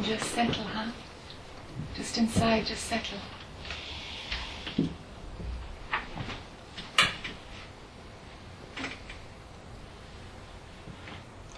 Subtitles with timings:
[0.00, 0.92] And just settle, huh?
[1.94, 3.18] Just inside, just settle.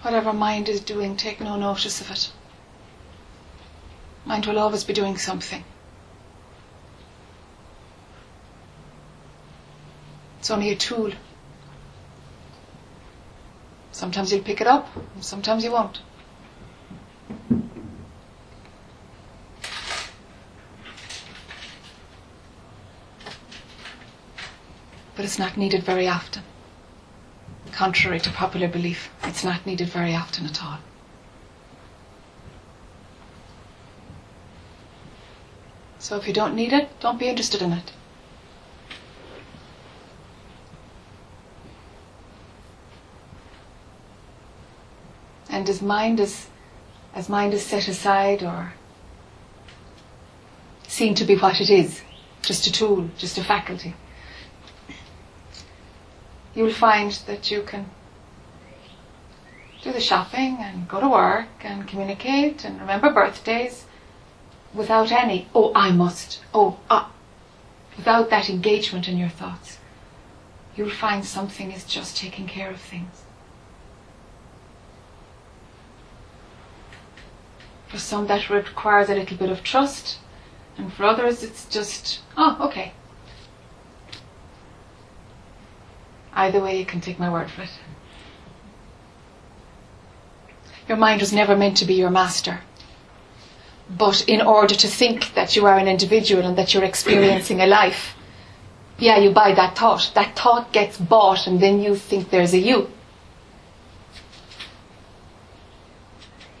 [0.01, 2.33] Whatever mind is doing, take no notice of it.
[4.25, 5.63] Mind will always be doing something.
[10.39, 11.13] It's only a tool.
[13.93, 16.01] Sometimes you'll pick it up, and sometimes you won't.
[25.33, 26.43] It's not needed very often.
[27.71, 30.77] Contrary to popular belief, it's not needed very often at all.
[35.97, 37.93] So if you don't need it, don't be interested in it.
[45.49, 46.45] And as mind is
[47.15, 48.73] as mind is set aside or
[50.87, 52.03] seen to be what it is,
[52.43, 53.95] just a tool, just a faculty,
[56.55, 57.89] you will find that you can
[59.83, 63.85] do the shopping and go to work and communicate and remember birthdays
[64.73, 67.11] without any, oh, I must, oh, ah,
[67.97, 69.77] without that engagement in your thoughts.
[70.75, 73.23] You'll find something is just taking care of things.
[77.87, 80.17] For some, that requires a little bit of trust,
[80.77, 82.93] and for others, it's just, oh, okay.
[86.35, 87.69] Either way, you can take my word for it.
[90.87, 92.61] Your mind was never meant to be your master.
[93.89, 97.67] But in order to think that you are an individual and that you're experiencing a
[97.67, 98.15] life,
[98.97, 100.11] yeah, you buy that thought.
[100.15, 102.89] That thought gets bought, and then you think there's a you.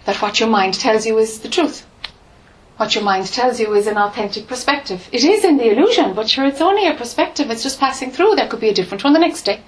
[0.05, 1.85] That what your mind tells you is the truth.
[2.77, 5.07] What your mind tells you is an authentic perspective.
[5.11, 7.51] It is in the illusion, but sure, it's only a perspective.
[7.51, 8.35] It's just passing through.
[8.35, 9.61] There could be a different one the next day.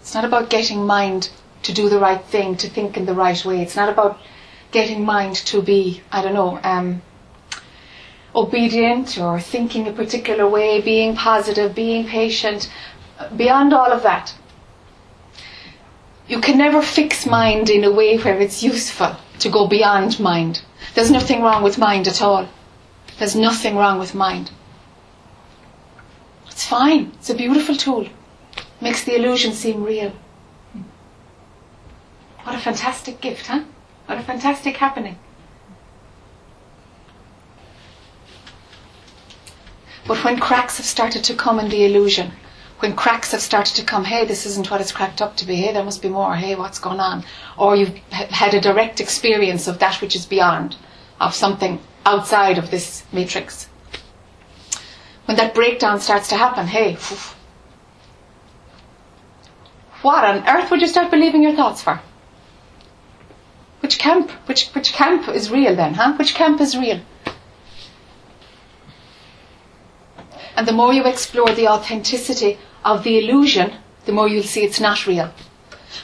[0.00, 1.30] It's not about getting mind
[1.64, 3.62] to do the right thing, to think in the right way.
[3.62, 4.18] It's not about
[4.70, 7.02] getting mind to be, I don't know, um,
[8.34, 12.70] obedient or thinking a particular way, being positive, being patient.
[13.36, 14.34] Beyond all of that,
[16.26, 20.62] you can never fix mind in a way where it's useful to go beyond mind.
[20.94, 22.48] There's nothing wrong with mind at all.
[23.18, 24.50] There's nothing wrong with mind.
[26.48, 27.12] It's fine.
[27.14, 28.08] It's a beautiful tool.
[28.80, 30.12] Makes the illusion seem real.
[32.42, 33.62] What a fantastic gift, huh?
[34.06, 35.18] What a fantastic happening.
[40.06, 42.32] But when cracks have started to come in the illusion,
[42.82, 45.54] when cracks have started to come, hey, this isn't what it's cracked up to be,
[45.54, 47.24] hey, there must be more, hey, what's going on?
[47.56, 50.74] Or you've had a direct experience of that which is beyond,
[51.20, 53.68] of something outside of this matrix.
[55.26, 56.96] When that breakdown starts to happen, hey,
[60.02, 62.00] what on earth would you start believing your thoughts for?
[63.78, 64.30] Which camp?
[64.48, 66.14] Which which camp is real then, huh?
[66.14, 67.00] Which camp is real?
[70.56, 73.74] And the more you explore the authenticity of the illusion,
[74.06, 75.32] the more you'll see it's not real.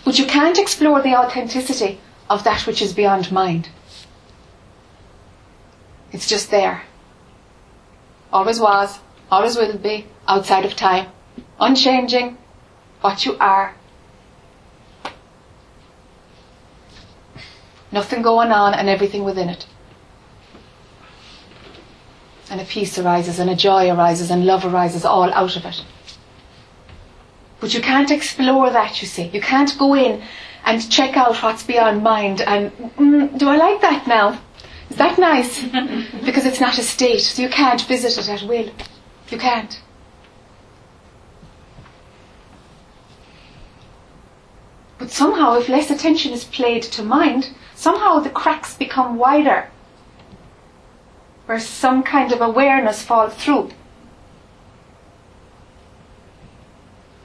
[0.05, 2.01] But you can't explore the authenticity
[2.31, 3.69] of that which is beyond mind.
[6.13, 6.83] It's just there.
[8.33, 8.99] Always was,
[9.31, 11.11] always will be, outside of time.
[11.61, 12.39] Unchanging,
[13.01, 13.75] what you are.
[17.91, 19.67] Nothing going on and everything within it.
[22.51, 25.85] And a peace arises, and a joy arises, and love arises all out of it.
[27.61, 29.25] But you can't explore that, you see.
[29.29, 30.23] You can't go in
[30.65, 34.41] and check out what's beyond mind and, mm, do I like that now?
[34.91, 35.63] Is that nice?
[36.25, 38.71] because it's not a state, so you can't visit it at will.
[39.29, 39.81] You can't.
[44.99, 49.71] But somehow, if less attention is played to mind, somehow the cracks become wider,
[51.47, 53.71] where some kind of awareness falls through.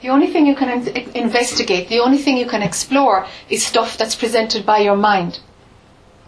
[0.04, 3.96] The only thing you can in- investigate, the only thing you can explore is stuff
[3.96, 5.40] that's presented by your mind.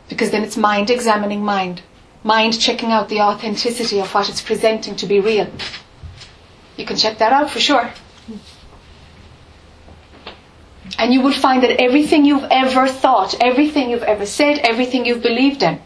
[0.08, 1.82] Because then it's mind examining mind.
[2.25, 5.49] Mind checking out the authenticity of what it's presenting to be real.
[6.78, 7.90] You can check that out for sure.
[10.99, 15.23] And you will find that everything you've ever thought, everything you've ever said, everything you've
[15.23, 15.82] believed in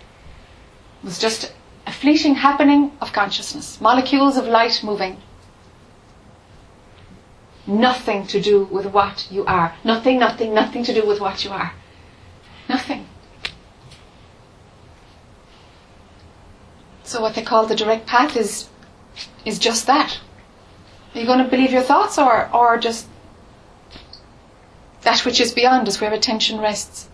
[1.02, 1.52] was just
[1.88, 5.16] a fleeting happening of consciousness, molecules of light moving.
[7.66, 9.74] Nothing to do with what you are.
[9.84, 11.72] Nothing, nothing, nothing to do with what you are.
[12.68, 13.06] Nothing.
[17.04, 18.68] So what they call the direct path is
[19.44, 20.20] is just that.
[21.14, 23.08] Are you going to believe your thoughts or or just
[25.02, 27.08] that which is beyond is where attention rests?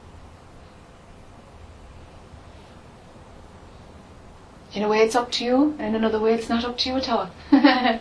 [4.74, 6.90] In a way it's up to you, and in another way it's not up to
[6.90, 7.30] you at all.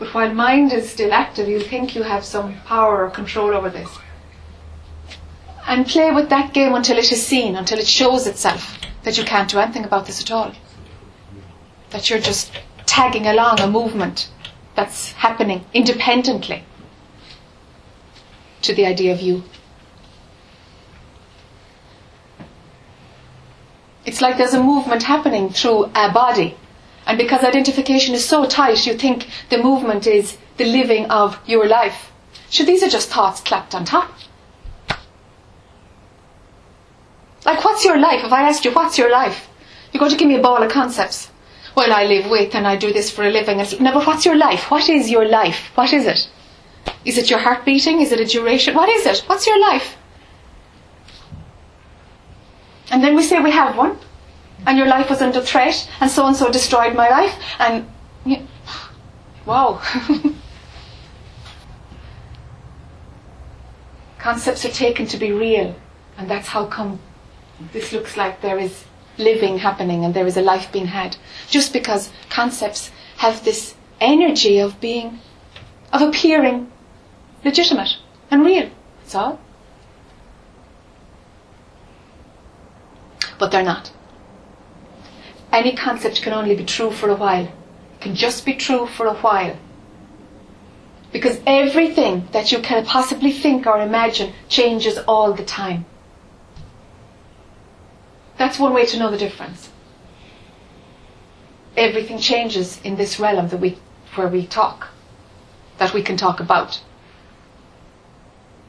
[0.00, 3.68] but while mind is still active, you think you have some power or control over
[3.68, 3.98] this.
[5.66, 9.24] And play with that game until it is seen, until it shows itself that you
[9.24, 10.52] can't do anything about this at all.
[11.90, 12.50] That you're just
[12.86, 14.30] tagging along a movement
[14.74, 16.64] that's happening independently
[18.62, 19.42] to the idea of you.
[24.06, 26.56] It's like there's a movement happening through a body.
[27.10, 31.66] And because identification is so tight, you think the movement is the living of your
[31.66, 32.12] life.
[32.50, 34.12] So these are just thoughts clapped on top.
[37.44, 38.22] Like, what's your life?
[38.22, 39.48] If I asked you, what's your life?
[39.90, 41.28] You're going to give me a ball of concepts.
[41.74, 43.56] Well, I live with and I do this for a living.
[43.80, 44.70] No, but what's your life?
[44.70, 45.72] What is your life?
[45.74, 46.28] What is it?
[47.04, 48.00] Is it your heart beating?
[48.00, 48.76] Is it a duration?
[48.76, 49.24] What is it?
[49.26, 49.96] What's your life?
[52.92, 53.98] And then we say we have one,
[54.66, 57.86] and your life was under threat, and so and so destroyed my life, and
[58.24, 58.46] you,
[59.46, 59.80] wow.
[64.18, 65.74] Concepts are taken to be real,
[66.18, 66.98] and that's how come
[67.72, 68.84] this looks like there is
[69.18, 71.16] living happening and there is a life being had.
[71.48, 75.20] Just because concepts have this energy of being,
[75.92, 76.70] of appearing
[77.44, 77.96] legitimate
[78.30, 78.70] and real.
[79.00, 79.40] That's all.
[83.38, 83.92] But they're not.
[85.52, 87.46] Any concept can only be true for a while.
[87.46, 89.56] It can just be true for a while.
[91.12, 95.84] Because everything that you can possibly think or imagine changes all the time.
[98.38, 99.70] That's one way to know the difference.
[101.76, 103.78] Everything changes in this realm that we,
[104.14, 104.88] where we talk,
[105.78, 106.80] that we can talk about.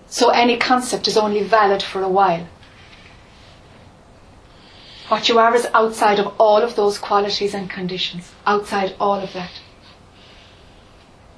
[0.08, 2.48] So any concept is only valid for a while.
[5.12, 9.34] What you are is outside of all of those qualities and conditions, outside all of
[9.34, 9.52] that.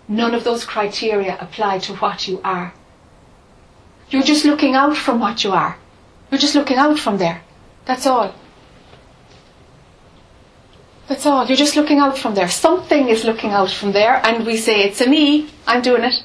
[0.07, 2.71] None of those criteria apply to what you are.
[4.11, 5.79] You're just looking out from what you are.
[6.29, 7.41] You're just looking out from there.
[7.85, 8.35] That's all.
[11.07, 11.47] That's all.
[11.47, 12.49] You're just looking out from there.
[12.49, 16.23] Something is looking out from there, and we say, It's a me, I'm doing it.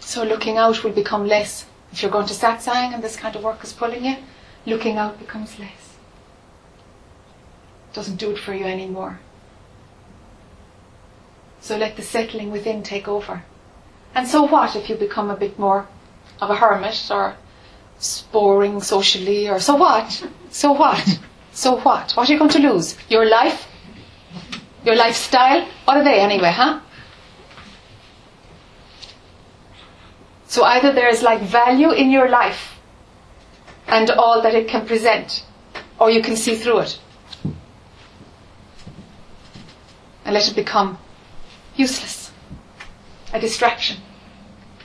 [0.00, 1.64] So looking out will become less.
[1.96, 4.16] If you're going to satsang and this kind of work is pulling you,
[4.66, 5.96] looking out becomes less.
[7.94, 9.18] Doesn't do it for you anymore.
[11.62, 13.44] So let the settling within take over.
[14.14, 15.88] And so what if you become a bit more
[16.38, 17.34] of a hermit or
[18.30, 20.22] boring socially or so what?
[20.50, 21.18] So what?
[21.52, 22.12] So what?
[22.12, 22.94] What are you going to lose?
[23.08, 23.66] Your life?
[24.84, 25.66] Your lifestyle?
[25.86, 26.80] What are they anyway, huh?
[30.48, 32.78] So either there is like value in your life
[33.88, 35.44] and all that it can present,
[35.98, 37.00] or you can see through it.
[40.24, 40.98] And let it become
[41.76, 42.32] useless.
[43.32, 43.98] A distraction.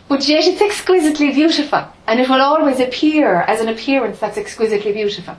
[0.08, 4.92] But yet it's exquisitely beautiful, and it will always appear as an appearance that's exquisitely
[4.92, 5.38] beautiful.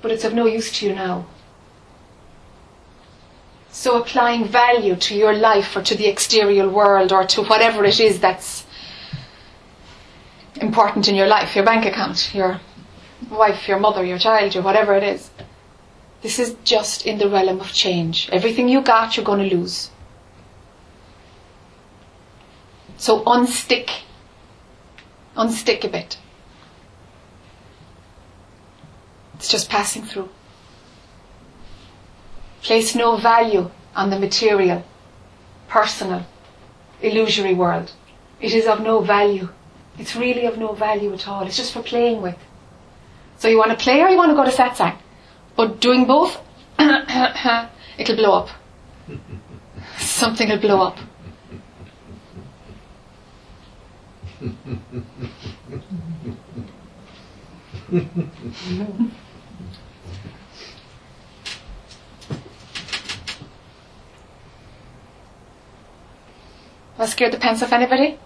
[0.00, 1.26] But it's of no use to you now.
[3.74, 7.98] So applying value to your life or to the exterior world or to whatever it
[7.98, 8.64] is that's
[10.60, 12.60] important in your life, your bank account, your
[13.28, 15.28] wife, your mother, your child, your whatever it is.
[16.22, 18.28] This is just in the realm of change.
[18.30, 19.90] Everything you got, you're going to lose.
[22.96, 23.90] So unstick.
[25.36, 26.16] Unstick a bit.
[29.34, 30.28] It's just passing through.
[32.64, 34.82] Place no value on the material,
[35.68, 36.24] personal,
[37.02, 37.92] illusory world.
[38.40, 39.50] It is of no value.
[39.98, 41.46] It's really of no value at all.
[41.46, 42.38] It's just for playing with.
[43.36, 44.96] So you want to play or you want to go to satsang?
[45.54, 46.40] But doing both,
[46.78, 48.48] it'll blow up.
[49.98, 50.98] Something will blow up.
[66.98, 68.18] Was scared the pants off anybody?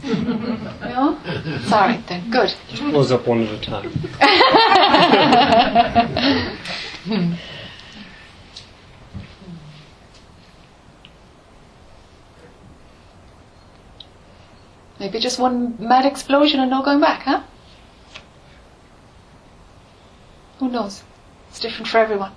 [0.04, 1.18] no?
[1.66, 2.30] Sorry then.
[2.30, 2.54] Good.
[2.68, 3.90] Just close up one at a time.
[15.00, 17.42] Maybe just one mad explosion and no going back, huh?
[20.58, 21.02] Who knows?
[21.48, 22.32] It's different for everyone.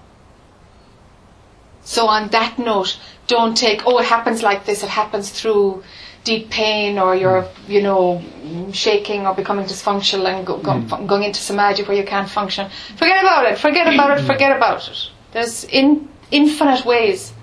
[1.83, 2.97] So on that note,
[3.27, 5.83] don't take, oh, it happens like this, it happens through
[6.23, 7.71] deep pain or you're, hmm.
[7.71, 8.23] you know,
[8.71, 11.05] shaking or becoming dysfunctional and go, go, hmm.
[11.05, 12.69] going into samadhi where you can't function.
[12.95, 14.57] Forget about it, forget about it, forget hmm.
[14.57, 15.09] about it.
[15.31, 17.33] There's in, infinite ways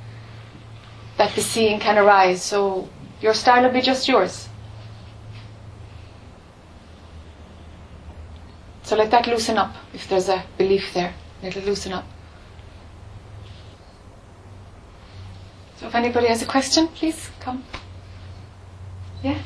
[1.19, 2.89] that the seeing can arise, so
[3.21, 4.49] your style will be just yours.
[8.83, 11.15] So let that loosen up if there's a belief there.
[11.43, 12.05] Let it loosen up.
[15.81, 17.65] So if anybody has a question, please come.
[19.23, 19.39] Yeah?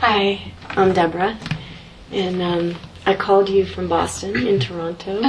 [0.00, 1.38] Hi, I'm Deborah,
[2.10, 2.74] and um,
[3.06, 5.22] I called you from Boston in Toronto,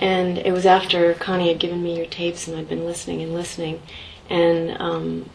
[0.00, 3.34] and it was after Connie had given me your tapes, and I'd been listening and
[3.34, 3.82] listening,
[4.30, 5.28] and um,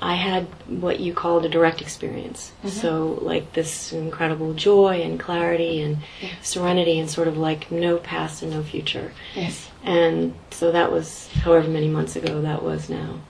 [0.00, 2.52] I had what you called a direct experience.
[2.66, 5.98] So, like this incredible joy and clarity and
[6.42, 9.12] serenity, and sort of like no past and no future.
[9.34, 9.70] Yes.
[9.82, 13.20] And so that was however many months ago that was now.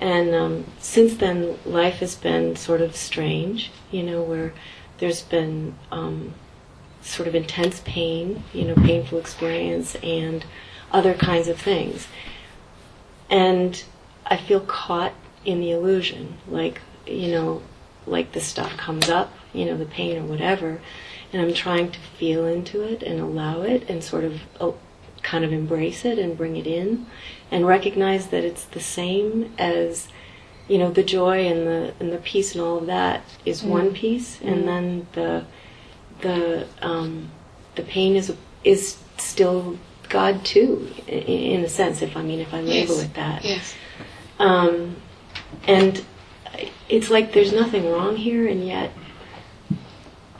[0.00, 4.52] And um, since then, life has been sort of strange, you know, where
[4.98, 6.34] there's been um,
[7.00, 10.44] sort of intense pain, you know, painful experience, and
[10.92, 12.08] other kinds of things.
[13.30, 13.82] And
[14.26, 15.12] I feel caught
[15.44, 17.62] in the illusion, like, you know,
[18.06, 20.80] like this stuff comes up, you know, the pain or whatever,
[21.32, 24.72] and I'm trying to feel into it and allow it and sort of uh,
[25.22, 27.06] kind of embrace it and bring it in
[27.50, 30.08] and recognize that it's the same as
[30.68, 33.92] you know the joy and the and the peace and all of that is one
[33.92, 35.44] piece and then the
[36.20, 37.30] the um,
[37.74, 38.34] the pain is
[38.64, 43.04] is still God too i- in a sense if I mean if I label Yes.
[43.04, 43.74] it that Yes.
[44.38, 44.96] um,
[45.66, 46.04] and
[46.88, 48.92] it's like there's nothing wrong here, and yet,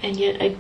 [0.02, 0.56] and yet I,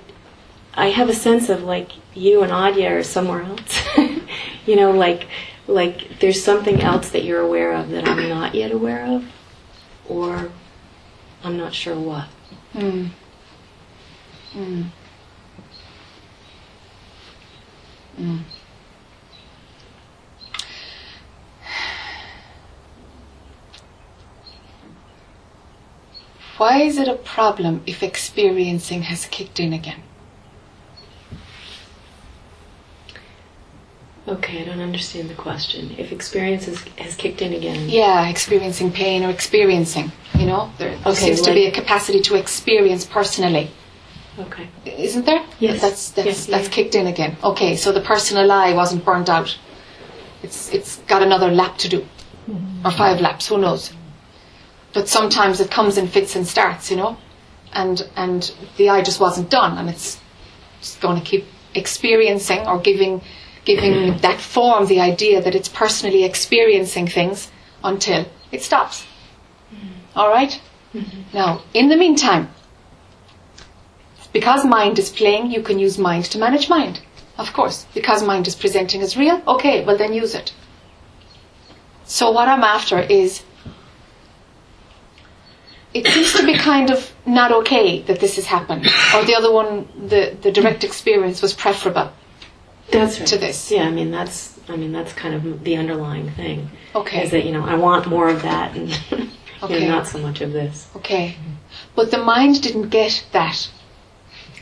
[0.74, 3.80] I have a sense of like you and Adya are somewhere else.
[4.66, 5.28] you know, like,
[5.66, 9.24] like there's something else that you're aware of that I'm not yet aware of,
[10.08, 10.50] or
[11.42, 12.28] I'm not sure what.
[12.74, 13.10] Mm.
[14.52, 14.86] Mm.
[18.18, 18.40] Mm.
[26.64, 30.02] Why is it a problem if experiencing has kicked in again?
[34.26, 35.94] Okay, I don't understand the question.
[35.98, 40.96] If experience has, has kicked in again, Yeah, experiencing pain or experiencing, you know, there,
[41.04, 43.68] Okay, seems to be a capacity to experience personally.
[44.38, 45.44] okay, Isn't there?
[45.58, 45.82] Yes.
[45.82, 46.76] That's that's Yes, that's yeah.
[46.76, 47.36] kicked in again.
[47.44, 49.50] Okay, so the personal I wasn't burnt out.
[50.42, 52.00] It's it's got another lap to do,
[52.86, 53.48] or five laps.
[53.48, 53.92] Who knows?
[54.94, 57.16] But sometimes it comes in fits and starts, you know,
[57.72, 60.20] and and the I just wasn't done, and it's
[60.80, 63.20] just going to keep experiencing or giving
[63.64, 67.50] giving that form the idea that it's personally experiencing things
[67.82, 69.04] until it stops.
[69.74, 70.18] Mm-hmm.
[70.18, 70.60] All right?
[70.94, 71.20] Mm-hmm.
[71.32, 72.50] Now, in the meantime,
[74.32, 77.00] because mind is playing, you can use mind to manage mind.
[77.38, 77.86] Of course.
[77.94, 80.52] Because mind is presenting as real, okay, well then use it.
[82.04, 83.42] So what I'm after is
[85.94, 88.84] it seems to be kind of not okay that this has happened.
[89.14, 92.12] Or the other one, the, the direct experience was preferable.
[92.90, 93.28] that's right.
[93.28, 93.70] To this.
[93.70, 96.70] Yeah, I mean that's I mean that's kind of the underlying thing.
[96.94, 97.22] Okay.
[97.24, 99.28] Is that you know I want more of that and you
[99.62, 99.80] Okay.
[99.88, 100.88] know, not so much of this.
[100.96, 101.36] Okay.
[101.96, 103.70] But the mind didn't get that.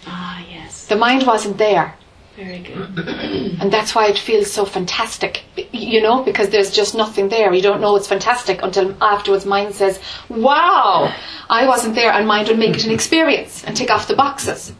[0.07, 0.87] Ah, yes.
[0.87, 1.95] The mind wasn't there.
[2.37, 2.99] Very good.
[3.61, 7.53] And that's why it feels so fantastic, you know, because there's just nothing there.
[7.53, 11.15] You don't know it's fantastic until afterwards mind says, wow,
[11.51, 14.73] I wasn't there, and mind will make it an experience and take off the boxes.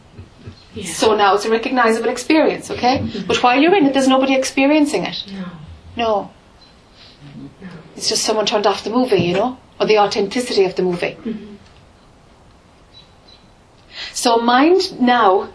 [0.73, 0.91] Yeah.
[0.91, 3.07] So now it's a recognizable experience, okay?
[3.27, 5.23] But while you're in it, there's nobody experiencing it.
[5.31, 5.45] no.
[5.95, 6.31] No.
[7.95, 11.15] It's just someone turned off the movie, you know, or the authenticity of the movie.
[11.21, 11.55] Mm-hmm.
[14.13, 15.49] So mind now,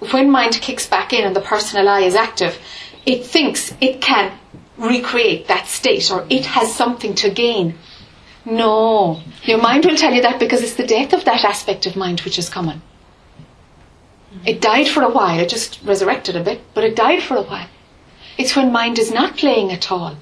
[0.00, 2.58] when mind kicks back in and the personal I is active,
[3.06, 4.32] it thinks it can
[4.76, 7.78] recreate that state or it has something to gain.
[8.44, 9.22] No.
[9.44, 12.20] Your mind will tell you that because it's the death of that aspect of mind
[12.20, 12.82] which is coming.
[14.44, 17.42] It died for a while, it just resurrected a bit, but it died for a
[17.42, 17.68] while.
[18.36, 20.16] It's when mind is not playing at all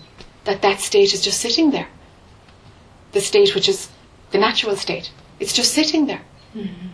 [0.45, 1.89] that that state is just sitting there.
[3.13, 3.89] The state which is
[4.31, 5.11] the natural state.
[5.41, 6.23] It's just sitting there.
[6.55, 6.89] Mm-hmm.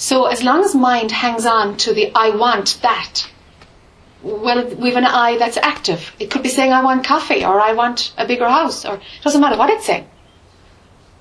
[0.00, 3.30] So as long as mind hangs on to the I want that,
[4.22, 6.16] well, we've an I that's active.
[6.18, 9.02] It could be saying, I want coffee, or I want a bigger house, or it
[9.22, 10.08] doesn't matter what it's saying.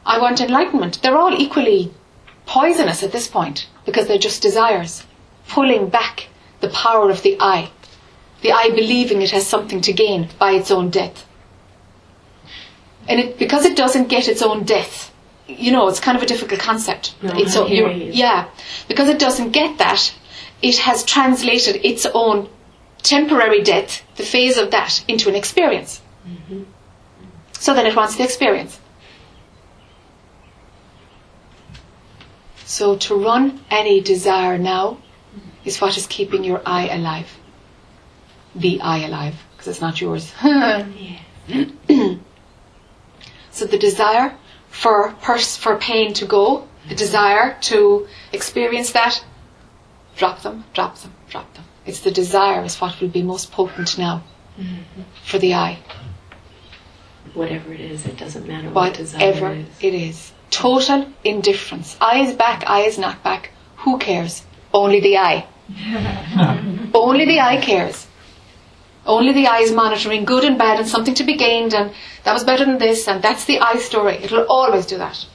[0.06, 1.02] I want enlightenment.
[1.02, 1.94] They're all equally
[2.46, 5.04] poisonous at this point because they're just desires,
[5.50, 6.30] pulling back
[6.62, 7.72] the power of the I.
[8.44, 11.28] The I believing it has something to gain by its own death.
[13.10, 15.12] And it, because it doesn't get its own death,
[15.50, 17.16] you know, it's kind of a difficult concept.
[17.22, 18.46] No, it's I o- you're- Yeah,
[18.88, 20.14] because it doesn't get that,
[20.62, 22.48] it has translated its own
[23.02, 26.02] temporary death, the phase of that, into an experience.
[27.54, 28.80] So then it wants the experience.
[32.66, 34.98] So to run any desire now
[35.66, 37.38] is what is keeping your I alive.
[38.56, 40.32] The I alive, because it's not yours.
[43.52, 44.38] So the desire
[44.80, 49.24] for pers- for pain to go, the desire to experience that,
[50.16, 51.66] drop them, drop them, drop them.
[51.86, 54.24] It's the desire is what will be most potent now
[54.58, 55.02] mm-hmm.
[55.24, 55.80] for the I.
[57.34, 59.84] Whatever it is, it doesn't matter what desire Whatever it is.
[59.84, 60.32] it is.
[60.50, 61.98] Total indifference.
[62.00, 63.52] I is back, I is not back.
[63.84, 64.44] Who cares?
[64.74, 65.46] Only the I.
[66.94, 68.08] Only the I cares.
[69.06, 71.92] Only the I is monitoring good and bad and something to be gained and
[72.24, 74.16] that was better than this and that's the I story.
[74.16, 75.26] It will always do that.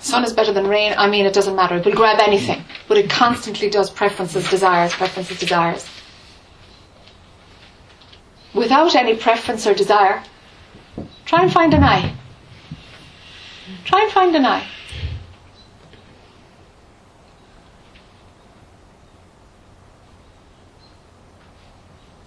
[0.00, 0.94] Sun is better than rain.
[0.96, 1.76] I mean, it doesn't matter.
[1.76, 2.64] It will grab anything.
[2.86, 5.88] But it constantly does preferences, desires, preferences, desires.
[8.54, 10.22] Without any preference or desire,
[11.24, 12.14] try and find an I.
[13.84, 14.64] Try and find an I.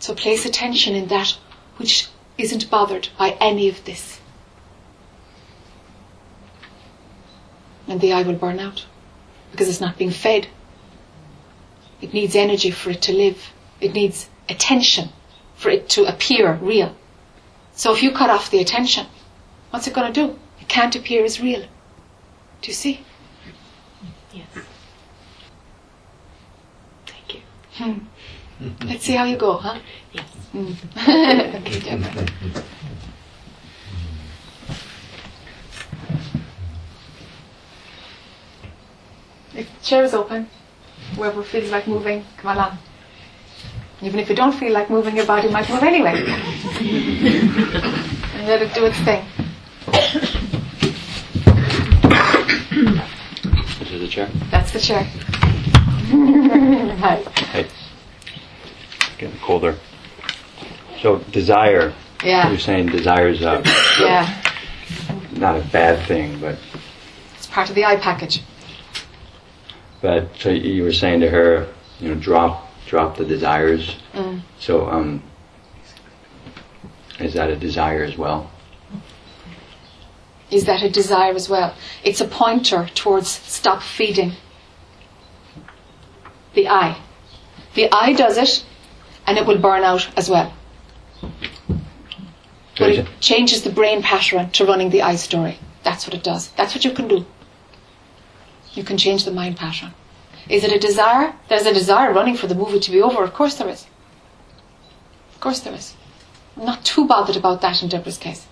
[0.10, 1.38] So place attention in that
[1.78, 4.20] which isn't bothered by any of this.
[7.88, 8.88] And the I will burn out
[9.52, 10.48] because it's not being fed.
[12.02, 13.54] It needs energy for it to live.
[13.82, 15.10] It needs attention
[15.56, 16.96] for it to appear real.
[17.74, 19.06] So if you cut off the attention,
[19.70, 20.40] what's it going to do?
[20.60, 21.62] It can't appear as real.
[22.64, 23.06] Do you see?
[24.34, 24.48] Yes.
[27.06, 27.42] Thank you.
[27.74, 28.06] Hmm.
[28.84, 29.80] Let's see how you go, huh?
[30.12, 30.26] Yes.
[30.54, 30.76] Mm.
[31.60, 32.26] okay, Deborah.
[39.56, 40.50] If the chair is open,
[41.16, 42.78] whoever feels like moving, come along.
[44.02, 46.12] Even if you don't feel like moving, your body might move anyway.
[48.36, 49.26] and let it do its thing.
[53.80, 54.30] This is the chair.
[54.52, 55.04] That's the chair.
[57.00, 57.24] Hi.
[57.52, 57.68] Hey.
[59.20, 59.76] Getting colder.
[61.02, 61.94] So desire.
[62.24, 62.50] Yeah.
[62.50, 63.62] You're saying desire is uh,
[64.00, 64.42] Yeah.
[65.34, 66.58] not a bad thing, but
[67.38, 68.42] It's part of the I package.
[70.02, 71.68] but so you were saying to her,
[72.00, 73.98] you know, drop drop the desires.
[74.14, 74.42] Mm.
[74.60, 75.22] So um,
[77.20, 78.50] is that a desire as well?
[80.52, 81.76] is that a desire as well.
[82.04, 84.32] It's a pointer towards stop feeding
[86.56, 86.98] the I.
[87.76, 88.66] The I does it
[89.30, 90.52] and it will burn out as well.
[92.80, 95.60] But it changes the brain pattern to running the I story.
[95.84, 96.50] That's what it does.
[96.58, 97.26] That's what you can do.
[98.74, 99.94] You can change the mind pattern.
[100.50, 101.36] Is it a desire?
[101.48, 103.24] There's a desire running for the movie to be over.
[103.24, 103.86] Of course there is.
[105.36, 105.96] Of course there is.
[106.58, 108.48] I'm not too bothered about that in Deborah's case.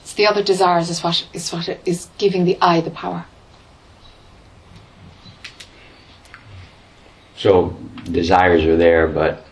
[0.00, 3.26] It's the other desires is what is what is giving the I the power.
[7.44, 7.76] So
[8.10, 9.44] desires are there, but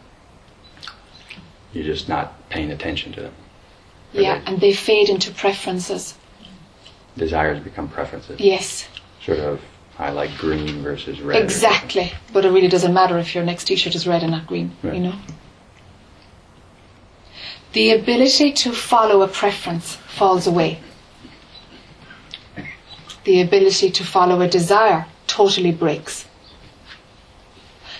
[1.75, 3.35] you're just not paying attention to them.
[4.15, 6.15] Yeah, and they fade into preferences.
[7.19, 8.41] Desires become preferences.
[8.41, 8.89] Yes,
[9.23, 9.61] Sort of,
[9.99, 11.43] I like green versus red.
[11.43, 12.15] exactly.
[12.33, 14.75] But it really doesn't matter if your next T-shirt is red and not green.
[14.83, 14.95] Right.
[14.95, 15.15] You know.
[17.75, 20.81] The ability to follow a preference falls away.
[23.25, 26.25] The ability to follow a desire totally breaks.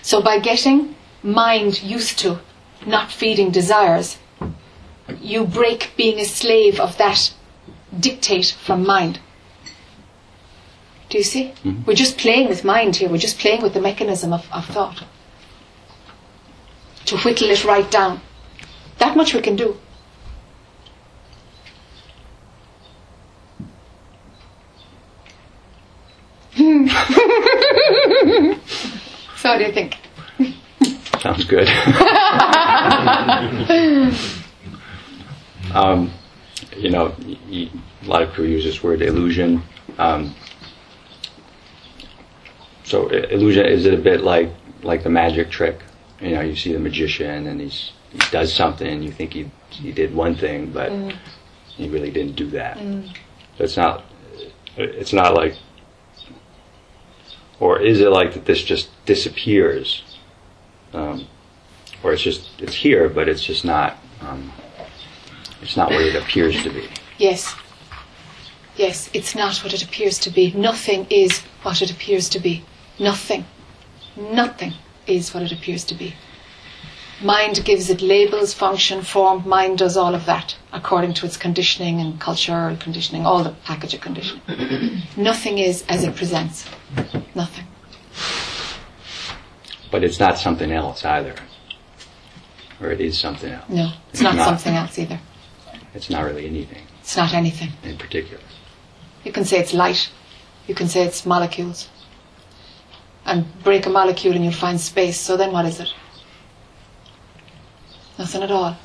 [0.03, 2.39] So by getting mind used to
[2.85, 4.17] not feeding desires,
[5.21, 7.33] you break being a slave of that
[7.97, 9.19] dictate from mind.
[11.09, 11.53] Do you see?
[11.63, 11.85] Mhm.
[11.85, 13.07] We're just playing with mind here.
[13.09, 15.03] We're just playing with the mechanism of, of thought.
[17.05, 18.19] To whittle it right down.
[18.97, 19.77] That much we can do.
[29.43, 29.97] so what do you think?
[31.19, 31.67] Sounds good.
[35.75, 36.09] um,
[36.77, 37.13] you know,
[37.51, 37.69] a
[38.05, 39.61] lot of people use this word illusion.
[39.97, 40.33] Um,
[42.85, 44.49] so illusion is it a bit like
[44.81, 45.81] like the magic trick?
[46.21, 49.51] you know, you see the magician and he's he does something, and you think he
[49.71, 50.89] he did one thing, but
[51.67, 52.77] he really didn't do that.
[53.59, 54.05] It's not.
[54.77, 55.57] It's not like.
[57.63, 58.43] Or is it like that?
[58.43, 60.03] This just disappears,
[60.91, 61.25] um,
[62.03, 63.95] or it's just it's here, but it's just not.
[64.19, 64.51] Um,
[65.61, 66.89] it's not what it appears to be.
[67.17, 67.55] Yes.
[68.75, 70.51] Yes, it's not what it appears to be.
[70.51, 72.65] Nothing is what it appears to be.
[72.99, 73.45] Nothing.
[74.17, 74.73] Nothing
[75.07, 76.15] is what it appears to be.
[77.21, 79.47] Mind gives it labels, function, form.
[79.47, 83.93] Mind does all of that according to its conditioning and cultural conditioning, all the package
[83.93, 84.41] of conditioning.
[85.17, 86.65] Nothing is as it presents.
[87.35, 87.65] Nothing.
[89.91, 91.35] But it's not something else either.
[92.81, 93.69] Or it is something else.
[93.69, 95.19] No, it's not something else either.
[95.93, 97.71] It's not really anything It's not anything.
[97.83, 98.41] in particular.
[99.23, 100.09] You can say it's light.
[100.67, 101.87] You can say it's molecules.
[103.25, 105.19] And break a molecule and you'll find space.
[105.19, 105.93] So then what is it?
[108.17, 108.77] Nothing at all.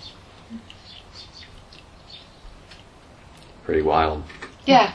[3.65, 4.23] Pretty wild.
[4.67, 4.93] Yeah.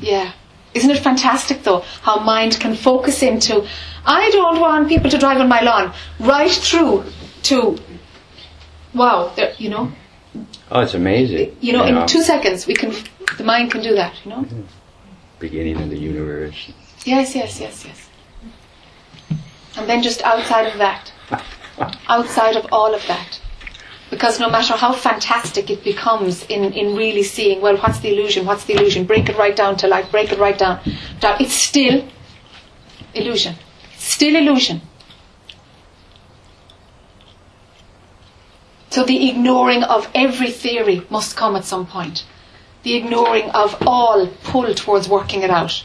[0.00, 0.32] Yeah.
[0.74, 3.66] Isn't it fantastic though how mind can focus into
[4.04, 7.04] I don't want people to drive on my lawn right through
[7.44, 7.78] to
[8.94, 9.90] wow, uh, you know,
[10.70, 11.56] Oh, it's amazing.
[11.60, 12.92] you know, in 2 seconds we can
[13.38, 14.46] the mind can do that, you know?
[15.38, 16.70] beginning of the universe.
[17.04, 18.08] Yes, yes, yes, yes.
[19.76, 21.12] And then just outside of that,
[22.08, 23.40] outside of all of that.
[24.10, 28.46] Because no matter how fantastic it becomes in, in really seeing, well, what's the illusion?
[28.46, 29.04] What's the illusion?
[29.04, 30.80] Break it right down to life, break it right down.
[31.18, 31.40] down.
[31.40, 32.06] It's still
[33.14, 33.56] illusion.
[33.96, 34.80] Still illusion.
[38.90, 42.24] So the ignoring of every theory must come at some point.
[42.84, 45.84] The ignoring of all pull towards working it out.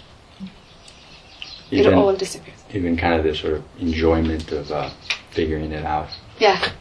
[1.71, 2.57] It all disappears.
[2.73, 4.89] even kind of the sort of enjoyment of uh,
[5.31, 6.09] figuring it out.
[6.39, 6.71] Yeah.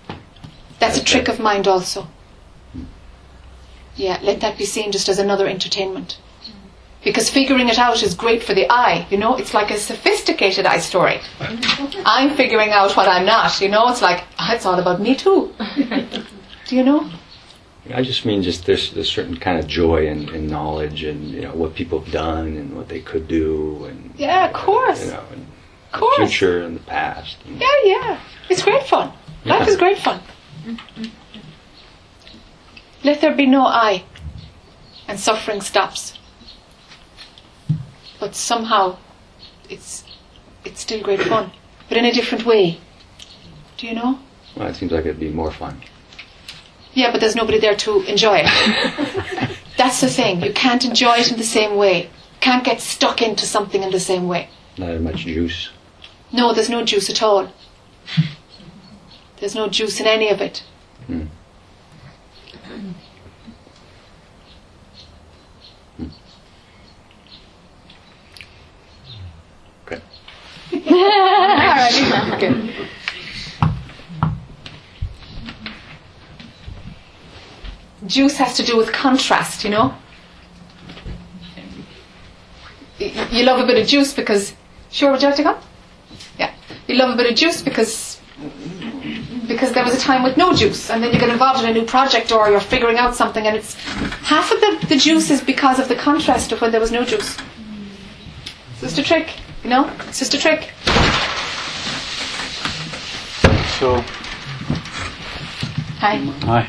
[0.79, 2.07] That's a trick of mind also.
[3.97, 6.19] Yeah, let that be seen just as another entertainment.
[7.05, 10.67] Because figuring it out is great for the I, you know, it's like a sophisticated
[10.67, 11.21] I story.
[12.05, 15.15] I'm figuring out what I'm not, you know, it's like, ah, it's all about me
[15.15, 15.53] too.
[16.67, 17.11] Do you know?
[17.93, 21.41] I just mean just there's a certain kind of joy in, in knowledge and you
[21.41, 25.05] know what people have done and what they could do and Yeah, of course.
[25.07, 25.49] you know and Of course.
[25.49, 25.50] the
[26.16, 27.37] future and the past.
[27.46, 28.20] And Yeah, yeah.
[28.48, 29.12] It's great fun.
[29.44, 30.20] Life is great fun.
[33.03, 34.05] Let there be no I,
[35.09, 36.18] and suffering stops.
[38.18, 38.98] But somehow,
[39.70, 40.05] it's
[40.64, 41.53] it's still great fun,
[41.88, 42.79] but in a different way.
[43.79, 44.18] Do you know?
[44.57, 45.81] well, it seems like it'd be more fun.
[46.92, 49.57] Yeah, but there's nobody there to enjoy it.
[49.79, 50.42] That's the thing.
[50.42, 52.11] You can't enjoy it in the same way.
[52.40, 54.50] Can't get stuck into something in the same way.
[54.76, 55.70] Not as much juice.
[56.33, 57.51] No, there's no juice at all.
[59.38, 60.62] There's no juice in any of it.
[61.07, 61.25] Hmm.
[69.87, 70.01] Okay.
[70.71, 72.75] Alrighty, good.
[78.07, 79.95] Juice has to do with contrast, you know.
[82.99, 84.55] You love a bit of juice because,
[84.90, 85.59] sure, would you like to go?
[86.40, 86.53] Yeah,
[86.88, 88.18] you love a bit of juice because
[89.46, 91.72] because there was a time with no juice, and then you get involved in a
[91.72, 95.40] new project or you're figuring out something, and it's half of the, the juice is
[95.42, 97.37] because of the contrast of when there was no juice.
[98.72, 99.90] It's just a trick, you know.
[100.09, 100.70] It's just a trick.
[103.79, 104.03] So,
[105.98, 106.18] Hi.
[106.46, 106.68] my,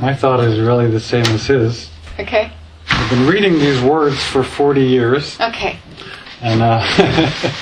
[0.00, 1.90] my thought is really the same as his.
[2.18, 2.50] Okay.
[2.88, 5.78] I've been reading these words for 40 years, Okay.
[6.40, 6.80] and uh,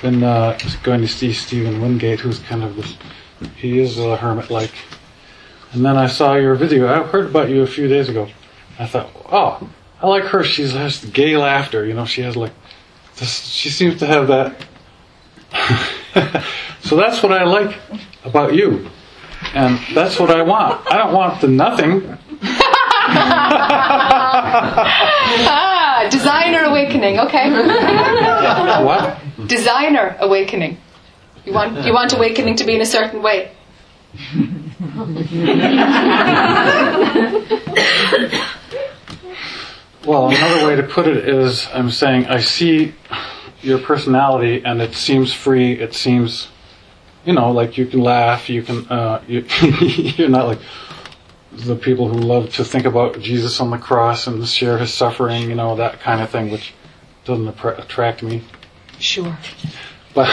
[0.00, 2.96] been uh, going to see Stephen Wingate, who's kind of this,
[3.56, 4.72] he is a hermit like.
[5.72, 6.88] And then I saw your video.
[6.88, 8.28] I heard about you a few days ago.
[8.78, 10.42] I thought, oh, I like her.
[10.42, 11.84] She has gay laughter.
[11.86, 12.52] You know, she has like,
[13.16, 14.66] this, she seems to have that.
[16.80, 17.76] so that's what I like
[18.24, 18.88] about you.
[19.54, 20.90] And that's what I want.
[20.90, 22.18] I don't want the nothing.
[26.08, 27.18] Designer awakening.
[27.20, 27.50] Okay.
[28.84, 29.18] What?
[29.46, 30.78] designer awakening.
[31.44, 33.52] You want you want awakening to be in a certain way.
[40.06, 42.94] Well, another way to put it is I'm saying I see
[43.60, 45.72] your personality and it seems free.
[45.72, 46.48] It seems,
[47.24, 48.48] you know, like you can laugh.
[48.48, 49.44] You can, uh, you,
[50.16, 50.60] you're not like
[51.52, 55.48] the people who love to think about Jesus on the cross and share his suffering,
[55.48, 56.72] you know, that kind of thing, which
[57.24, 58.42] doesn't attract me.
[58.98, 59.36] Sure.
[60.14, 60.28] but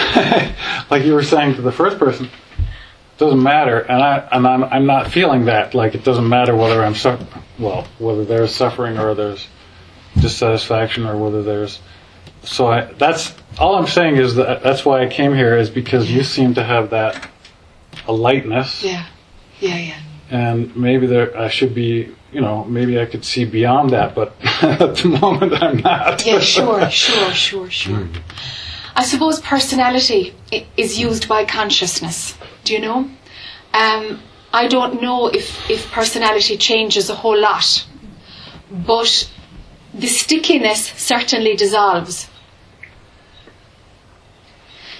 [0.90, 4.64] like you were saying to the first person, it doesn't matter, and I and I'm
[4.66, 5.74] I'm not feeling that.
[5.74, 7.18] Like it doesn't matter whether I'm su-
[7.58, 9.48] well, whether there's suffering or there's
[10.20, 11.80] dissatisfaction or whether there's.
[12.44, 16.12] So I, that's all I'm saying is that that's why I came here is because
[16.12, 17.28] you seem to have that
[18.08, 19.06] a lightness, Yeah.
[19.60, 20.00] Yeah, yeah.
[20.30, 22.13] And maybe there I should be.
[22.32, 26.26] You know, maybe I could see beyond that, but at the moment I'm not.
[26.26, 28.08] Yeah, sure, sure, sure, sure.
[28.98, 30.36] I suppose personality
[30.76, 32.36] is used by consciousness.
[32.66, 33.10] Do you know?
[33.74, 34.20] Um,
[34.52, 37.86] I don't know if, if personality changes a whole lot,
[38.72, 39.30] but
[39.94, 42.28] the stickiness certainly dissolves.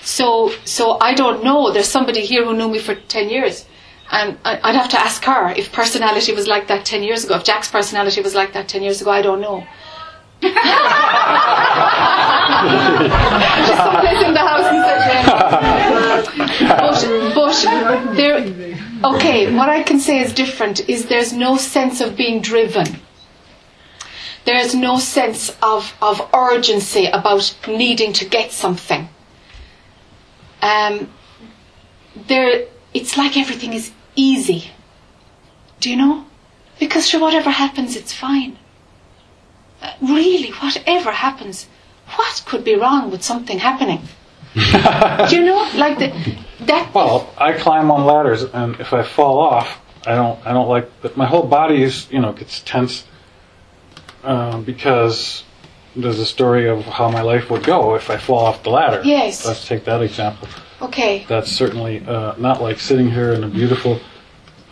[0.02, 1.72] So, so I don't know.
[1.72, 3.66] There's somebody here who knew me for ten years,
[4.12, 7.36] and I- I'd have to ask her if personality was like that ten years ago.
[7.36, 9.65] If Jac's personality was like that ten years ago, I don't know.
[10.41, 10.54] Just
[13.84, 15.26] someplace in the house and said,
[16.78, 16.96] but,
[17.36, 18.38] but there,
[19.04, 22.86] okay, what I can say is different is there's no sense of being driven.
[24.46, 29.10] There's no sense of, of urgency about needing to get something.
[30.62, 31.10] Um,
[32.28, 34.72] there, it's like everything is easy.
[35.80, 36.26] Do you know?
[36.80, 38.58] Because sure, whatever happens, it's fine.
[39.82, 41.68] Uh, really, whatever happens,
[42.16, 44.02] what could be wrong with something happening?
[44.54, 44.62] Do
[45.36, 46.94] you know, like the that?
[46.94, 50.46] Well, I climb on ladders, and if I fall off, I don't.
[50.46, 50.90] I don't like.
[51.02, 53.06] But my whole body is, you know, gets tense
[54.24, 55.44] uh, because
[55.96, 59.02] there's a story of how my life would go if I fall off the ladder.
[59.04, 59.46] Yes.
[59.46, 60.48] Let's take that example.
[60.82, 64.00] Okay, That's certainly uh, not like sitting here in a beautiful.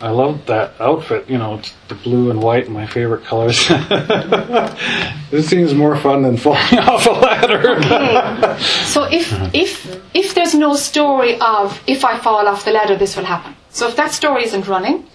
[0.00, 1.28] I love that outfit.
[1.28, 3.66] You know, it's the blue and white, my favorite colors.
[5.30, 7.76] this seems more fun than falling off a ladder.
[7.78, 8.58] okay.
[8.84, 13.16] So if if if there's no story of if I fall off the ladder, this
[13.16, 13.56] will happen.
[13.70, 15.06] So if that story isn't running,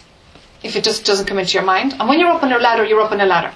[0.63, 2.83] if it just doesn't come into your mind, and when you're up on a ladder,
[2.83, 3.53] you're up on a ladder.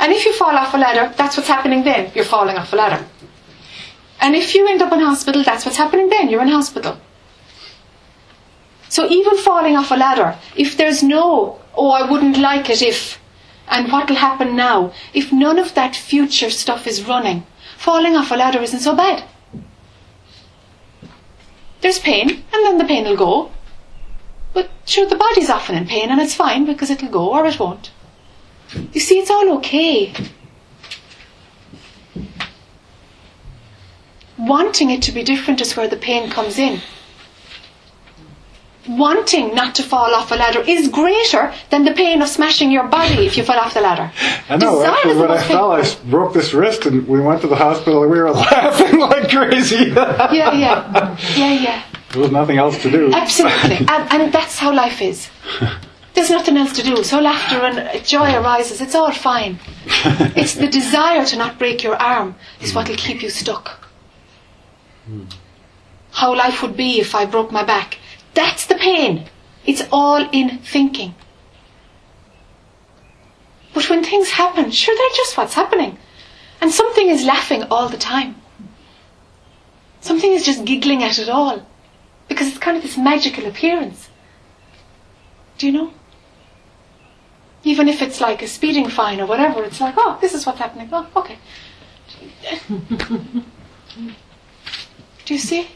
[0.00, 2.12] And if you fall off a ladder, that's what's happening then.
[2.14, 3.04] You're falling off a ladder.
[4.20, 6.28] And if you end up in hospital, that's what's happening then.
[6.28, 6.98] You're in hospital.
[8.88, 13.20] So even falling off a ladder, if there's no, oh, I wouldn't like it if,
[13.68, 17.44] and what'll happen now, if none of that future stuff is running,
[17.76, 19.24] falling off a ladder isn't so bad.
[21.80, 23.50] There's pain, and then the pain will go.
[24.52, 27.60] But sure, the body's often in pain, and it's fine because it'll go or it
[27.60, 27.90] won't.
[28.92, 30.12] You see, it's all okay.
[34.38, 36.80] Wanting it to be different is where the pain comes in.
[38.88, 42.86] Wanting not to fall off a ladder is greater than the pain of smashing your
[42.86, 44.10] body if you fall off the ladder.
[44.48, 44.76] I know.
[44.76, 48.02] Desire Actually, when I fell, I broke this wrist, and we went to the hospital,
[48.02, 49.86] and we were laughing like crazy.
[49.86, 51.82] Yeah, yeah, yeah, yeah.
[52.12, 53.12] there was nothing else to do.
[53.12, 53.76] Absolutely.
[53.88, 55.28] and, and that's how life is.
[56.14, 57.02] There's nothing else to do.
[57.02, 58.80] So laughter and joy arises.
[58.80, 59.58] It's all fine.
[60.34, 63.87] It's the desire to not break your arm is what will keep you stuck.
[65.08, 65.24] Hmm.
[66.12, 67.98] How life would be if I broke my back.
[68.34, 69.26] That's the pain.
[69.64, 71.14] It's all in thinking.
[73.72, 75.98] But when things happen, sure, they're just what's happening.
[76.60, 78.36] And something is laughing all the time.
[80.00, 81.66] Something is just giggling at it all.
[82.28, 84.10] Because it's kind of this magical appearance.
[85.56, 85.92] Do you know?
[87.64, 90.58] Even if it's like a speeding fine or whatever, it's like, oh, this is what's
[90.58, 90.90] happening.
[90.92, 91.38] Oh, okay.
[95.28, 95.68] Do you see?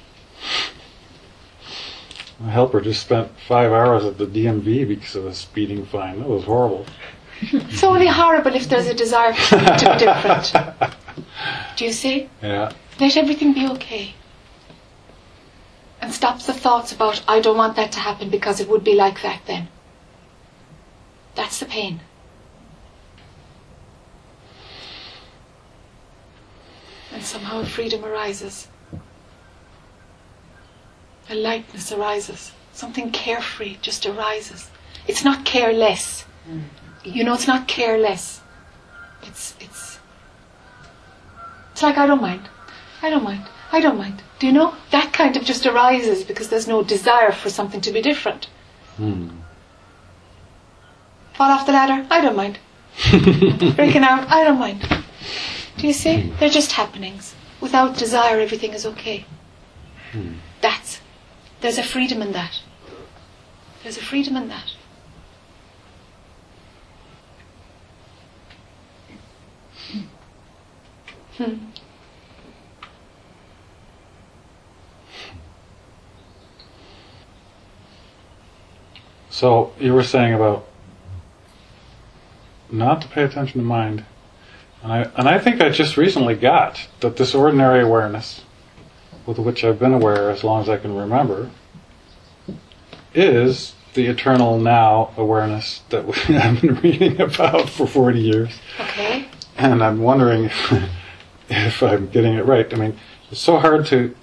[2.40, 6.20] My helper just spent five hours at the DMV because of a speeding fine.
[6.20, 6.86] That was horrible.
[7.42, 10.54] It's only horrible if there's a desire for to be different.
[11.76, 12.30] Do you see?
[12.40, 12.72] Yeah.
[12.98, 14.14] Let everything be okay.
[16.00, 18.94] And stop the thoughts about, I don't want that to happen because it would be
[18.94, 19.68] like that then.
[21.34, 22.00] That's the pain.
[27.12, 28.68] And somehow freedom arises.
[31.30, 32.52] A lightness arises.
[32.72, 34.70] Something carefree just arises.
[35.06, 36.24] It's not careless.
[36.48, 36.64] Mm.
[37.04, 38.40] You know, it's not careless.
[39.22, 39.98] It's, it's,
[41.72, 42.48] it's like, I don't mind.
[43.02, 43.44] I don't mind.
[43.72, 44.22] I don't mind.
[44.38, 44.74] Do you know?
[44.90, 48.48] That kind of just arises because there's no desire for something to be different.
[48.96, 49.28] Hmm.
[51.34, 52.06] Fall off the ladder?
[52.10, 52.58] I don't mind.
[53.76, 54.28] Breaking out?
[54.30, 54.82] I don't mind.
[55.78, 56.22] Do you see?
[56.22, 56.36] Hmm.
[56.38, 57.34] They're just happenings.
[57.60, 59.24] Without desire, everything is okay.
[60.12, 60.34] Hmm.
[60.60, 61.00] That's.
[61.62, 62.60] There's a freedom in that.
[63.84, 64.72] There's a freedom in that.
[71.36, 71.54] Hmm.
[79.30, 80.66] So you were saying about
[82.72, 84.04] not to pay attention to mind,
[84.82, 88.42] and I and I think I just recently got that this ordinary awareness
[89.26, 91.50] with which I've been aware as long as I can remember,
[93.14, 99.26] is the eternal now awareness that we, I've been reading about for forty years, Okay.
[99.56, 100.72] and I'm wondering if,
[101.50, 102.72] if I'm getting it right.
[102.72, 102.98] I mean,
[103.30, 104.14] it's so hard to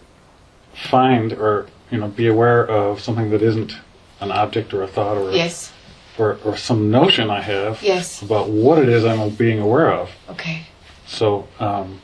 [0.74, 3.74] find or you know be aware of something that isn't
[4.22, 5.72] an object or a thought or Yes.
[6.18, 8.22] or, or some notion I have Yes.
[8.22, 10.10] about what it is I'm being aware of.
[10.30, 10.64] Okay.
[11.08, 12.02] So um,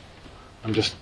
[0.64, 0.94] I'm just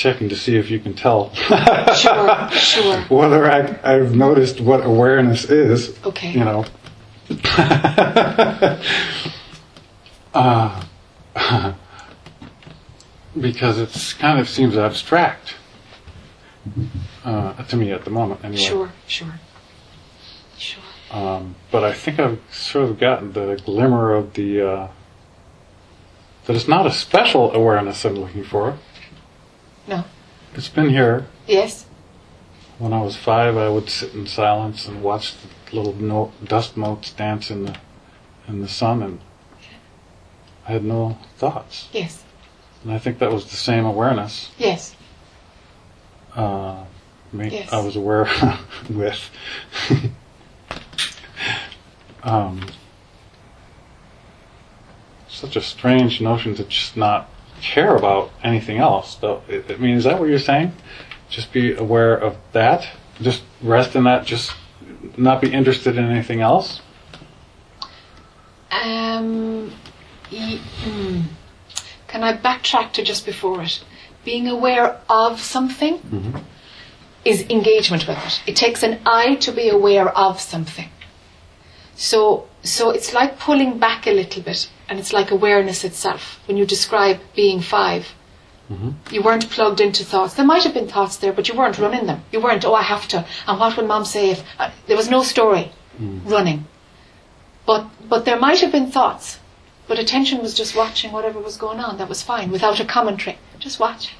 [0.00, 2.50] checking to see if you can tell Sure.
[2.52, 3.00] Sure.
[3.08, 5.94] whether I, I've noticed what awareness is.
[6.04, 6.32] Okay.
[6.32, 6.64] You know.
[10.34, 10.82] uh,
[13.38, 15.54] because it kind of seems abstract
[17.24, 18.42] uh, to me at the moment.
[18.42, 18.62] Anyway.
[18.62, 18.90] Sure.
[19.06, 19.34] Sure.
[20.56, 20.82] Sure.
[21.10, 24.88] Um, but I think I've sort of gotten the glimmer of the uh,
[26.46, 28.78] that it's not a special awareness I'm looking for.
[29.90, 30.04] No.
[30.54, 31.26] It's been here.
[31.48, 31.84] Yes.
[32.78, 35.34] When I was five, I would sit in silence and watch
[35.70, 37.76] the little no- dust motes dance in the
[38.48, 39.20] in the sun, and
[40.66, 41.88] I had no thoughts.
[41.92, 42.22] Yes.
[42.82, 44.50] And I think that was the same awareness.
[44.58, 44.94] Yes.
[46.34, 46.84] Uh,
[47.32, 47.72] me, Yes.
[47.72, 48.28] I was aware
[48.90, 49.30] with.
[52.22, 52.66] um,
[55.28, 57.28] such a strange notion to just not
[57.60, 59.14] care about anything else.
[59.16, 60.72] Though, I mean, is that what you're saying?
[61.28, 62.88] Just be aware of that.
[63.20, 64.26] Just rest in that.
[64.26, 64.52] Just
[65.16, 66.80] not be interested in anything else.
[68.70, 69.72] Um.
[70.30, 71.20] hmm.
[72.08, 73.84] Can I backtrack to just before it?
[74.24, 76.44] Being aware of something
[77.24, 78.42] is engagement with it.
[78.46, 80.88] It takes an I to be aware of something.
[81.94, 86.40] So, so it's like pulling back a little bit, and it's like awareness itself.
[86.46, 88.14] When you describe being 5
[89.10, 90.34] you weren't plugged into thoughts.
[90.34, 92.22] There might have been thoughts there, but you weren't running them.
[92.30, 92.64] You weren't.
[92.64, 93.26] Oh, I have to.
[93.48, 96.66] And what will Mom say if uh, there was no story running?
[97.66, 99.40] But but there might have been thoughts.
[99.88, 101.98] But attention was just watching whatever was going on.
[101.98, 103.38] That was fine, without a commentary.
[103.58, 104.16] Just watching.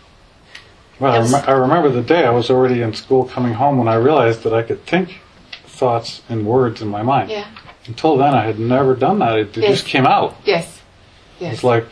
[0.99, 3.87] Well, I, rem- I remember the day I was already in school coming home when
[3.87, 5.21] I realized that I could think
[5.65, 7.31] thoughts and words in my mind.
[7.31, 7.47] Yeah.
[7.87, 9.39] Until then, I had never done that.
[9.39, 9.71] It, it Yes.
[9.81, 10.37] just came out.
[10.45, 10.81] Yes.
[11.41, 11.55] Yes.
[11.55, 11.87] It's like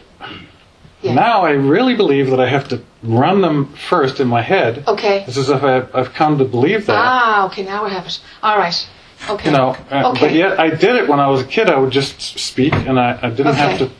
[1.02, 1.14] Yeah.
[1.14, 4.84] now I really believe that I have to run them first in my head.
[4.86, 5.24] Okay.
[5.26, 6.96] It's as if I, I've come to believe that.
[6.98, 7.62] Ah, okay.
[7.62, 8.20] Now I have it.
[8.42, 8.88] All right.
[9.28, 9.50] Okay.
[9.50, 10.20] You know, uh, Okay.
[10.20, 11.68] but yet I did it when I was a kid.
[11.68, 13.90] I would just speak, and I, I didn't have to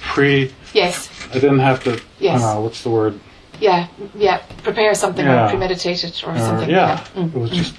[0.00, 0.52] pre.
[0.72, 1.08] Yes.
[1.30, 2.00] I didn't have to.
[2.18, 2.42] Yes.
[2.42, 3.20] Uh, what's the word?
[3.60, 3.86] Yeah.
[4.16, 4.38] Yeah.
[4.62, 5.46] Prepare something Yeah.
[5.46, 6.70] or premeditate it or Uh, something.
[6.70, 7.34] yeah, Mm.
[7.34, 7.74] it was just.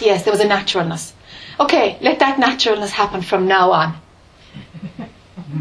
[0.00, 1.12] Yes, there was a naturalness.
[1.60, 3.96] Okay, let that naturalness happen from now on.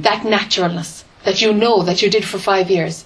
[0.02, 3.06] that naturalness that you know that you did for five years.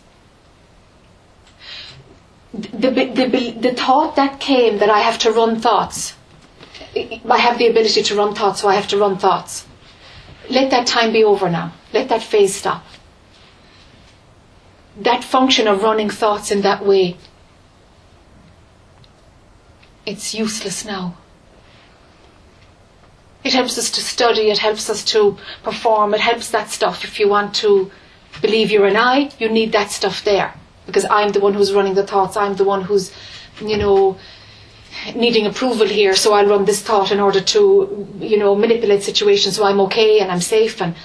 [2.54, 6.14] The, the, the, the thought that came that I have to run thoughts.
[6.96, 9.66] I have the ability to run thoughts, so I have to run thoughts.
[10.52, 11.74] Let that time be over now.
[11.94, 12.84] Let that phase stop.
[14.98, 17.18] That function of running thoughts in that way,
[20.06, 21.16] it's useless now.
[23.44, 27.04] It helps us to study, it helps us to perform, it helps that stuff.
[27.04, 27.92] If you want to
[28.42, 30.54] believe you're an I, you need that stuff there.
[30.86, 33.12] Because I'm the one who's running the thoughts, I'm the one who's,
[33.62, 34.18] you know,
[35.16, 39.56] needing approval here, so I'll run this thought in order to, you know, manipulate situations
[39.56, 40.96] so I'm okay and I'm safe and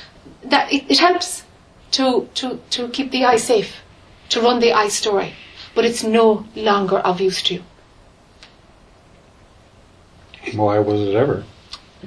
[0.45, 1.45] that it, it helps
[1.93, 3.83] to, to, to keep the I safe,
[4.31, 5.35] to run the I story.
[5.75, 7.63] But it's no longer of use to you.
[10.55, 11.45] Why was it ever?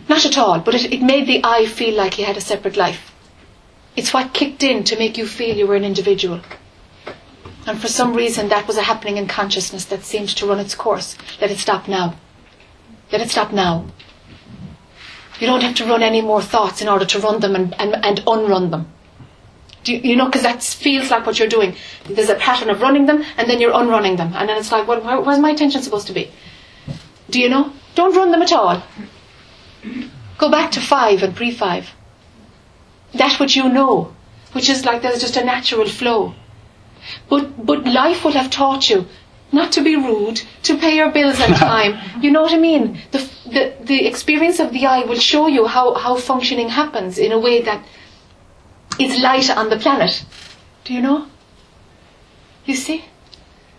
[0.08, 2.78] Not at all, but it, it made the I feel like he had a separate
[2.78, 3.12] life.
[3.96, 6.42] It's what kicked in to make you feel you were an individual.
[7.68, 10.76] And for some reason, that was a happening in consciousness that seemed to run its
[10.76, 11.18] course.
[11.40, 12.16] Let it stop now.
[13.12, 13.86] Let it stop now.
[15.40, 18.06] You don't have to run any more thoughts in order to run them and, and,
[18.06, 18.92] and unrun them.
[19.84, 21.76] Do you, you know, because that feels like what you're doing.
[22.06, 24.34] There's a pattern of running them and then you're unrunning them.
[24.36, 26.32] And then it's like, where, where's my attention supposed to be?
[27.30, 27.74] Do you know?
[27.96, 28.84] Don't run them at all.
[30.38, 31.90] Go back to five and pre five.
[33.14, 34.14] That's what you know,
[34.54, 36.34] which is like there's just a natural flow.
[37.30, 39.08] But but life will have taught you
[39.52, 42.00] not to be rude, to pay your bills on time.
[42.22, 43.00] you know what I mean?
[43.12, 47.32] The, the the experience of the I will show you how, how functioning happens in
[47.32, 47.84] a way that
[49.00, 50.26] is light on the planet.
[50.84, 51.28] Do you know?
[52.66, 53.06] You see?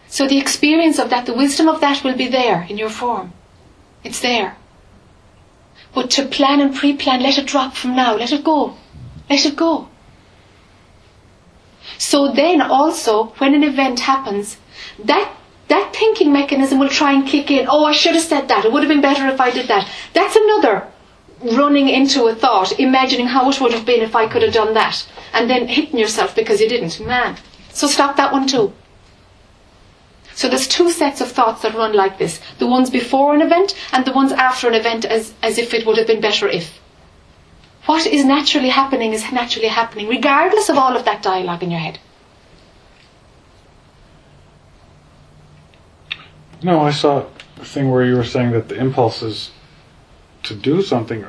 [0.08, 3.32] So the experience of that, the wisdom of that will be there in your form.
[4.04, 4.56] It's there.
[5.94, 8.16] But to plan and pre-plan, let it drop from now.
[8.16, 8.76] Let it go.
[9.28, 9.88] Let it go.
[11.98, 14.56] So then also, when an event happens,
[15.04, 15.32] that
[15.68, 17.66] that thinking mechanism will try and kick in.
[17.68, 18.64] Oh, I should have said that.
[18.64, 19.88] It would have been better if I did that.
[20.12, 20.86] That's another
[21.42, 24.74] running into a thought, imagining how it would have been if I could have done
[24.74, 27.00] that, and then hitting yourself because you didn't.
[27.00, 27.36] Man.
[27.70, 28.72] So stop that one too.
[30.34, 32.40] So there's two sets of thoughts that run like this.
[32.58, 35.86] The ones before an event and the ones after an event as, as if it
[35.86, 36.78] would have been better if.
[37.86, 41.80] What is naturally happening is naturally happening, regardless of all of that dialogue in your
[41.80, 41.98] head.
[46.62, 47.26] No, I saw
[47.60, 49.50] a thing where you were saying that the impulses
[50.44, 51.24] to do something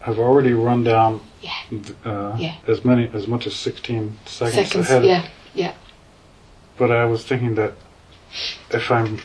[0.00, 1.52] have already run down Yeah.
[2.04, 2.54] uh, Yeah.
[2.68, 4.90] as many as much as 16 seconds, Seconds.
[4.90, 5.04] ahead.
[5.04, 5.22] Yeah,
[5.54, 5.72] yeah.
[6.76, 7.72] But I was thinking that
[8.70, 9.18] if I'm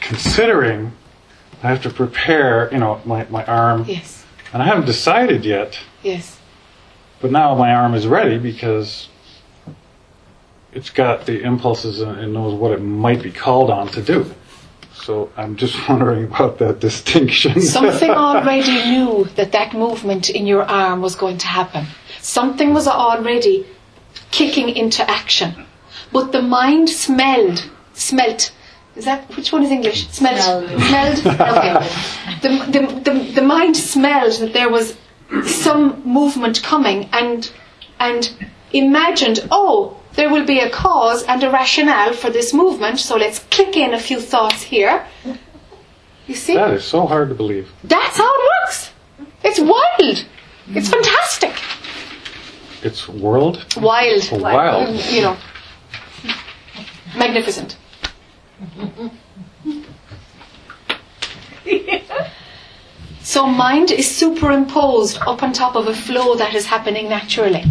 [0.00, 0.92] considering,
[1.62, 4.24] I have to prepare, you know, my, my arm, Yes.
[4.52, 6.38] and I haven't decided yet, Yes.
[7.20, 9.08] but now my arm is ready because
[10.72, 14.26] it's got the impulses and it knows what it might be called on to do.
[14.92, 17.60] So I'm just wondering about that distinction.
[17.60, 21.86] Something already knew that that movement in your arm was going to happen.
[22.20, 23.66] Something was already
[24.30, 25.66] kicking into action.
[26.12, 28.52] But the mind smelled, smelt.
[28.96, 30.08] Is that, which one is English?
[30.10, 30.40] Smelt.
[30.40, 31.18] Smelled.
[31.26, 31.88] Okay.
[32.42, 34.96] The, the, the, the mind smelled that there was
[35.46, 37.50] some movement coming and,
[37.98, 38.30] and
[38.72, 43.40] imagined, oh, there will be a cause and a rationale for this movement, so let's
[43.50, 45.04] click in a few thoughts here.
[46.26, 46.54] You see?
[46.54, 47.70] that is so hard to believe.
[47.82, 48.90] That's how it works.
[49.42, 50.24] It's wild.
[50.68, 51.52] It's fantastic.
[52.82, 54.28] It's world Wild.
[54.32, 54.94] or wild.
[55.06, 55.36] You know.
[57.16, 57.76] Magnificent.
[63.20, 67.64] so mind is superimposed up on top of a flow that is happening naturally.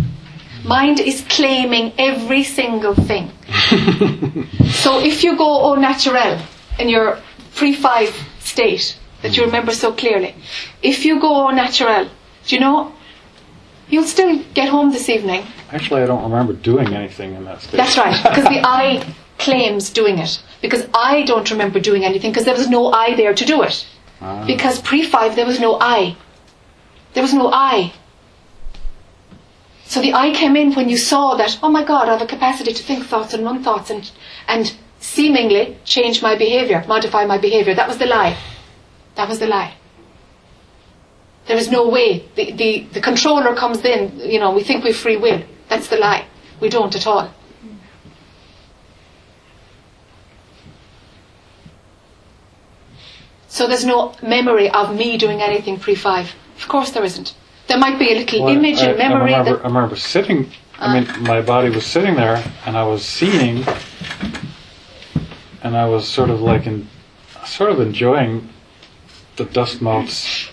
[0.66, 3.32] Mind is claiming every single thing.
[4.72, 6.40] so if you go au naturel
[6.80, 7.20] in your
[7.56, 9.48] pre-five state that you mm.
[9.48, 10.36] remember so clearly,
[10.82, 12.10] if you go au naturel,
[12.46, 12.94] do you know,
[13.90, 17.78] you'll still get home this evening Actually, I don't remember doing anything in that state.
[17.78, 19.04] that's right, because the I
[19.44, 20.42] claims doing it.
[20.62, 23.86] Because I don't remember doing anything because there was no I there to do it.
[24.22, 24.46] Ah.
[24.46, 26.16] Because pre five there was no I.
[27.14, 27.94] There was no I.
[29.86, 32.26] So the I came in when you saw that, oh my God, I have a
[32.26, 34.10] capacity to think thoughts and run thoughts and,
[34.48, 37.76] and seemingly change my behavior, modify my behavior.
[37.76, 38.36] That was the lie.
[39.16, 39.76] That was the lie.
[41.46, 42.26] There is no way.
[42.36, 45.44] The, the, the controller comes in, you know, we think we've free will.
[45.70, 46.26] That's the lie.
[46.60, 47.32] We don't at all.
[53.54, 56.34] So there's no memory of me doing anything pre five.
[56.58, 57.36] Of course there isn't.
[57.68, 59.96] There might be a little Well, image I, and memory I remember, that I remember
[59.96, 60.50] sitting.
[60.80, 61.18] I mean, ah.
[61.20, 63.64] my body was sitting there, and I was seeing,
[65.62, 66.88] and I was sort of like in,
[67.46, 68.50] sort of enjoying
[69.36, 70.50] the dust motes.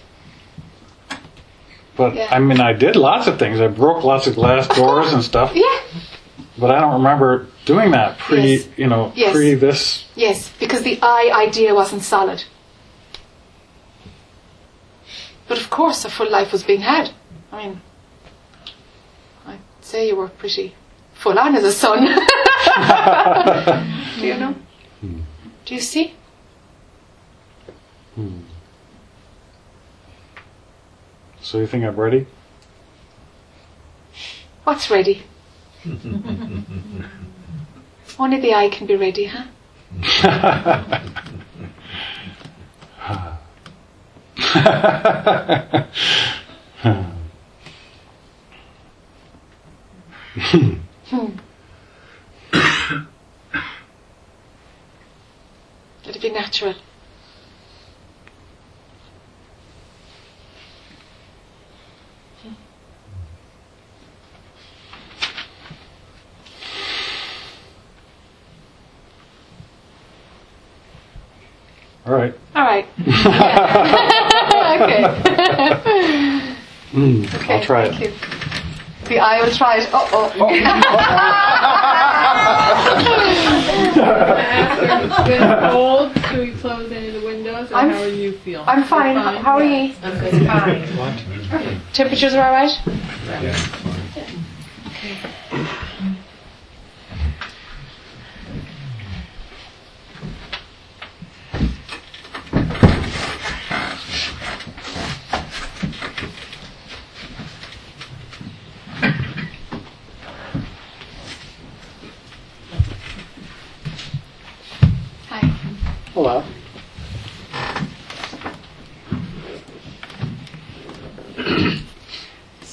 [1.96, 2.28] But Yeah.
[2.30, 3.62] I mean, I did lots of things.
[3.62, 5.52] I broke lots of glass doors and stuff.
[5.54, 5.78] Yeah.
[6.58, 8.68] But I don't remember doing that pre, Yes.
[8.76, 9.32] you know, Yes.
[9.32, 10.04] pre this.
[10.16, 12.44] Yes, because the I idea wasn't solid.
[15.50, 17.10] But of course, a full life was being had.
[17.50, 17.80] I mean,
[19.44, 20.76] I'd say you were pretty
[21.12, 22.04] full on as a son.
[24.20, 24.54] Do you know?
[25.00, 25.22] Hmm.
[25.64, 26.14] Do you see?
[28.14, 28.42] Hmm.
[31.40, 32.28] So you think I'm ready?
[34.62, 35.24] What's ready?
[38.20, 39.46] Only the I can be ready, huh?
[51.10, 51.26] Hmm.
[56.06, 56.74] Let it be natural.
[72.06, 72.34] All right.
[72.56, 72.86] All right.
[73.00, 73.66] okay.
[77.00, 77.54] okay.
[77.58, 78.12] I'll try thank it.
[78.12, 78.18] You.
[79.08, 79.88] The I will try it.
[79.92, 80.08] Oh,
[80.40, 80.50] oh.
[85.72, 86.12] Cold.
[86.26, 87.72] Should we close any of the windows?
[87.72, 88.68] I'm- how are you feeling?
[88.68, 89.14] I'm fine.
[89.16, 89.94] You're How are you?
[90.02, 90.46] I'm good.
[90.46, 91.80] Fine.
[91.92, 93.80] Temperatures are all right?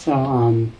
[0.07, 0.71] So, um,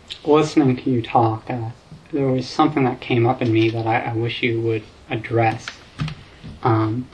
[0.58, 1.70] listening to you talk, uh,
[2.12, 5.68] there was something that came up in me that I, I wish you would address.
[6.64, 7.08] Um,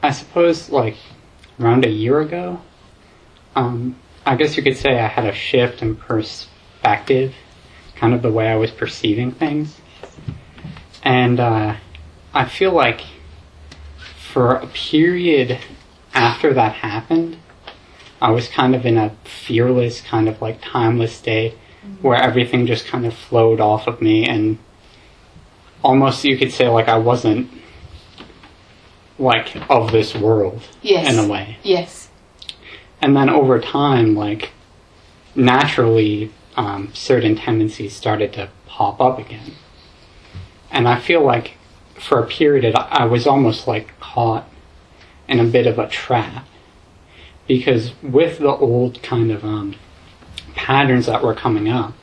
[0.00, 0.96] I suppose, like,
[1.58, 2.60] around a year ago,
[3.56, 7.34] um, I guess you could say I had a shift in perspective,
[7.96, 9.80] kind of the way I was perceiving things.
[11.02, 11.76] And uh,
[12.32, 13.00] I feel like
[14.32, 15.58] for a period
[16.14, 17.38] after that happened,
[18.22, 21.56] I was kind of in a fearless, kind of like timeless state
[22.02, 24.58] where everything just kind of flowed off of me and
[25.82, 27.50] almost you could say like I wasn't
[29.18, 31.12] like of this world Yes.
[31.12, 31.58] in a way.
[31.62, 32.08] Yes.
[33.00, 34.50] And then over time, like
[35.34, 39.52] naturally, um, certain tendencies started to pop up again.
[40.70, 41.54] And I feel like
[41.98, 44.48] for a period, I was almost like caught
[45.28, 46.46] in a bit of a trap.
[47.46, 49.76] Because with the old kind of um,
[50.58, 51.94] patterns that were coming up,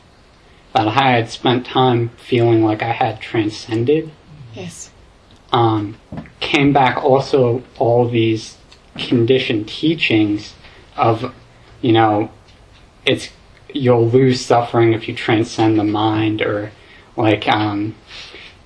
[0.74, 4.12] that I had spent time feeling like I had transcended,
[4.54, 4.90] Yes.
[5.52, 5.98] um,
[6.40, 8.58] came back also all these
[8.98, 10.54] conditioned teachings
[10.96, 11.34] of,
[11.82, 12.32] you know,
[13.06, 13.30] it's
[13.74, 16.72] you'll lose suffering if you transcend the mind or
[17.18, 17.94] like um,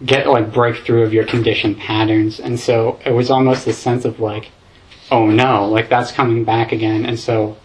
[0.06, 2.40] get like breakthrough of your conditioned patterns.
[2.40, 4.50] And so it was almost a sense of like,
[5.10, 7.06] oh no, like that's coming back again.
[7.08, 7.58] And so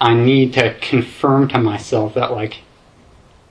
[0.00, 2.58] I need to confirm to myself that like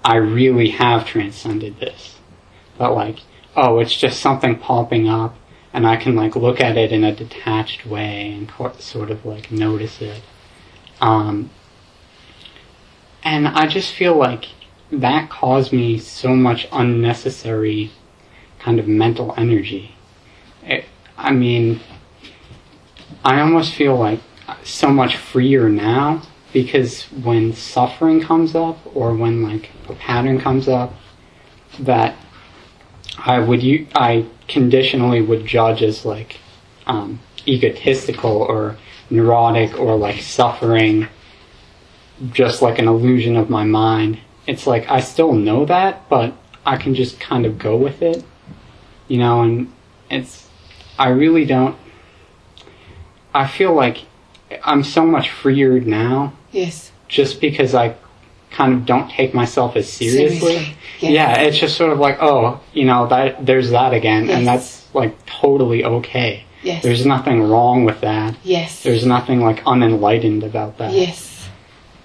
[0.04, 2.18] I really have transcended this.
[2.78, 3.20] That like,
[3.56, 5.36] oh, it's just something popping up
[5.74, 9.52] and I can like look at it in a detached way and sort of like
[9.52, 10.22] notice it.
[11.02, 11.50] Um,
[13.24, 14.46] and I just feel like
[14.92, 17.92] that caused me so much unnecessary
[18.60, 19.96] kind of mental energy.
[20.64, 20.86] It,
[21.18, 21.82] I mean,
[23.24, 24.22] I almost feel like
[24.64, 26.24] so much freer now
[26.54, 30.94] because when suffering comes up or when like a pattern comes up
[31.80, 32.16] that
[33.18, 36.38] I would you, I conditionally would judge as like
[36.86, 38.78] um, egotistical or
[39.10, 41.08] neurotic or like suffering
[42.32, 44.20] just like an illusion of my mind.
[44.48, 46.34] It's like I still know that, but
[46.66, 48.24] I can just kind of go with it,
[49.08, 49.42] you know.
[49.42, 49.72] And
[50.10, 50.48] it's
[50.98, 51.78] I really don't.
[53.34, 54.06] I feel like
[54.64, 56.92] I'm so much freer now Yes.
[57.08, 57.96] just because I
[58.52, 60.40] kind of don't take myself as seriously.
[60.40, 61.12] Seriously, yes.
[61.12, 64.88] Yeah, it's just sort of like, oh, you know, that there's that again, and that's
[64.94, 66.44] like totally okay.
[66.64, 66.84] Yes.
[66.84, 68.36] There's nothing wrong with that.
[68.44, 68.84] yes.
[68.84, 70.92] There's nothing like unenlightened about that.
[70.92, 71.48] yes.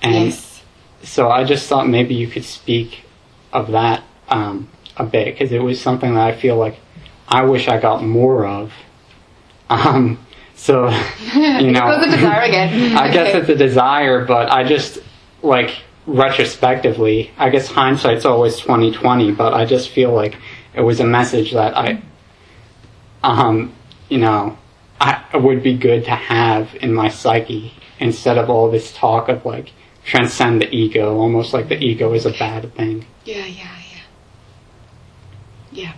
[0.03, 0.62] And yes.
[1.03, 3.05] so I just thought maybe you could speak
[3.53, 6.76] of that um, a bit because it was something that I feel like
[7.28, 8.72] I wish I got more of.
[9.70, 10.18] Um,
[10.63, 10.91] so
[11.35, 12.97] you know, of desire again.
[12.97, 15.01] I guess it's a desire, but I just
[15.43, 15.75] like
[16.07, 20.37] retrospectively, I guess hindsight's always twenty twenty, but I just feel like
[20.73, 22.01] it was a message that I,
[23.25, 23.75] um,
[24.09, 24.57] you know,
[25.01, 29.45] I would be good to have in my psyche instead of all this talk of
[29.45, 29.73] like
[30.05, 33.05] transcend the ego, almost like the ego is a bad thing.
[33.25, 33.99] Yeah, yeah, yeah.
[35.73, 35.93] Yeah.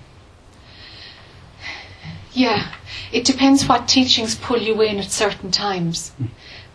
[2.33, 2.75] Yeah.
[3.15, 6.11] It depends what teachings pull you in at certain times.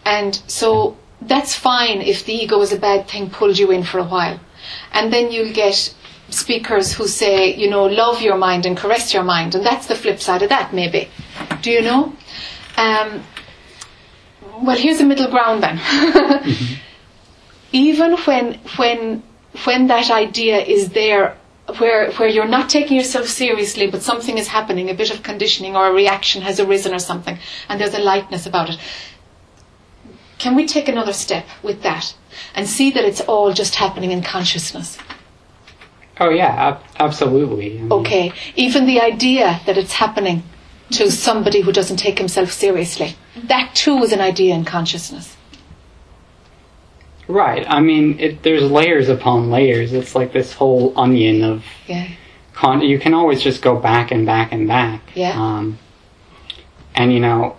[0.06, 4.00] And so that's fine if the ego is a bad thing pulled you in for
[4.00, 4.40] a while.
[4.94, 5.94] And then you'll get
[6.30, 9.54] speakers who say, you know, love your mind and caress your mind.
[9.54, 11.10] And that's the flip side of that, maybe.
[11.62, 12.14] Do you know?
[12.78, 13.22] Um,
[14.62, 15.78] well, here's a middle ground then.
[17.74, 19.24] Even when, when,
[19.66, 21.36] when that idea is there
[21.78, 25.76] where where you're not taking yourself seriously, but something is happening, a bit of conditioning
[25.76, 28.78] or a reaction has arisen or something, and there's a lightness about it.
[30.38, 32.15] Can we take another step with that
[32.55, 34.97] and see that it's all just happening in consciousness?
[36.20, 37.78] Oh yeah, ab- absolutely.
[37.78, 40.43] I mean, Okay, even the idea that it's happening
[40.91, 45.36] to somebody who doesn't take himself seriously, that too is an idea in consciousness.
[47.30, 47.64] Right.
[47.70, 49.94] I mean, it, there's layers upon layers.
[49.94, 52.08] It's like this whole onion of Yeah,
[52.54, 55.02] con- you can always just go back and back and back.
[55.16, 55.40] Yeah.
[55.40, 55.78] Um,
[56.96, 57.56] and you know,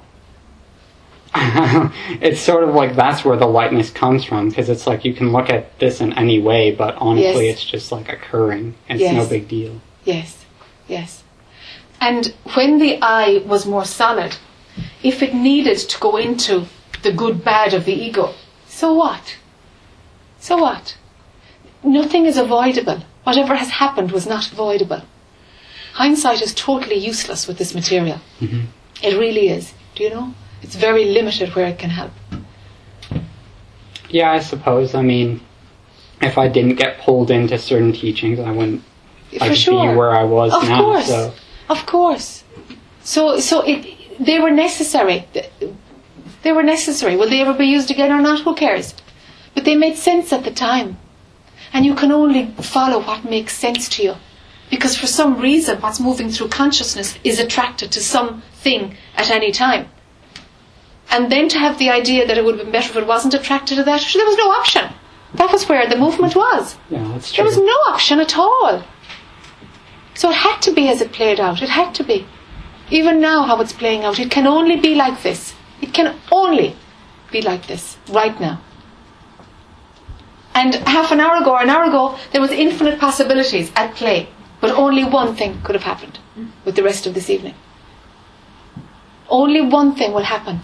[1.35, 5.31] it's sort of like that's where the lightness comes from because it's like you can
[5.31, 7.55] look at this in any way, but honestly, Yes.
[7.59, 8.75] it's just like occurring.
[8.89, 9.81] And it's no big deal.
[10.05, 10.45] yes,
[10.89, 11.23] yes.
[12.01, 14.37] And when the I was more solid,
[15.03, 16.67] if it needed to go into
[17.03, 18.35] the good bad of the ego,
[18.67, 19.37] so what?
[20.41, 20.97] So what?
[21.85, 23.01] Nothing is avoidable.
[23.25, 25.03] Whatever has happened was not avoidable.
[25.95, 28.21] Hindsight is totally useless with this material.
[28.41, 28.61] Mm-hmm.
[29.03, 29.73] It really is.
[29.95, 30.35] Do you know?
[30.63, 32.13] It's very limited where it can help.
[34.09, 34.95] Yeah, I suppose.
[34.95, 35.41] I mean,
[36.21, 38.83] if I didn't get pulled into certain teachings, I wouldn't
[39.39, 39.91] For like sure.
[39.93, 40.83] be where I was Of now.
[40.83, 41.07] course.
[41.09, 41.33] So
[41.69, 42.45] Of course.
[43.03, 45.27] So, so it, they were necessary.
[46.43, 47.17] They were necessary.
[47.17, 48.41] Will they ever be used again or not?
[48.41, 48.95] Who cares?
[49.55, 50.99] But they made sense at the time.
[51.73, 54.15] And you can only follow what makes sense to you.
[54.71, 59.89] Because for some reason, what's moving through consciousness is attracted to something at any time.
[61.11, 63.35] And then to have the idea that it would have been better if it wasn't
[63.35, 64.93] attracted to that, there was no option.
[65.35, 66.77] That was where the movement was.
[66.89, 67.43] yeah, that's true.
[67.43, 68.85] There was no option at all.
[70.15, 71.63] So it had to be as it played out.
[71.63, 72.27] It had to be.
[72.91, 75.55] Even now, how it's playing out, it can only be like this.
[75.81, 76.77] It can only
[77.31, 78.61] be like this right now.
[80.61, 84.29] And half an hour ago or an hour ago, there was infinite possibilities at play,
[84.61, 86.19] but only one thing could have happened
[86.67, 87.55] with the rest of this evening.
[89.29, 90.61] Only one thing will happen.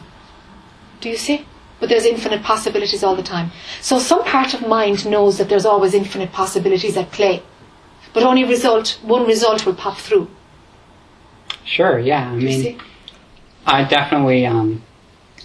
[1.01, 1.47] Do you see?
[1.81, 3.51] But there's infinite possibilities all the time.
[3.81, 7.43] So some part of mind knows that there's always infinite possibilities at play.
[8.13, 10.29] But only result, one result will pop through.
[11.65, 12.31] Sure, yeah.
[12.33, 12.79] I Do you mean, see?
[13.67, 14.83] I definitely um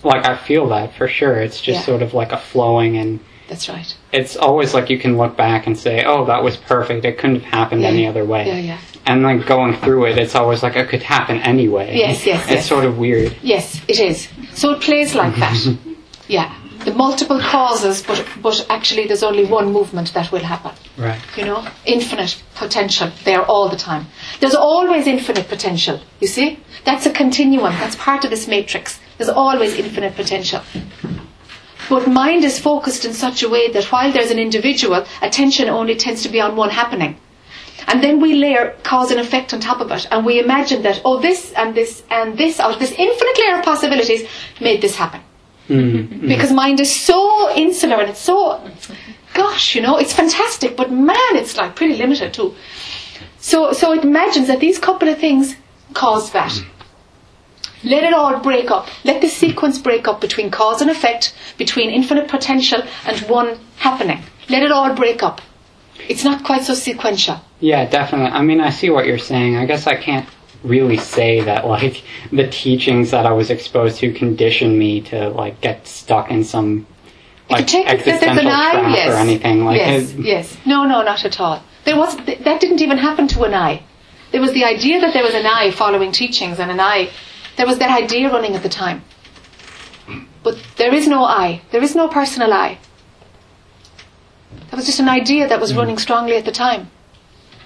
[0.03, 1.35] like I feel that for sure.
[1.45, 1.85] It's just Yeah.
[1.85, 3.19] sort of like a flowing and
[3.51, 3.89] That's right.
[4.13, 7.03] it's always like you can look back and say, "Oh, that was perfect.
[7.03, 7.89] It couldn't have happened Yeah.
[7.89, 8.77] any other way." Yeah, yeah.
[9.05, 11.87] And like going through it, it's always like it could happen anyway.
[11.97, 12.67] Yes, yes, It's yes.
[12.73, 13.35] sort of weird.
[13.41, 14.29] Yes, it is.
[14.53, 15.57] So it plays like that.
[16.27, 16.49] yeah.
[16.85, 20.71] The multiple causes, but, but actually there's only one movement that will happen.
[20.97, 21.19] Right.
[21.37, 24.07] You know, infinite potential there all the time.
[24.39, 25.99] There's always infinite potential.
[26.21, 26.59] You see?
[26.85, 27.73] That's a continuum.
[27.81, 28.99] That's part of this matrix.
[29.17, 30.61] There's always infinite potential.
[31.91, 35.95] But mind is focused in such a way that while there's an individual, attention only
[35.95, 37.17] tends to be on one happening.
[37.87, 40.07] And then we layer cause and effect on top of it.
[40.11, 43.57] And we imagine that, oh, this and this and this, out of this infinite layer
[43.59, 44.23] of possibilities,
[44.69, 45.21] made this happen
[45.69, 46.27] Mm.
[46.27, 48.59] because mind is so insular and it's so
[49.33, 52.53] gosh you know it's fantastic but man it's like pretty limited too
[53.39, 55.55] so so it imagines that these couple of things
[55.93, 56.51] cause that
[57.83, 61.89] let it all break up let the sequence break up between cause and effect between
[61.89, 65.41] infinite potential and one happening let it all break up
[66.09, 68.31] it's not quite so sequential Yeah, definitely.
[68.31, 69.55] I mean, I see what you're saying.
[69.55, 70.27] I guess I can't
[70.63, 75.61] really say that like the teachings that I was exposed to conditioned me to like
[75.61, 76.87] get stuck in some
[77.49, 79.09] like could take it that there's existential an eye, trap yes.
[79.13, 79.63] or anything.
[79.65, 80.57] Like, yes, it- yes.
[80.65, 81.61] No, no, not at all.
[81.85, 83.83] There was th- that didn't even happen to an I.
[84.31, 87.09] There was the idea that there was an I following teachings and an I.
[87.57, 89.03] There was that idea running at the time.
[90.43, 91.61] But there is no I.
[91.71, 92.79] There is no personal I.
[94.69, 95.77] That was just an idea that was mm.
[95.77, 96.89] running strongly at the time.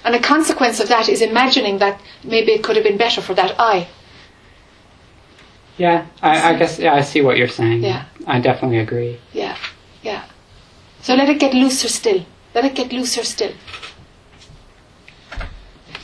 [0.04, 3.34] And a consequence of that is imagining that maybe it could have been better for
[3.36, 3.88] that I.
[5.78, 7.84] yeah, I, I guess yeah, I see what you're saying.
[7.84, 8.06] Yeah.
[8.28, 9.20] I definitely agree.
[9.34, 9.58] Yeah,
[10.04, 10.24] yeah.
[11.02, 12.26] So let it get looser still.
[12.54, 13.52] Let it get looser still.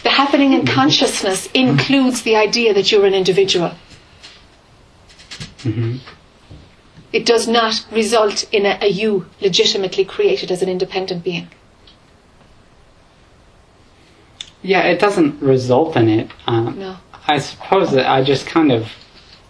[0.04, 3.72] The happening in consciousness includes the idea that you're an individual.
[5.64, 5.98] hmm
[7.14, 11.48] It does not result in a, a you legitimately created as an independent being.
[14.64, 16.30] Yeah, it doesn't result in it.
[16.48, 16.96] Um, No.
[17.28, 18.88] I suppose that I just kind of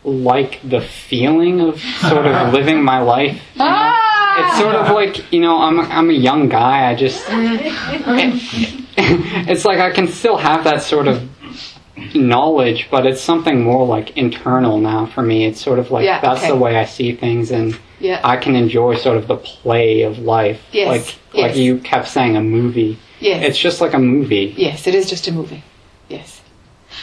[0.03, 3.39] like the feeling of sort of living my life.
[3.55, 3.65] you know?
[3.69, 4.00] Ah!
[4.45, 6.89] It's sort of like you know I'm a, I'm a young guy.
[6.89, 7.25] I just
[8.97, 11.27] it's like I can still have that sort of
[12.15, 15.45] knowledge, but it's something more like internal now for me.
[15.45, 16.49] It's sort of like Yeah, that's okay.
[16.49, 18.19] the way I see things, and Yeah.
[18.23, 20.61] I can enjoy sort of the play of life.
[20.71, 22.97] Yes, Like like you kept saying, a movie.
[23.19, 23.43] Yes.
[23.49, 24.53] It's just like a movie.
[24.57, 25.63] Yes, it is just a movie.
[26.09, 26.41] Yes.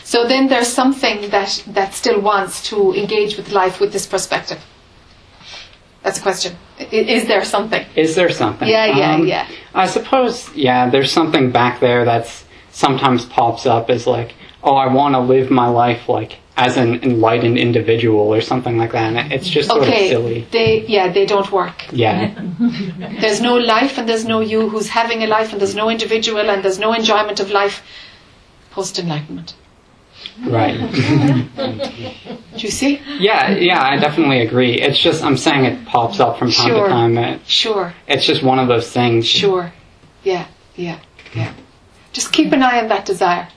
[0.05, 4.59] So then there's something that, that still wants to engage with life with this perspective.
[6.09, 6.56] That's a question.
[6.90, 7.84] Is there something?
[7.94, 8.66] Is there something?
[8.66, 9.46] Yeah, yeah, Um, yeah.
[9.74, 14.32] I suppose, yeah, there's something back there that's sometimes pops up as like,
[14.64, 18.92] oh, I want to live my life like as an enlightened individual or something like
[18.92, 19.12] that.
[19.14, 20.46] And it's just sort of Okay, silly.
[20.50, 21.78] they yeah they don't work.
[21.92, 22.32] Yeah,
[23.20, 26.48] There's no life and there's no you who's having a life and there's no individual
[26.48, 27.82] and there's no enjoyment of life
[28.70, 29.54] post enlightenment.
[30.47, 30.78] Right.
[30.78, 33.01] Do you see?
[33.18, 34.74] yeah, yeah, I definitely agree.
[34.80, 36.84] It's just I'm saying it pops up from time Sure.
[36.86, 37.18] to time.
[37.18, 39.26] It, Sure, it's just one of those things.
[39.26, 39.72] sure.
[40.22, 41.01] Yeah, yeah,
[41.34, 41.53] yeah.
[42.12, 43.49] Just keep an eye on that desire.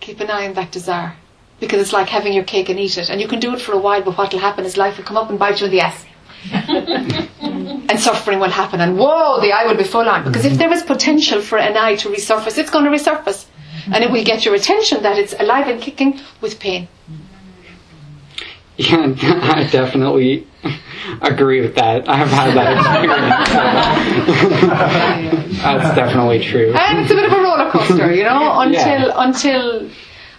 [0.00, 1.14] Keep an eye on that desire.
[1.60, 3.10] Because it's like having your cake and eat it.
[3.10, 5.04] And you can do it for a while, but what will happen is life will
[5.04, 6.04] come up and bite you in the ass.
[6.52, 8.80] and suffering will happen.
[8.80, 10.24] And whoa, the I will be full on.
[10.24, 13.46] Because if there is potential for an I to resurface, it's going to resurface.
[13.92, 16.88] And it will get your attention that it's alive and kicking with pain.
[18.76, 19.12] Yeah,
[19.56, 20.46] I definitely
[21.20, 22.08] agree with that.
[22.08, 23.34] I've had that experience.
[25.62, 26.72] That's definitely true.
[26.74, 29.26] And it's a bit of a roller coaster, you know, until Yeah.
[29.26, 29.90] until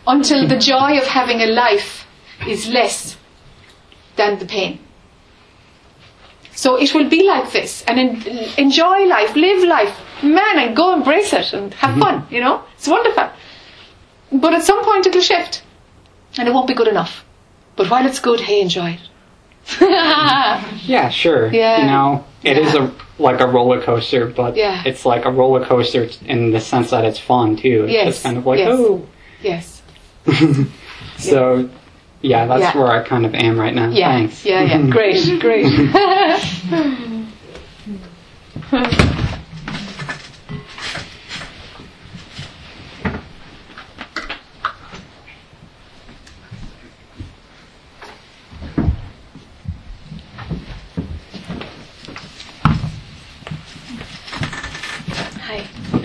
[0.08, 2.06] until the joy of having a life
[2.47, 3.18] is less
[4.16, 4.80] than the pain.
[6.52, 8.24] So it will be like this, and en-
[8.58, 12.02] enjoy life, live life, man, and go embrace it and have mm-hmm.
[12.02, 12.28] fun.
[12.30, 13.30] You know, it's wonderful.
[14.32, 15.64] But at some point it'll shift,
[16.38, 17.26] and it won't be good enough.
[17.76, 19.02] But while it's good, hey, enjoy it.
[20.86, 21.52] Yeah, sure.
[21.54, 21.82] Yeah.
[21.82, 22.90] You know, it is Yeah.
[22.90, 24.82] a like a roller coaster, but Yeah.
[24.86, 27.84] it's like a roller coaster in the sense that it's fun too.
[27.84, 28.70] It's Yes, just kind of like yes.
[28.72, 29.06] oh.
[29.42, 29.82] yes.
[31.18, 31.70] So
[32.22, 32.78] yeah, that's Yeah.
[32.82, 33.90] where I kind of am right now.
[33.90, 34.12] Yeah.
[34.18, 34.46] Thanks.
[34.46, 34.62] Yeah.
[34.64, 34.88] Yeah.
[34.90, 35.40] Great.
[35.46, 35.66] Great.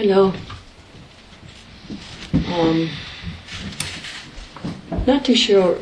[0.05, 0.11] Hi.
[0.11, 0.35] Hello.
[2.49, 2.91] Um,
[5.07, 5.77] not too sure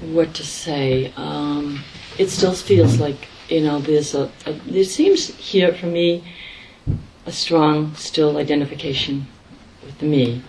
[0.00, 1.12] what to say.
[1.16, 1.84] Um,
[2.18, 6.24] it still feels like you know there's a, a there seems here for me
[7.26, 9.28] a strong still identification
[9.84, 10.42] with the me,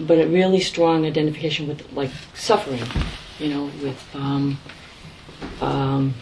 [0.00, 2.82] but a really strong identification with like suffering.
[3.38, 4.58] You know, with um,
[5.60, 6.14] um,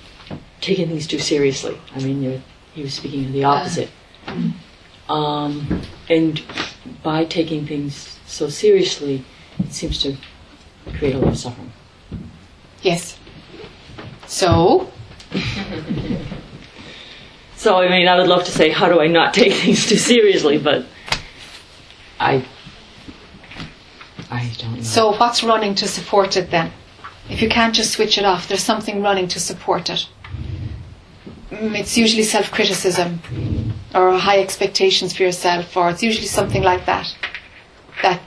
[0.60, 1.78] taking things too seriously.
[1.94, 2.42] I mean, you
[2.74, 3.88] he was speaking of the opposite.
[5.10, 6.40] Um, and
[7.02, 9.24] by taking things so seriously,
[9.58, 10.16] it seems to
[10.96, 11.72] create a lot of suffering.
[12.82, 13.18] Yes.
[14.26, 14.90] So,
[17.56, 19.96] So, I mean, I would love to say, how do I not take things too
[19.98, 20.56] seriously?
[20.56, 20.86] But
[22.18, 22.42] I,
[24.30, 24.82] I don't know.
[24.82, 26.72] so what's running to support it then?
[27.28, 30.08] If you can't just switch it off, there's something running to support it.
[31.50, 33.20] Mm, It's usually self-criticism
[33.94, 37.14] or high expectations for yourself, or it's usually something like that
[38.02, 38.20] that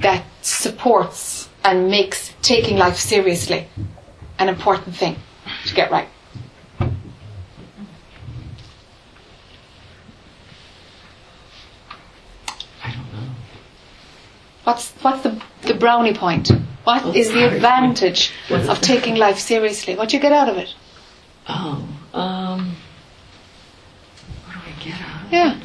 [0.00, 3.66] that supports and makes taking life seriously
[4.38, 5.16] an important thing
[5.66, 6.08] to get right.
[12.82, 13.30] I don't know.
[14.64, 16.50] What's what's the the brownie point?
[16.84, 19.96] What is the advantage of taking life seriously?
[19.96, 20.74] What do you get out of it?
[21.48, 22.83] Oh, um, what do I
[24.84, 25.32] get out?
[25.32, 25.60] Yeah.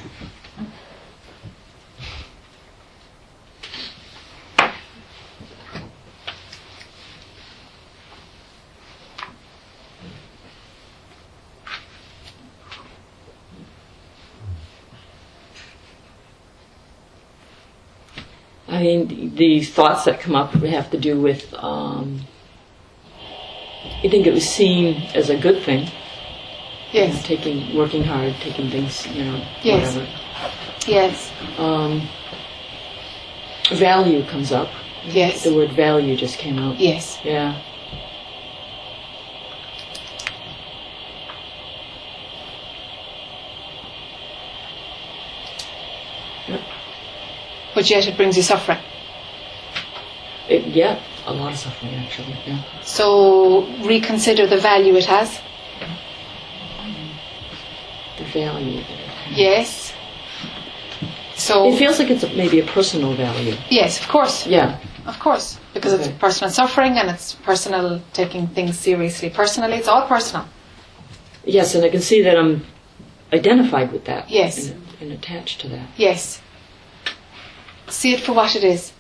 [18.68, 21.54] I mean, the thoughts that come up have to do with.
[21.56, 22.22] Um,
[23.82, 25.90] I think it was seen as a good thing.
[26.94, 27.24] You know, Yes.
[27.24, 29.96] taking, working hard, taking things, you know, Yes.
[29.96, 30.08] whatever.
[30.88, 31.32] Yes.
[31.58, 32.08] Um,
[33.72, 34.70] value comes up.
[35.06, 35.44] Yes.
[35.44, 36.80] The word value just came out.
[36.80, 37.20] Yes.
[37.24, 37.56] Yeah.
[47.74, 48.80] But yet it brings you suffering.
[50.50, 52.36] It, yeah, a lot of suffering actually.
[52.46, 52.62] Yeah.
[52.82, 55.40] So reconsider the value it has.
[58.46, 58.80] Value.
[58.82, 59.38] that it has.
[59.38, 59.94] Yes.
[61.36, 63.56] So It feels like it's maybe a personal value.
[63.70, 64.78] yes, of course, Yeah.
[65.06, 66.04] of course, because Okay.
[66.10, 69.30] it's personal suffering and it's personal taking things seriously.
[69.30, 70.46] Personally, it's all personal.
[71.46, 72.66] Yes, and I can see that I'm
[73.32, 74.30] identified with that.
[74.30, 74.68] Yes.
[74.70, 75.88] And, and attached to that.
[75.96, 76.42] Yes.
[77.88, 78.92] See it for what it is.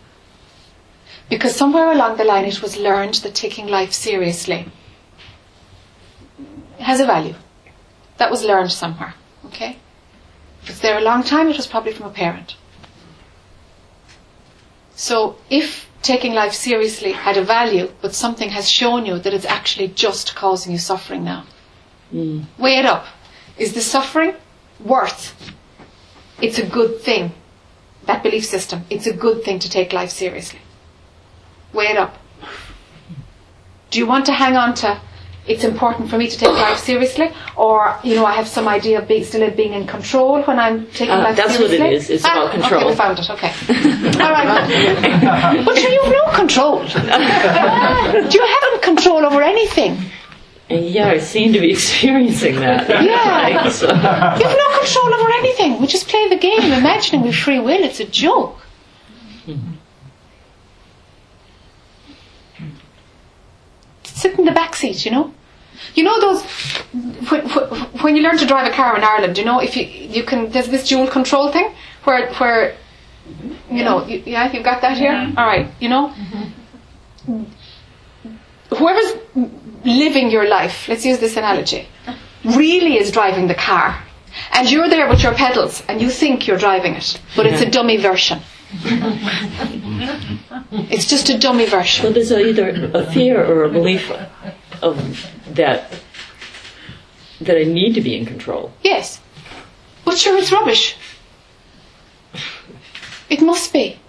[1.30, 4.66] Because somewhere along the line it was learned that taking life seriously
[6.80, 7.36] has a value.
[8.18, 9.14] That was learned somewhere.
[9.46, 9.78] Okay?
[10.62, 12.56] If it's there a long time, it was probably from a parent.
[14.96, 19.46] So if taking life seriously had a value, but something has shown you that it's
[19.46, 21.46] actually just causing you suffering now,
[22.14, 22.46] Mm.
[22.58, 23.06] weigh it up.
[23.58, 24.34] Is the suffering
[24.84, 25.36] worth
[26.42, 27.34] it's a good thing,
[28.06, 30.60] that belief system, it's a good thing to take life seriously?
[31.74, 32.18] Weigh it up.
[33.92, 35.00] Do you want to hang on to
[35.50, 37.28] it's important for me to take life seriously,
[37.58, 40.60] or you know I have some idea of being, still of being in control when
[40.60, 41.88] I'm taking Uh, life that's what seriously?
[41.88, 42.10] it is.
[42.10, 42.82] It's about control.
[42.82, 43.30] Okay, we found it.
[43.36, 43.52] Okay.
[44.24, 45.66] All right.
[45.66, 46.78] but sure, you have no control.
[46.86, 49.98] Do you haven't control over anything.
[50.70, 52.88] Yeah, I seem to be experiencing that.
[52.88, 53.58] Yeah.
[53.58, 55.82] Right, so- You have no control over anything.
[55.82, 57.84] We just play the game, imagining with free will.
[57.84, 58.56] It's a joke.
[64.04, 65.34] Sit in the back seat, you know.
[65.96, 66.44] You know those
[67.30, 67.48] when,
[68.02, 70.50] when you learn to drive a car in Ireland, you know if you you can
[70.52, 71.74] there's this dual control thing
[72.04, 72.76] where where
[73.70, 75.12] you know you, yeah you've got that here.
[75.12, 75.38] Mm-hmm.
[75.38, 76.10] All right, you know.
[76.10, 77.44] Mm-hmm.
[78.78, 79.14] Whoever's
[79.84, 81.88] living your life, let's use this analogy,
[82.44, 84.04] really is driving the car,
[84.54, 87.70] and you're there with your pedals, and you think you're driving it, but it's a
[87.70, 88.40] dummy version.
[90.92, 92.04] it's just a dummy version.
[92.04, 94.12] Well, there's either a fear or a belief
[94.82, 95.26] of
[95.56, 95.92] that
[97.42, 98.72] that I need to be in control.
[98.84, 99.20] Yes.
[100.06, 100.96] But sure, it's rubbish.
[103.30, 104.00] It must be.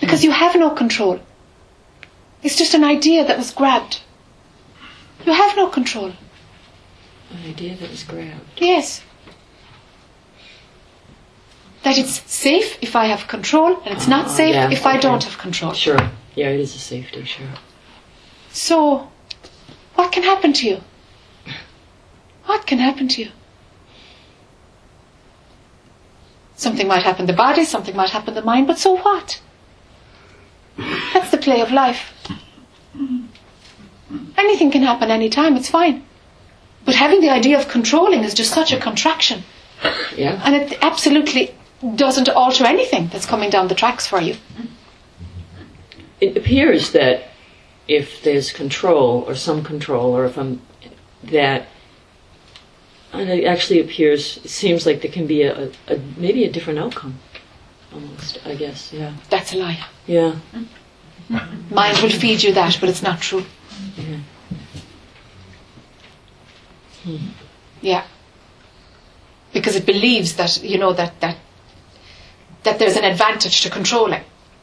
[0.00, 1.20] Because you have no control.
[2.42, 4.00] It's just an idea that was grabbed.
[5.26, 6.12] You have no control.
[7.30, 8.40] An idea that was grabbed.
[8.58, 9.02] Yes.
[11.82, 14.98] That it's safe if I have control, and it's not Ah, safe yeah, if I
[14.98, 15.72] don't have control.
[15.72, 16.10] Sure.
[16.34, 17.24] Yeah, it is a safety.
[17.24, 17.46] Sure.
[18.52, 19.08] So,
[19.94, 20.80] what can happen to you?
[22.46, 23.30] What can happen to you?
[26.56, 29.40] Something might happen to the body, something might happen to the mind, but so what?
[30.76, 32.12] That's the play of life.
[34.36, 36.04] Anything can happen anytime, it's fine.
[36.84, 39.44] But having the idea of controlling is just such a contraction.
[40.16, 40.40] Yeah.
[40.44, 41.54] And it absolutely
[41.94, 44.36] doesn't alter anything that's coming down the tracks for you.
[46.20, 47.29] It appears that
[47.88, 50.60] if there's control or some control, or if I'm
[51.24, 51.66] that.
[53.12, 56.50] And it actually appears, it seems like there can be a, a, a maybe a
[56.52, 57.18] different outcome,
[57.92, 58.38] almost.
[58.46, 59.84] I guess, yeah, That's a lie.
[60.06, 60.36] yeah.
[61.70, 63.44] Mind will feed you that, but it's not true.
[67.04, 67.16] Hmm.
[67.80, 68.04] Yeah.
[69.52, 71.36] Because it believes that, you know, that, that,
[72.62, 74.22] that there's an advantage to controlling.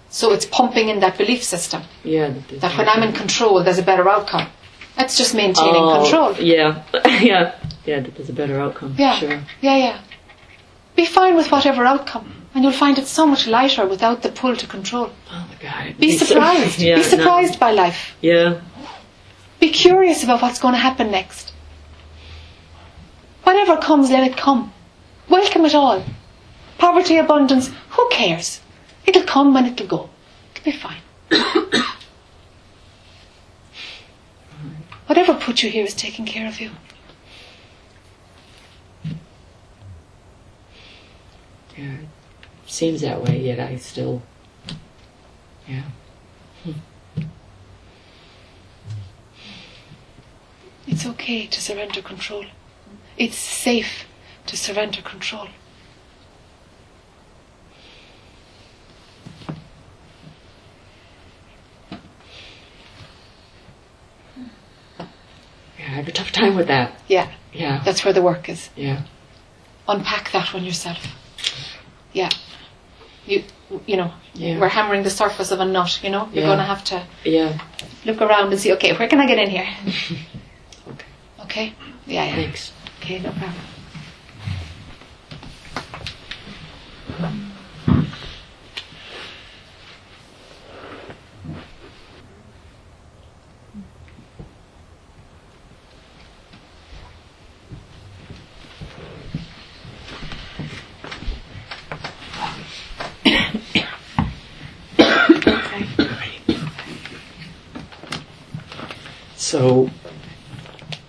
[0.10, 2.30] So it's pumping in that belief system Yeah.
[2.50, 4.48] that that when I'm in control, there's a better outcome.
[4.96, 6.34] That's just maintaining Oh, control.
[6.40, 6.84] Yeah,
[7.22, 7.54] yeah,
[7.86, 8.00] yeah.
[8.00, 8.96] That there's a better outcome.
[8.98, 9.16] Yeah.
[9.20, 9.40] Sure.
[9.62, 9.98] Yeah, yeah.
[10.96, 12.34] Be fine with whatever outcome.
[12.56, 15.12] And you'll find it so much lighter without the pull to control.
[15.32, 15.98] Oh my God.
[16.00, 16.80] Be surprised.
[16.80, 17.08] yeah, Be no.
[17.08, 18.16] surprised by life.
[18.22, 18.62] Yeah.
[19.60, 21.54] Be curious about what's going to happen next.
[23.44, 24.74] Whatever comes, let it come.
[25.30, 26.04] Welcome it all.
[26.80, 28.60] Poverty, abundance, who cares?
[29.08, 30.10] It'll come and it'll go.
[30.54, 31.02] It'll be fine.
[35.08, 36.72] Whatever put you here is taking care of you.
[41.78, 42.00] Yeah.
[42.66, 44.22] It seems that way, yet I still.
[45.68, 45.84] Yeah.
[50.88, 52.46] It's okay to surrender control.
[53.18, 54.06] It's safe
[54.48, 55.48] to surrender control.
[65.98, 66.94] Have a tough time with that.
[67.08, 67.82] Yeah, Yeah.
[67.84, 68.70] that's where the work is.
[68.76, 69.02] Yeah.
[69.88, 70.98] Unpack that one yourself.
[72.14, 72.30] Yeah.
[73.26, 73.44] You,
[73.86, 74.60] you know, Yeah.
[74.60, 76.30] we're hammering the surface of a nut, you know?
[76.34, 76.50] You're Yeah.
[76.50, 77.58] going to have to Yeah.
[78.06, 79.68] look around and see, okay, where can I get in here?
[80.88, 81.06] Okay.
[81.44, 81.74] Okay?
[82.06, 82.36] Yeah, yeah.
[82.36, 82.72] Thanks.
[83.02, 83.54] Okay, no problem.
[109.48, 109.90] So,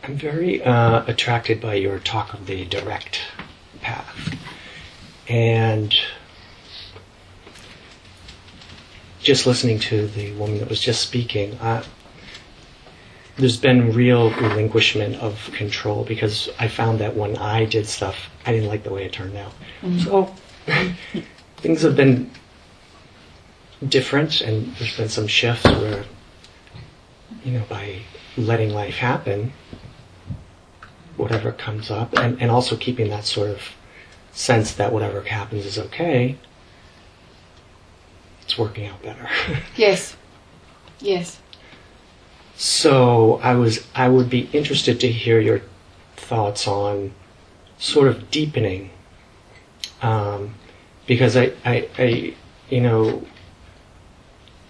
[0.05, 3.21] I'm very uh, attracted by your talk of the direct
[3.81, 4.37] path.
[5.29, 5.93] And
[9.21, 11.83] just listening to the woman that was just speaking, uh,
[13.39, 18.53] there's been real relinquishment of control because I found that when I did stuff, I
[18.53, 19.53] didn't like the way it turned out.
[20.05, 20.33] So,
[21.57, 22.31] things have been
[23.89, 26.05] different, and there's been some shifts where
[27.45, 28.01] you know, by
[28.47, 29.53] letting life happen,
[31.17, 33.61] whatever comes up, and, and also keeping that sort of
[34.33, 36.37] sense that whatever happens is okay,
[38.43, 39.29] it's working out better.
[39.77, 40.17] Yes.
[41.01, 41.41] Yes.
[42.57, 45.63] so I was, I would be interested to hear your
[46.17, 47.13] thoughts on
[47.79, 48.91] sort of deepening,
[50.03, 50.55] um,
[51.07, 52.35] because I, I, I,
[52.69, 53.25] you know,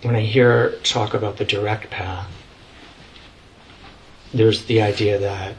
[0.02, 2.30] when I hear talk about the direct path,
[4.32, 5.54] there's the idea that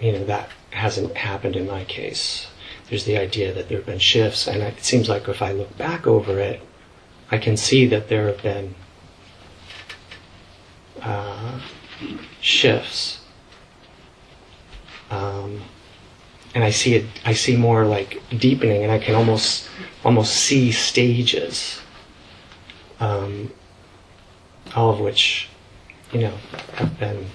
[0.00, 2.46] you know that hasn't happened in my case.
[2.88, 5.76] There's the idea that there have been shifts, and it seems like if I look
[5.76, 6.60] back over it,
[7.30, 8.74] I can see that there have been
[11.02, 11.60] uh,
[12.40, 13.20] shifts,
[15.10, 15.62] um,
[16.54, 17.06] and I see it.
[17.24, 19.68] I see more like deepening, and I can almost
[20.04, 21.80] almost see stages,
[22.98, 23.52] um,
[24.74, 25.48] all of which,
[26.12, 26.34] you know,
[26.74, 27.26] have been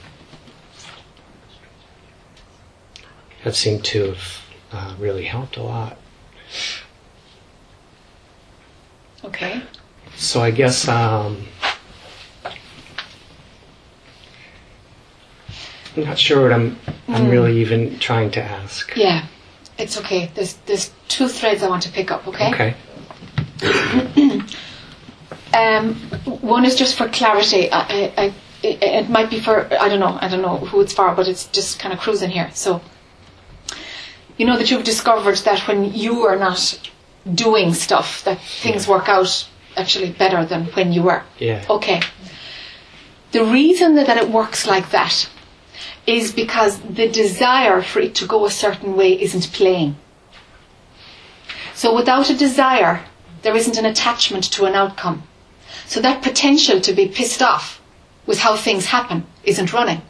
[3.44, 5.98] have seemed to have uh, really helped a lot.
[9.24, 9.62] Okay.
[10.16, 11.46] So I guess um,
[15.96, 16.78] I'm not sure what I'm
[17.08, 18.96] I'm really even trying to ask.
[18.96, 19.28] Yeah.
[19.78, 20.32] It's okay.
[20.34, 22.28] There's there's two threads I want to pick up.
[22.28, 22.50] Okay.
[22.54, 22.76] Okay.
[25.56, 25.96] Um,
[26.42, 27.72] one is just for clarity.
[27.72, 30.18] I, I, I, it, it might be for I don't know.
[30.20, 32.50] I don't know who it's for, but it's just kind of cruising here.
[32.54, 32.82] So,
[34.38, 36.60] you know that you've discovered that when you are not
[37.34, 39.48] doing stuff, that things work out
[39.78, 41.24] actually better than when you were.
[41.40, 41.66] Yeah.
[41.70, 42.02] Okay.
[43.32, 45.30] The reason that, that it works like that
[46.06, 49.96] is because the desire for it to go a certain way isn't playing.
[51.74, 53.04] So without a desire,
[53.42, 55.24] there isn't an attachment to an outcome.
[55.88, 57.82] So that potential to be pissed off
[58.26, 60.02] with how things happen isn't running.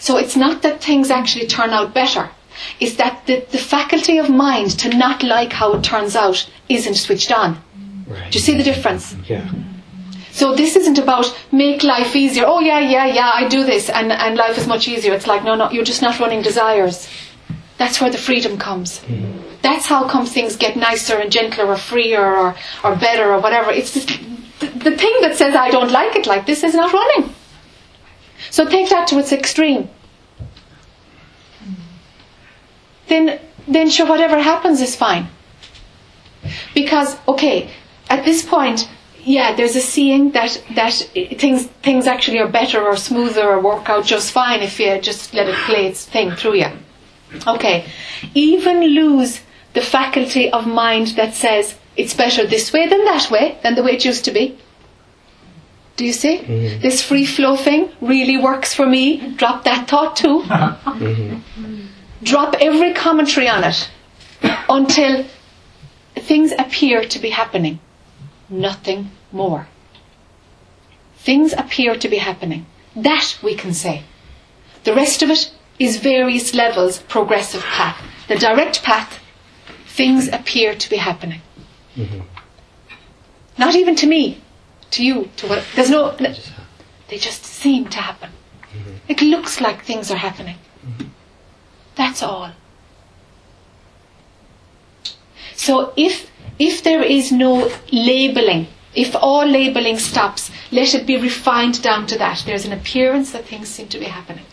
[0.00, 2.30] So it's not that things actually turn out better.
[2.80, 6.94] It's that the, the faculty of mind to not like how it turns out isn't
[6.94, 7.62] switched on.
[8.06, 8.30] Right.
[8.30, 9.14] Do you see the difference?
[9.28, 9.48] Yeah.
[10.32, 12.44] So this isn't about make life easier.
[12.46, 15.14] Oh yeah, yeah, yeah, I do this and, and life is much easier.
[15.14, 17.08] It's like, no, no, you're just not running desires.
[17.78, 19.00] That's where the freedom comes.
[19.00, 19.42] Mm-hmm.
[19.62, 22.54] That's how come things get nicer and gentler or freer or,
[22.84, 23.70] or better or whatever.
[23.70, 24.10] It's just,
[24.60, 27.34] the, thing that says I don't like it like this is not running.
[28.50, 29.88] So take that to its extreme.
[33.08, 35.28] Then, then sure, whatever happens is fine.
[36.74, 37.70] Because, okay,
[38.08, 38.88] at this point,
[39.26, 40.92] yeah, there's a seeing that that
[41.38, 45.34] things things actually are better or smoother or work out just fine if you just
[45.34, 46.70] let it play its thing through you.
[47.44, 47.86] Okay,
[48.34, 49.40] even lose
[49.72, 53.82] the faculty of mind that says it's better this way than that way than the
[53.82, 54.58] way it used to be.
[55.96, 56.38] Do you see?
[56.38, 56.80] Mm-hmm.
[56.82, 59.34] This free flow thing really works for me.
[59.36, 60.42] Drop that thought too.
[60.96, 61.86] Mm-hmm.
[62.22, 63.90] Drop every commentary on it
[64.68, 65.26] until
[66.14, 67.78] things appear to be happening.
[68.48, 69.68] Nothing more.
[71.16, 72.64] Things appear to be happening.
[72.94, 74.04] That we can say.
[74.84, 78.02] The rest of it is various levels progressive path.
[78.28, 79.20] The direct path,
[79.86, 81.42] things appear to be happening.
[81.96, 82.20] Mm-hmm.
[83.58, 84.40] Not even to me,
[84.90, 85.64] to you, to what.
[85.74, 86.14] There's no.
[87.08, 88.30] They just seem to happen.
[89.08, 90.56] It looks like things are happening.
[91.94, 92.52] That's all.
[95.54, 101.82] So if if there is no labeling, if all labeling stops, let it be refined
[101.82, 102.42] down to that.
[102.44, 104.44] There's an appearance that things seem to be happening.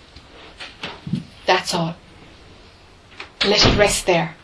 [1.46, 1.96] That's all.
[3.46, 4.36] Let it rest there.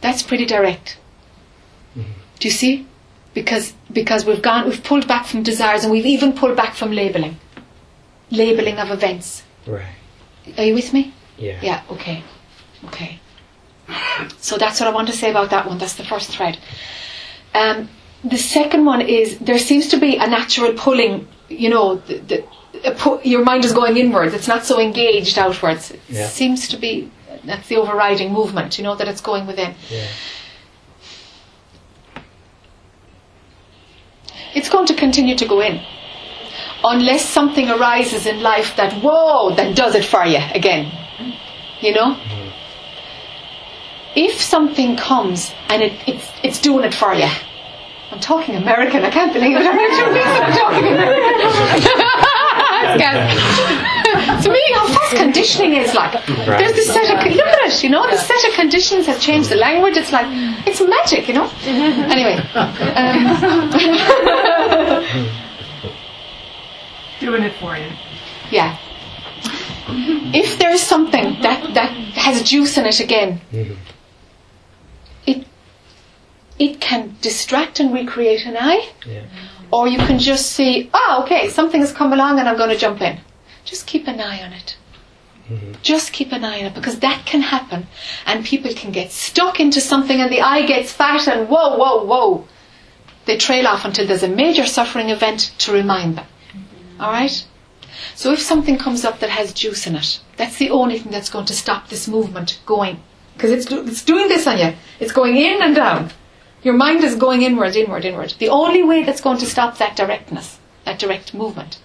[0.00, 0.98] That's pretty direct.
[2.42, 2.86] Do you see?
[3.34, 6.90] Because because we've gone we've pulled back from desires and we've even pulled back from
[6.90, 7.36] labeling.
[8.32, 9.44] Labeling of events.
[9.66, 9.86] Right.
[10.58, 11.14] Are you with me?
[11.38, 11.60] Yeah.
[11.62, 12.22] Yeah, okay.
[12.86, 13.20] Okay.
[14.38, 15.78] So that's what I want to say about that one.
[15.78, 16.58] That's the first thread.
[17.54, 17.88] Um,
[18.24, 22.18] the second one is there seems to be a natural pulling, you know, the,
[22.82, 24.34] the, pu- your mind is going inwards.
[24.34, 25.90] It's not so engaged outwards.
[25.92, 26.26] It Yeah.
[26.28, 27.10] seems to be,
[27.44, 29.74] that's the overriding movement, you know, that it's going within.
[29.90, 30.06] Yeah.
[34.54, 35.80] It's going to continue to go in.
[36.84, 40.90] Unless something arises in life that, whoa, that does it for you again.
[41.80, 42.14] You know?
[42.14, 42.48] Mm-hmm.
[44.14, 47.28] If something comes and it, it's, it's doing it for you.
[48.10, 49.66] I'm talking American, I can't believe it.
[49.66, 52.22] I'm actually I'm talking American.
[54.42, 56.12] It's to me, how fast conditioning is like.
[56.26, 59.50] There's this set of, look at it, you know, the set of conditions has changed
[59.50, 59.96] the language.
[59.96, 60.26] It's like,
[60.66, 61.48] it's magic, you know?
[62.12, 62.34] Anyway.
[62.54, 63.70] Um,
[67.20, 67.86] Doing it for you.
[68.50, 68.76] Yeah.
[70.34, 73.40] If there is something that, that has juice in it again,
[75.26, 75.46] it
[76.58, 79.22] it can distract and recreate an I, Yeah.
[79.72, 82.76] or you can just see, ah, okay, something has come along and I'm going to
[82.76, 83.18] jump in.
[83.64, 84.76] Just keep an eye on it.
[85.48, 85.72] Mm-hmm.
[85.82, 87.86] Just keep an eye on it because that can happen,
[88.26, 92.04] and people can get stuck into something, and the I gets fat, and whoa, whoa,
[92.04, 92.46] whoa.
[93.24, 96.26] They trail off until there's a major suffering event to remind them.
[96.26, 97.00] Mm-hmm.
[97.00, 97.46] All right?
[98.14, 101.30] So if something comes up that has juice in it, that's the only thing that's
[101.30, 103.02] going to stop this movement going.
[103.34, 104.74] Because it's, do- it's doing this on you.
[105.00, 106.10] It's going in and down.
[106.62, 108.34] Your mind is going inward, inward, inward.
[108.38, 111.78] The only way that's going to stop that directness that direct movement,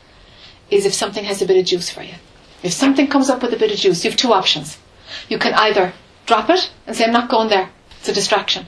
[0.69, 2.15] is if something has a bit of juice for you.
[2.63, 4.77] If something comes up with a bit of juice, you have two options.
[5.29, 5.93] You can either
[6.25, 8.65] drop it and say, I'm not going there, it's a distraction.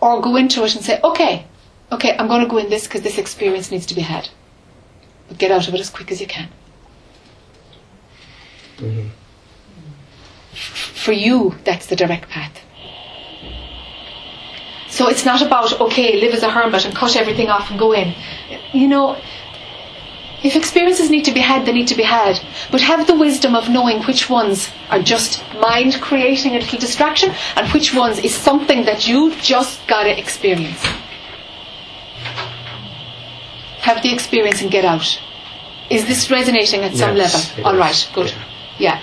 [0.00, 1.46] Or go into it and say, okay,
[1.92, 4.28] okay, I'm going to go in this because this experience needs to be had.
[5.28, 6.48] But get out of it as quick as you can.
[8.78, 9.08] Mm-hmm.
[10.54, 12.60] For you, that's the direct path.
[14.88, 17.92] So it's not about, okay, live as a hermit and cut everything off and go
[17.92, 18.14] in.
[18.72, 19.20] You know,
[20.42, 22.40] if experiences need to be had, they need to be had.
[22.70, 27.32] But have the wisdom of knowing which ones are just mind creating a little distraction
[27.56, 30.82] and which ones is something that you just gotta experience.
[33.80, 35.20] Have the experience and get out.
[35.90, 37.66] Is this resonating at some Yes, level?
[37.66, 37.80] All is.
[37.80, 38.34] right, good.
[38.78, 39.00] Yeah.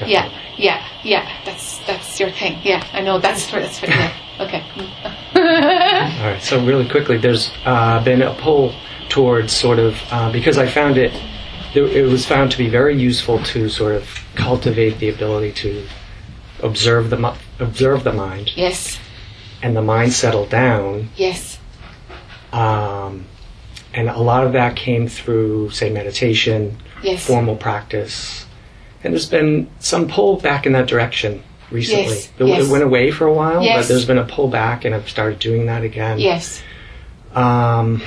[0.00, 0.06] Yeah.
[0.06, 1.32] Yeah, yeah, yeah.
[1.44, 2.58] That's that's your thing.
[2.62, 3.18] Yeah, I know.
[3.18, 4.12] That's for that's for yeah.
[4.40, 4.62] Okay.
[5.34, 6.40] All right.
[6.42, 8.74] So really quickly, there's uh, been a pull
[9.08, 11.12] towards sort of uh, because I found it.
[11.74, 15.86] It was found to be very useful to sort of cultivate the ability to
[16.62, 18.98] observe the observe the mind, yes,
[19.62, 21.10] and the mind settle down.
[21.14, 21.58] yes,
[22.52, 23.26] Um,
[23.92, 27.26] and a lot of that came through, say, meditation, yes.
[27.26, 28.46] formal practice,
[29.04, 32.04] and there's been some pull back in that direction recently.
[32.14, 32.66] Yes, It, yes.
[32.66, 35.38] it went away for a while, but there's been a pull back, and I've started
[35.38, 36.18] doing that again.
[36.18, 36.62] Yes.
[37.34, 38.02] Um,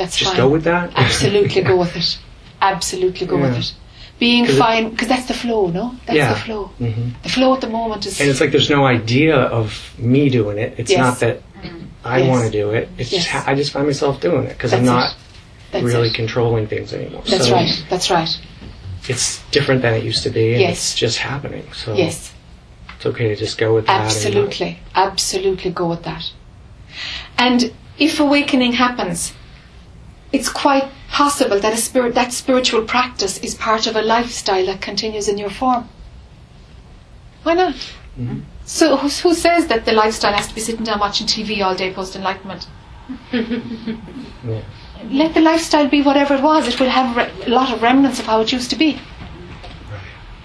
[0.00, 0.40] That's just fine.
[0.40, 0.92] go with that.
[0.96, 2.18] Absolutely go with it.
[2.62, 3.74] Absolutely go with it.
[4.18, 5.94] Being fine, because that's the flow, no?
[6.06, 6.32] That's Yeah.
[6.34, 6.64] the flow.
[6.78, 8.18] hmm The flow at the moment is.
[8.20, 10.74] And it's like there's no idea of me doing it.
[10.78, 10.98] It's Yes.
[10.98, 11.42] not that
[12.04, 12.28] I Yes.
[12.30, 12.88] want to do it.
[12.98, 13.44] It's just Yes.
[13.44, 15.14] ha- I just find myself doing it because I'm not.
[15.72, 16.14] Really it.
[16.14, 17.22] controlling things anymore.
[17.28, 17.84] That's so right.
[17.90, 18.30] That's right.
[19.08, 20.72] It's different than it used to be, and Yes.
[20.78, 21.64] it's just happening.
[21.74, 22.32] So Yes.
[22.96, 24.00] it's okay to just go with that.
[24.06, 24.78] Absolutely.
[24.94, 26.24] Absolutely go with that.
[27.38, 29.32] And if awakening happens,
[30.32, 34.80] it's quite possible that a spirit that spiritual practice is part of a lifestyle that
[34.80, 35.88] continues in your form.
[37.42, 37.74] Why not?
[37.74, 38.40] Mm-hmm.
[38.64, 41.74] So who, who says that the lifestyle has to be sitting down watching TV all
[41.74, 42.66] day post enlightenment?
[43.32, 44.62] Yeah.
[45.10, 46.68] Let the lifestyle be whatever it was.
[46.68, 48.98] It will have re- a lot of remnants of how it used to be.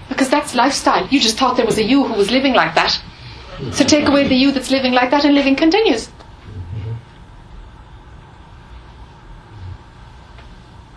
[0.10, 1.08] Because that's lifestyle.
[1.08, 3.00] You just thought there was a you who was living like that.
[3.72, 6.10] So take away the you that's living like that and living continues.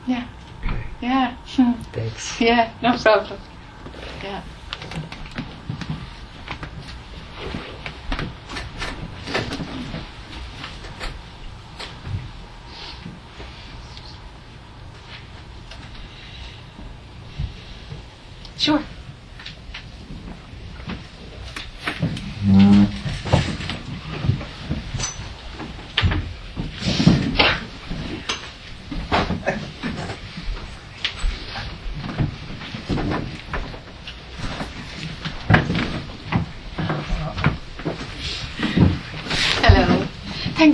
[0.07, 0.27] Yeah.
[1.01, 1.37] Yeah.
[1.47, 1.73] Hmm.
[2.19, 2.41] Thanks.
[2.41, 3.39] Yeah, no problem.
[4.23, 4.43] Yeah.
[18.57, 18.83] Sure.
[22.45, 22.98] Hello.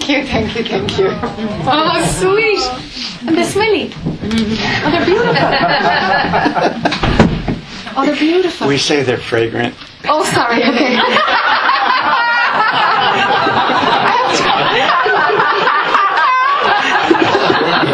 [0.05, 1.09] Thank you, thank you, thank you.
[1.67, 2.61] Oh, sweet.
[3.27, 3.91] And they're smelly.
[3.95, 5.35] Oh, they're beautiful.
[7.97, 8.67] Oh, they're beautiful.
[8.67, 9.75] We say they're fragrant.
[10.07, 10.57] Oh, sorry.
[10.65, 10.99] Okay.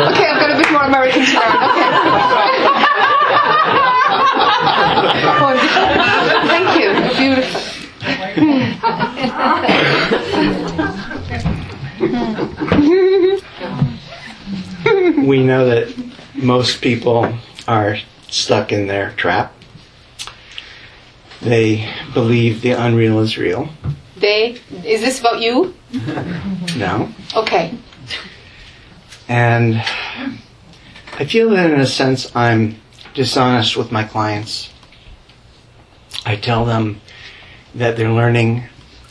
[0.08, 1.56] okay, I've got a bit more American to learn.
[1.70, 1.90] Okay.
[5.38, 5.52] Oh,
[6.48, 6.88] thank you.
[7.18, 7.60] Beautiful.
[15.26, 15.94] We know that
[16.34, 17.32] most people
[17.68, 17.98] are
[18.28, 19.54] stuck in their trap.
[21.42, 23.70] They believe the unreal is real.
[24.16, 24.60] They.
[24.84, 25.74] Is this about you?
[26.76, 27.12] No.
[27.34, 27.76] Okay.
[29.28, 32.76] And I feel that in a sense I'm
[33.14, 34.70] dishonest with my clients.
[36.26, 37.00] I tell them
[37.74, 38.64] that they're learning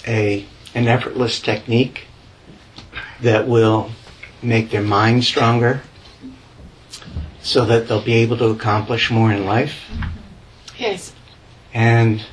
[0.07, 0.45] a
[0.75, 2.05] an effortless technique
[3.21, 3.91] that will
[4.41, 5.81] make their mind stronger
[7.41, 10.09] so that they'll be able to accomplish more in life mm-hmm.
[10.77, 11.13] Yes.
[11.73, 12.23] and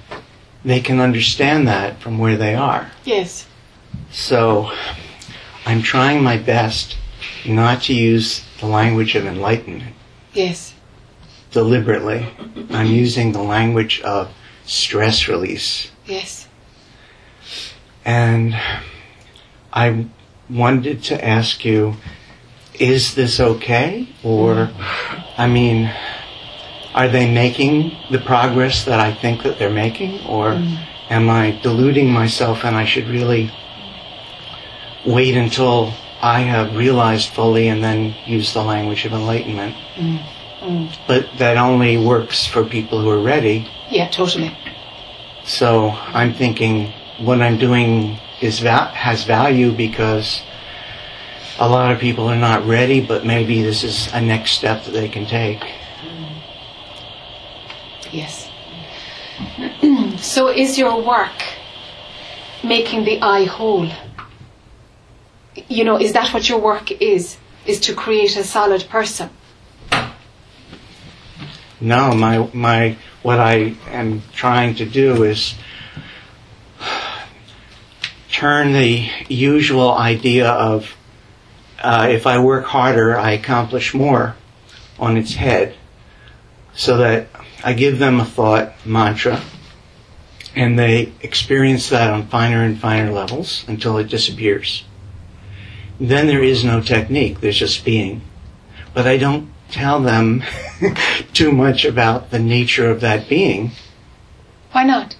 [0.64, 2.90] they can understand that from where they are.
[3.04, 3.46] Yes.
[4.10, 4.72] So
[5.64, 6.96] I'm trying my best
[7.46, 9.94] not to use the language of enlightenment
[10.32, 10.74] Yes.
[11.52, 12.26] deliberately.
[12.70, 14.30] I'm using the language of
[14.64, 15.90] stress release.
[16.04, 16.48] Yes.
[18.04, 18.56] And
[19.72, 20.06] I
[20.50, 21.94] wanted to ask you,
[22.80, 24.08] is this okay?
[24.22, 24.70] Or,
[25.36, 25.92] I mean,
[26.94, 30.24] are they making the progress that I think that they're making?
[30.26, 30.86] Or mm.
[31.10, 33.50] am I deluding myself and I should really
[35.06, 39.76] wait until I have realized fully and then use the language of enlightenment.
[39.96, 40.18] Mm.
[40.60, 40.96] Mm.
[41.06, 43.68] But that only works for people who are ready.
[43.90, 44.56] Yeah, totally.
[45.44, 50.42] So I'm thinking what I'm doing is va- has value because
[51.58, 54.90] a lot of people are not ready, but maybe this is a next step that
[54.90, 55.62] they can take.
[58.12, 58.48] Yes.
[60.18, 61.42] so is your work
[62.62, 63.88] making the I whole?
[65.68, 67.38] You know, is that what your work is?
[67.64, 69.30] Is to create a solid person?
[71.80, 75.54] No, my my what I am trying to do is
[78.30, 80.94] turn the usual idea of
[81.86, 84.34] uh, if I work harder, I accomplish more
[84.98, 85.76] on its head,
[86.74, 87.28] so that
[87.62, 89.40] I give them a thought mantra,
[90.56, 94.82] and they experience that on finer and finer levels until it disappears.
[96.00, 98.22] Then there is no technique; there's just being.
[98.92, 100.42] But I don't tell them
[101.32, 103.70] too much about the nature of that being
[104.72, 105.16] Why not?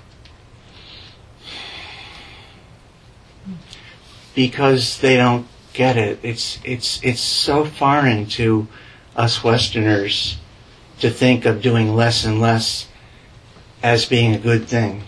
[4.35, 5.47] because they don't
[5.77, 6.19] get it.
[6.23, 8.67] It's it's it's so foreign to
[9.15, 10.39] us Westerners
[11.01, 12.89] to think of doing less and less
[13.83, 15.05] as being a good thing.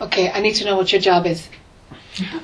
[0.00, 1.48] Okay, I need to know what your job is.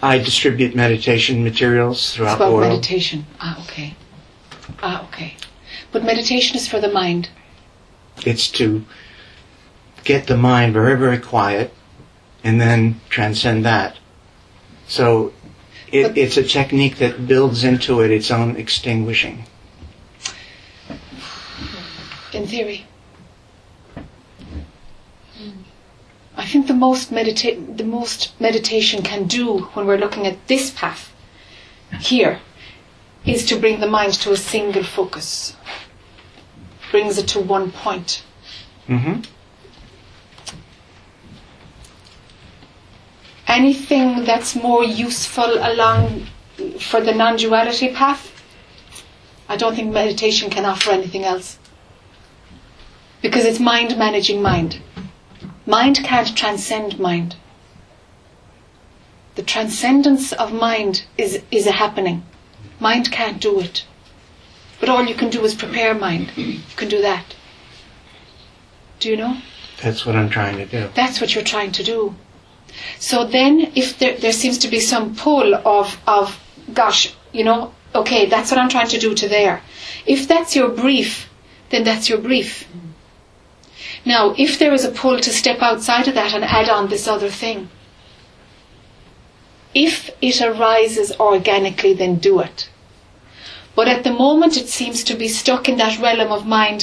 [0.03, 2.69] I distribute meditation materials throughout the about world.
[2.69, 3.27] meditation.
[3.41, 3.97] Ah, okay.
[4.83, 5.37] Ah, okay.
[5.93, 7.31] But meditation is for the mind.
[8.27, 8.85] It's to
[10.05, 11.73] get the mind very, very quiet
[12.45, 13.97] and then transcend that.
[14.97, 15.33] So
[15.91, 19.45] it, it's a technique that builds into it its own extinguishing.
[22.33, 22.85] in theory.
[26.37, 30.71] I think the most medita- the most meditation can do when we're looking at this
[30.71, 31.13] path
[32.01, 32.41] here
[33.25, 35.57] is to bring the mind to a single focus.
[36.91, 38.23] Brings it to one point.
[38.87, 39.21] hmm
[43.47, 46.27] Anything that's more useful along
[46.81, 48.31] for the non-duality path,
[49.49, 51.59] I don't think meditation can offer anything else.
[53.21, 54.81] Because it's mind managing mind.
[55.67, 57.37] Mind can't transcend mind.
[59.35, 62.25] The transcendence of mind is, is a happening.
[62.79, 63.85] Mind can't do it.
[64.81, 66.33] But all you can do is prepare mind.
[66.37, 67.35] You can do that.
[69.01, 69.39] Do you know?
[69.83, 70.89] That's what I'm trying to do.
[70.95, 72.15] That's what you're trying to do.
[72.99, 76.41] So then, if there, there seems to be some pull of, of,
[76.73, 79.61] gosh, you know, okay, that's what I'm trying to do to there.
[80.07, 81.31] If that's your brief,
[81.71, 82.69] then that's your brief.
[84.05, 87.09] Now, if there is a pull to step outside of that and add on this
[87.09, 87.69] other thing,
[89.75, 92.69] if it arises organically, then do it.
[93.75, 96.83] But at the moment, it seems to be stuck in that realm of mind.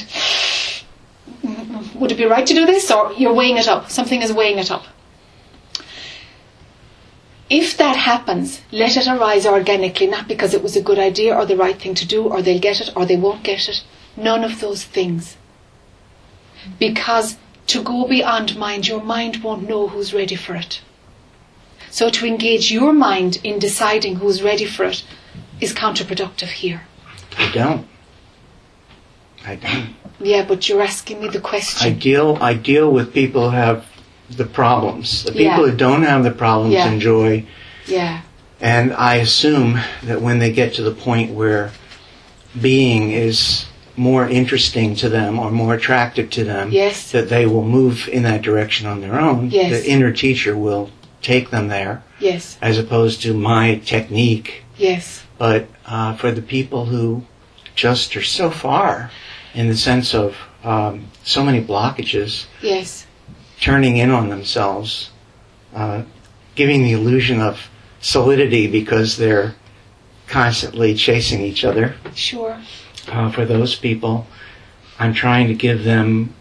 [1.42, 2.92] Mm, mm, would it be right to do this?
[2.92, 3.90] Or you're weighing it up.
[3.90, 4.84] Something is weighing it up.
[7.54, 11.46] If that happens, let it arise organically, not because it was a good idea or
[11.46, 13.84] the right thing to do, or they'll get it or they won't get it.
[14.16, 15.36] None of those things.
[16.80, 17.36] Because
[17.68, 20.82] to go beyond mind, your mind won't know who's ready for it.
[21.90, 25.04] So to engage your mind in deciding who's ready for it
[25.60, 26.84] is counterproductive here.
[27.38, 27.86] I don't.
[29.46, 29.96] I don't.
[30.22, 31.86] Yeah, but you're asking me the question.
[31.86, 33.91] I deal I deal with people who have
[34.38, 35.24] the problems.
[35.24, 35.72] The people Yeah.
[35.72, 36.92] who don't have the problems Yeah.
[36.92, 37.44] enjoy
[37.88, 38.22] Yeah.
[38.60, 41.72] and I assume that when they get to the point where
[42.60, 43.66] being is
[43.98, 47.12] more interesting to them or more attractive to them, Yes.
[47.12, 49.50] that they will move in that direction on their own.
[49.52, 49.72] Yes.
[49.84, 50.90] The inner teacher will
[51.22, 52.58] take them there, Yes.
[52.62, 54.64] as opposed to my technique.
[54.78, 55.22] Yes.
[55.38, 57.24] But uh, for the people who
[57.76, 59.12] just are so far,
[59.54, 63.06] in the sense of um, so many blockages, Yes.
[63.62, 65.12] Turning in on themselves,
[65.74, 66.02] uh,
[66.56, 67.70] giving the illusion of
[68.02, 69.56] solidity because they're
[70.28, 71.96] constantly chasing each other.
[72.16, 72.60] Sure.
[73.08, 74.28] Uh, for those people,
[75.00, 76.34] I'm trying to give them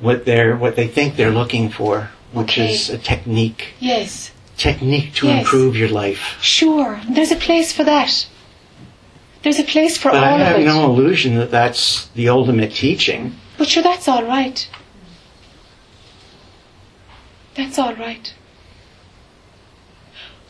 [0.00, 2.72] what they're what they think they're looking for, which Okay.
[2.72, 4.30] is a technique, Yes.
[4.56, 5.40] technique to Yes.
[5.40, 6.36] improve your life.
[6.40, 7.00] Sure.
[7.08, 8.26] There's a place for that.
[9.42, 10.64] There's a place for But I all have of it.
[10.66, 13.36] no illusion that that's the ultimate teaching.
[13.58, 14.68] But sure, that's all right.
[17.56, 18.32] That's all right.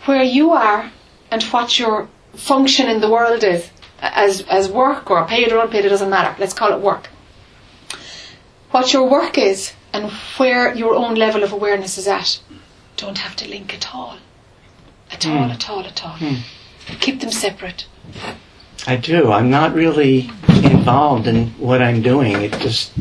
[0.05, 0.93] Where you are
[1.31, 3.71] and what your function in the world is,
[4.01, 6.37] as, as work or paid or unpaid, it doesn't matter.
[6.39, 7.09] Let's call it work.
[8.71, 12.41] What your work is and where your own level of awareness is at
[12.97, 14.19] don't have to link at all.
[15.11, 15.31] At hmm.
[15.31, 16.17] all, at all, at all.
[16.17, 16.37] Hmm.
[17.01, 17.87] Keep them separate.
[18.87, 19.33] I do.
[19.33, 22.33] I'm not really involved in what I'm doing.
[22.43, 22.93] It just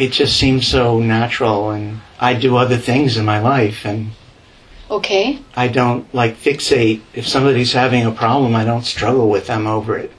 [0.00, 4.10] it just seems so natural and I do other things in my life and
[4.90, 5.38] Okay?
[5.54, 9.96] I don't like fixate if somebody's having a problem, I don't struggle with them over
[9.96, 10.10] it.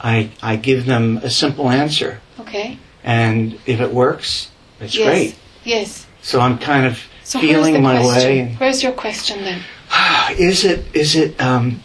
[0.00, 2.78] I I give them a simple answer Okay?
[3.02, 5.08] and if it works, it's yes.
[5.08, 5.36] great.
[5.64, 6.06] Yes.
[6.22, 8.46] So I'm kind of So feeling my question?
[8.46, 8.54] way.
[8.58, 9.60] Where's your question then?
[10.38, 11.82] Is it is it um,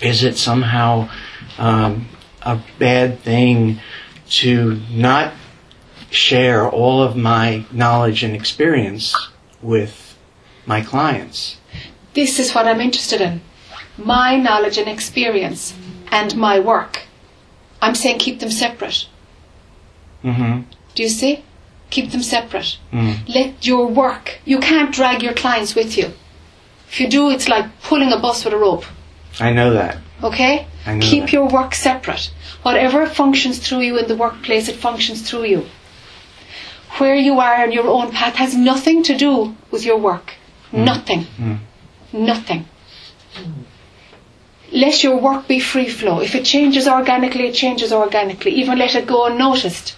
[0.00, 1.08] is it somehow
[1.58, 2.06] um,
[2.42, 3.80] a bad thing
[4.40, 5.32] to not
[6.14, 9.14] share all of my knowledge and experience
[9.60, 10.16] with
[10.64, 11.56] my clients?
[12.14, 13.40] This is what I'm interested in.
[13.98, 15.74] My knowledge and experience
[16.12, 17.02] and my work.
[17.82, 19.08] I'm saying keep them separate.
[20.22, 20.62] Mm-hmm.
[20.94, 21.44] Do you see?
[21.90, 22.78] Keep them separate.
[22.92, 23.28] Mm.
[23.28, 26.12] Let your work, you can't drag your clients with you.
[26.88, 28.84] If you do, it's like pulling a bus with a rope.
[29.40, 29.98] I know that.
[30.22, 30.66] Okay?
[30.86, 31.32] I know Keep that.
[31.32, 32.30] your work separate.
[32.62, 35.66] Whatever functions through you in the workplace, it functions through you.
[36.98, 40.34] Where you are on your own path has nothing to do with your work.
[40.72, 41.26] Nothing.
[41.38, 41.58] Mm.
[42.12, 42.66] Nothing.
[44.72, 46.20] Let your work be free flow.
[46.20, 48.52] If it changes organically, it changes organically.
[48.52, 49.96] Even let it go unnoticed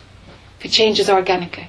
[0.59, 1.69] if it changes organically.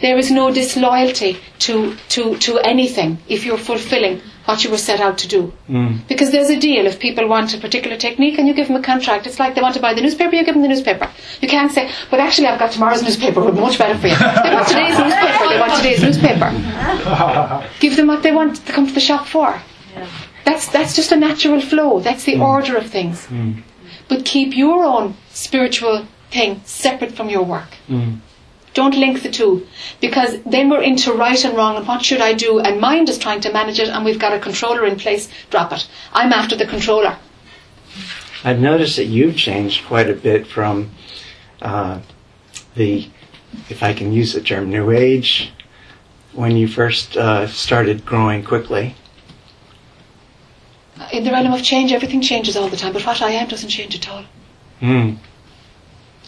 [0.00, 4.98] There is no disloyalty to, to, to anything if you're fulfilling what you were set
[4.98, 5.52] out to do.
[5.68, 6.08] Mm.
[6.08, 6.86] Because there's a deal.
[6.86, 9.60] If people want a particular technique and you give them a contract, it's like they
[9.60, 11.10] want to buy the newspaper, you give them the newspaper.
[11.42, 14.16] You can't say, but actually I've got tomorrow's newspaper, would be much better for you.
[14.44, 16.48] They want today's newspaper, they want today's newspaper.
[17.80, 19.60] Give them what they want to come to the shop for.
[20.46, 22.00] That's, that's just a natural flow.
[22.00, 23.26] That's the order of things.
[23.26, 23.62] Mm.
[24.08, 27.70] But keep your own spiritual thing separate from your work.
[27.86, 28.20] Mm.
[28.78, 29.66] Don't link the two
[30.00, 33.18] because then we're into right and wrong and what should I do and mind is
[33.18, 35.28] trying to manage it and we've got a controller in place.
[35.50, 35.88] Drop it.
[36.12, 37.18] I'm after the controller.
[38.44, 40.92] I've noticed that you've changed quite a bit from
[41.60, 41.98] uh,
[42.76, 43.10] the,
[43.68, 45.52] if I can use the term, new age,
[46.32, 48.94] when you first uh, started growing quickly.
[51.12, 53.70] In the realm of change, everything changes all the time, but what I am doesn't
[53.70, 54.24] change at all.
[54.80, 55.18] Mm.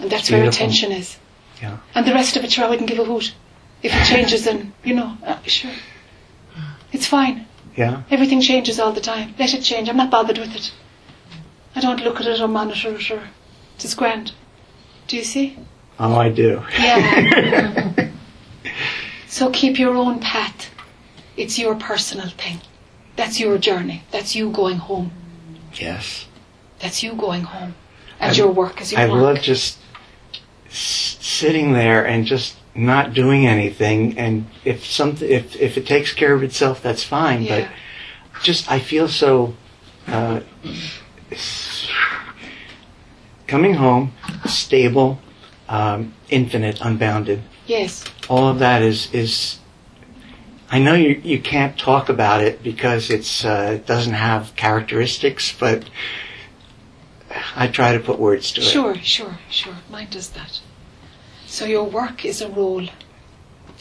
[0.01, 1.20] And that's where attention is.
[1.63, 1.79] Yeah.
[1.95, 3.35] And the rest of it, sure, I wouldn't give a hoot.
[3.83, 5.73] If it changes, then, you know, uh, sure.
[6.93, 7.47] It's fine.
[7.77, 8.03] Yeah.
[8.11, 9.35] Everything changes all the time.
[9.39, 9.89] Let it change.
[9.89, 10.73] I'm not bothered with it.
[11.77, 13.23] I don't look at it or monitor it or.
[13.77, 14.33] It's grand.
[15.07, 15.57] Do you see?
[15.99, 16.63] Oh, I do.
[16.79, 18.11] Yeah.
[19.29, 20.71] So keep your own path.
[21.37, 22.61] It's your personal thing.
[23.17, 24.03] That's your journey.
[24.11, 25.13] That's you going home.
[25.75, 26.27] yes.
[26.81, 27.75] That's you going home.
[28.19, 29.23] And I- your work is your I work.
[29.23, 29.79] love just
[30.71, 34.19] sitting there and just not doing anything.
[34.19, 37.43] And if something, if if it takes care of itself, that's fine.
[37.43, 37.61] Yeah.
[37.61, 39.55] But just I feel so.
[40.07, 40.41] Uh,
[43.47, 44.13] coming home,
[44.47, 45.19] stable,
[45.69, 47.43] um, infinite, unbounded.
[47.67, 48.05] Yes.
[48.29, 49.59] All of that is is.
[50.71, 55.53] I know you you can't talk about it because it's uh, it doesn't have characteristics,
[55.59, 55.85] but
[57.57, 58.65] I try to put words to it.
[58.65, 59.75] Sure, sure, sure.
[59.91, 60.61] Mine does that.
[61.47, 62.87] So your work is a role.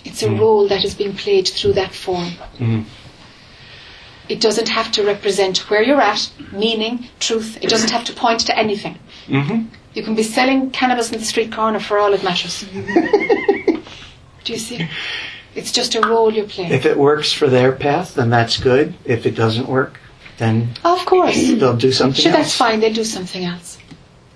[0.06, 0.40] It's a Mm.
[0.40, 2.34] role that is being played through that form.
[2.60, 2.86] Mhm.
[4.28, 7.58] It doesn't have to represent where you're at, meaning, truth.
[7.62, 8.98] It doesn't have to point to anything.
[9.28, 9.62] hmm
[9.96, 12.64] You can be selling cannabis in the street corner for all it matters.
[14.44, 14.88] Do you see?
[15.56, 16.72] It's just a role you're playing.
[16.72, 18.94] If it works for their path, then that's good.
[19.04, 20.00] If it doesn't work,
[20.40, 21.36] then of course.
[21.36, 22.40] they'll do something Sure, else.
[22.42, 22.80] that's fine.
[22.80, 23.78] They do something else.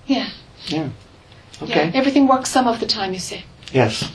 [0.06, 0.28] Yeah.
[0.66, 0.90] Yeah.
[1.62, 1.86] Okay.
[1.86, 1.90] Yeah.
[1.94, 3.42] Everything works some of the time, you see.
[3.72, 4.10] Yes.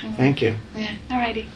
[0.00, 0.16] Mm.
[0.16, 0.56] Thank you.
[0.76, 0.94] Yeah.
[1.10, 1.46] Alrighty.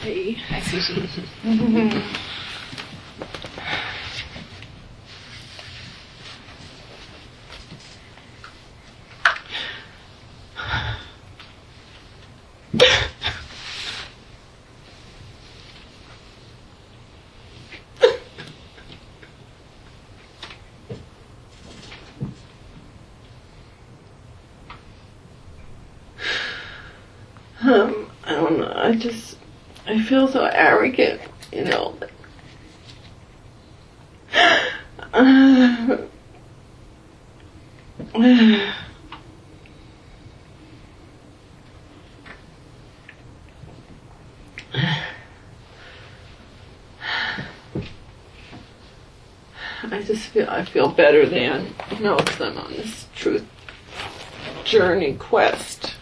[0.00, 0.36] Hey.
[0.50, 1.92] I see.
[27.62, 28.72] Um, I don't know.
[28.92, 29.38] I just,
[29.86, 31.96] I feel so arrogant, you know.
[35.14, 35.96] Uh,
[49.84, 53.46] I just feel I feel better than you know because I'm on this truth
[54.64, 55.94] journey quest,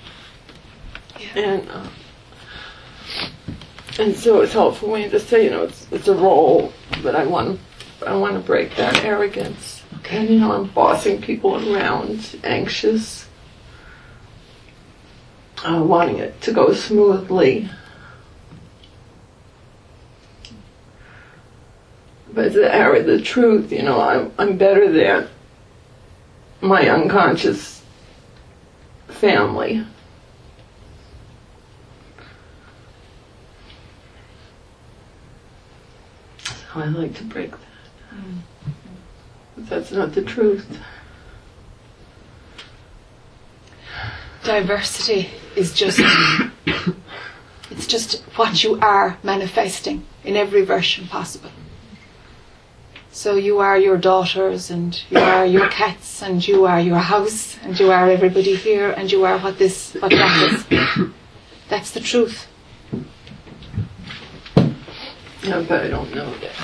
[1.36, 1.86] and uh,
[4.00, 6.72] and so it's helpful for me to say you know it's it's a role,
[7.02, 7.60] but I want
[8.06, 13.28] I want to break that arrogance, and you know I'm bossing people around, anxious,
[15.64, 17.68] uh, wanting it to go smoothly.
[22.32, 25.28] But the the truth, you know, I'm I'm better than
[26.62, 27.82] my unconscious
[29.08, 29.84] family.
[36.74, 37.58] I like to break that.
[39.56, 40.78] But that's not the truth.
[44.44, 46.00] Diversity is just
[47.70, 51.50] it's just what you are manifesting in every version possible.
[53.12, 57.58] So you are your daughters and you are your cats and you are your house
[57.62, 61.10] and you are everybody here and you are what this what that is.
[61.68, 62.46] That's the truth.
[65.50, 66.54] But I don't know that.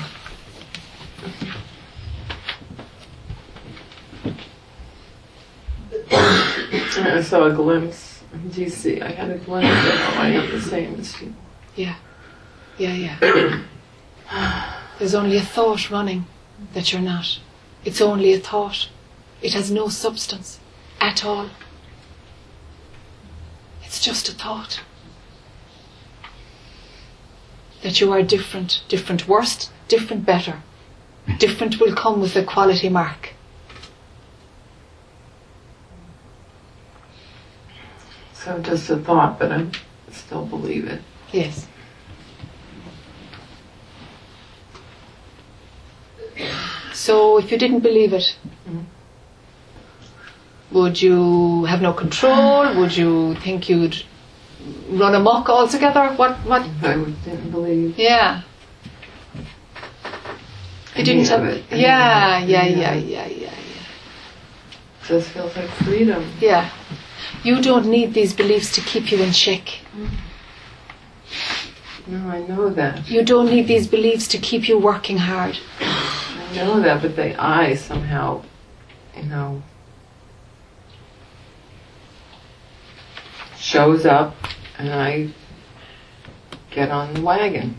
[7.17, 9.01] I saw a glimpse in DC.
[9.01, 11.33] I had a glimpse of how I am the same as you.
[11.75, 11.95] Yeah.
[12.77, 13.63] Yeah, yeah.
[14.99, 16.25] There's only a thought running
[16.73, 17.39] that you're not.
[17.83, 18.87] It's only a thought.
[19.41, 20.61] It has no substance
[21.01, 21.49] at all.
[23.83, 24.79] It's just a thought.
[27.87, 30.61] That you are different, different worst, different better.
[31.39, 33.29] Different will come with a quality mark.
[38.33, 39.67] So just a thought, but I
[40.11, 41.01] still believe it.
[41.31, 41.65] Yes.
[46.93, 48.35] So if you didn't believe it,
[48.67, 48.83] mm-hmm.
[50.77, 52.75] would you have no control?
[52.79, 54.03] Would you think you'd
[54.89, 56.09] run amok altogether?
[56.15, 56.35] What?
[56.45, 56.61] What?
[56.83, 56.93] I
[57.23, 57.97] didn't believe.
[57.97, 58.41] Yeah.
[60.95, 61.63] You didn't have it.
[61.71, 62.65] Yeah, yeah, Yeah.
[62.65, 63.53] yeah, yeah, yeah,
[65.07, 66.23] Just feels like freedom.
[66.41, 66.69] yeah.
[67.43, 69.61] You don't need these beliefs to keep you in check.
[69.95, 70.09] Mm.
[72.07, 73.07] No, I know that.
[73.09, 75.59] You don't need these beliefs to keep you working hard.
[75.81, 78.43] I know that, but the I somehow,
[79.15, 79.61] you know,
[83.67, 84.33] shows up
[84.77, 85.29] and I
[86.71, 87.75] get on the wagon.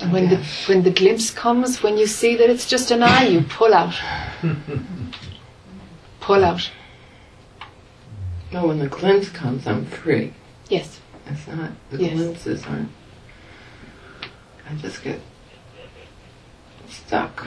[0.00, 0.36] And when the
[0.66, 3.94] when the glimpse comes, when you see that it's just an I, you pull out.
[6.20, 6.70] pull out.
[8.52, 10.34] No, when the glimpse comes, I'm free.
[10.68, 11.00] Yes.
[11.26, 12.12] It's not, the Yes.
[12.14, 12.90] glimpses aren't,
[14.68, 15.20] I just get
[16.88, 17.46] stuck.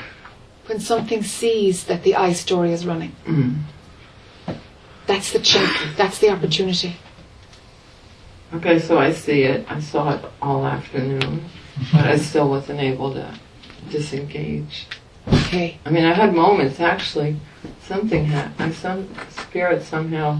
[0.65, 3.11] When something sees that the I story is running.
[3.25, 3.59] Mm.
[5.07, 5.69] That's the check.
[5.97, 6.95] That's the opportunity.
[8.53, 9.65] Okay, so I see it.
[9.69, 11.45] I saw it all afternoon,
[11.91, 13.37] but I still wasn't able to
[13.89, 14.87] disengage.
[15.27, 15.79] Okay.
[15.85, 17.37] I mean, I had moments actually.
[17.81, 18.73] Something happened.
[18.75, 20.39] Some spirit somehow.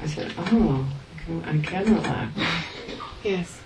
[0.00, 0.86] I said, "Oh,
[1.44, 2.40] I can, relax."
[3.24, 3.60] Yes.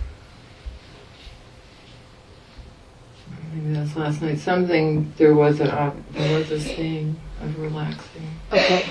[3.53, 4.39] Maybe that's last night.
[4.39, 8.29] Something there was a there was a thing of relaxing.
[8.51, 8.85] Okay.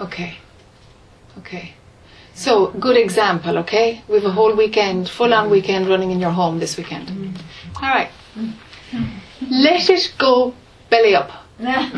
[0.00, 0.36] Okay.
[1.38, 1.72] Okay.
[2.34, 4.02] So, good example, okay?
[4.08, 7.08] We have a whole weekend, full on weekend running in your home this weekend.
[7.08, 7.84] Mm-hmm.
[7.84, 8.10] All right.
[9.50, 10.54] Let it go
[10.88, 11.32] belly up.
[11.58, 11.90] Let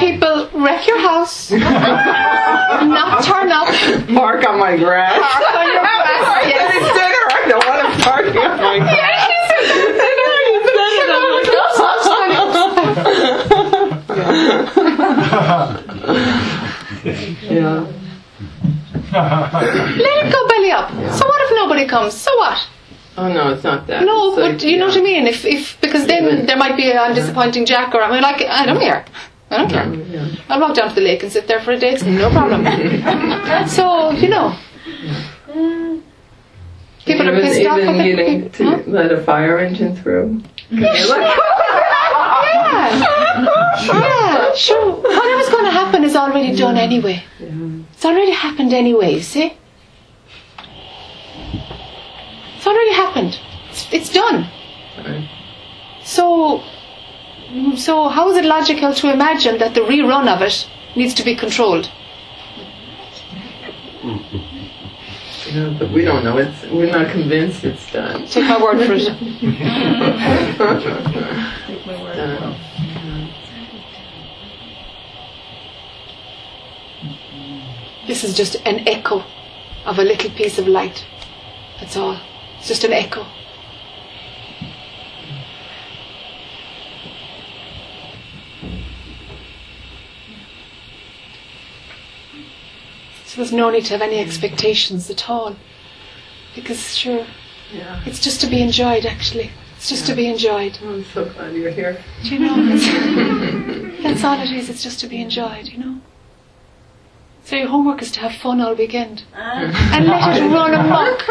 [0.00, 3.68] people wreck your house, not turn up,
[4.12, 5.20] Park on my grass.
[5.20, 6.46] park on your grass.
[6.48, 6.96] Yes.
[7.30, 9.28] I don't want to park on my grass.
[17.50, 17.86] Yeah.
[19.12, 20.90] Let it go belly up.
[21.14, 22.14] So what if nobody comes?
[22.14, 22.58] So what?
[23.18, 24.04] Oh no, it's not that.
[24.04, 25.26] No, It's like, but you know what I mean.
[25.26, 28.64] If if because then there might be a disappointing Jac or I mean like I
[28.64, 29.04] don't care.
[29.50, 29.92] I don't care.
[29.94, 30.28] Yeah.
[30.48, 31.90] I'll walk down to the lake and sit there for a day.
[31.92, 32.64] It's no problem.
[33.68, 34.54] so you know,
[37.04, 37.78] people are even, pissed off.
[37.78, 38.78] even at the- needing to Huh?
[38.86, 40.40] let a fire engine through.
[42.72, 43.18] Yeah.
[43.86, 44.90] Yeah, sure.
[44.92, 47.22] Whatever's going to happen is already done anyway.
[47.92, 49.52] It's already happened anyway, you see?
[52.56, 53.38] It's already happened.
[53.70, 54.48] It's, it's done.
[56.04, 56.62] So,
[57.76, 61.34] so how is it logical to imagine that the rerun of it needs to be
[61.34, 61.90] controlled?
[65.46, 66.38] You know, but we don't know.
[66.38, 68.26] It's we're not convinced it's done.
[68.26, 69.02] Take my word for it.
[71.66, 72.56] Take my Done.
[78.06, 79.24] This is just an echo
[79.86, 81.04] of a little piece of light.
[81.80, 82.18] That's all.
[82.58, 83.26] It's just an echo.
[93.24, 95.56] So there's no need to have any expectations at all.
[96.54, 97.24] Because sure,
[97.72, 98.00] Yeah.
[98.04, 99.50] it's just to be enjoyed actually.
[99.76, 100.78] It's just to be enjoyed.
[100.82, 102.02] I'm so glad you're here.
[102.22, 102.76] Do you know?
[104.02, 104.68] That's all it is.
[104.68, 106.00] It's just to be enjoyed, you know?
[107.52, 109.24] So your homework is to have fun all weekend.
[109.34, 109.94] Ah.
[109.94, 111.22] And let it run amok.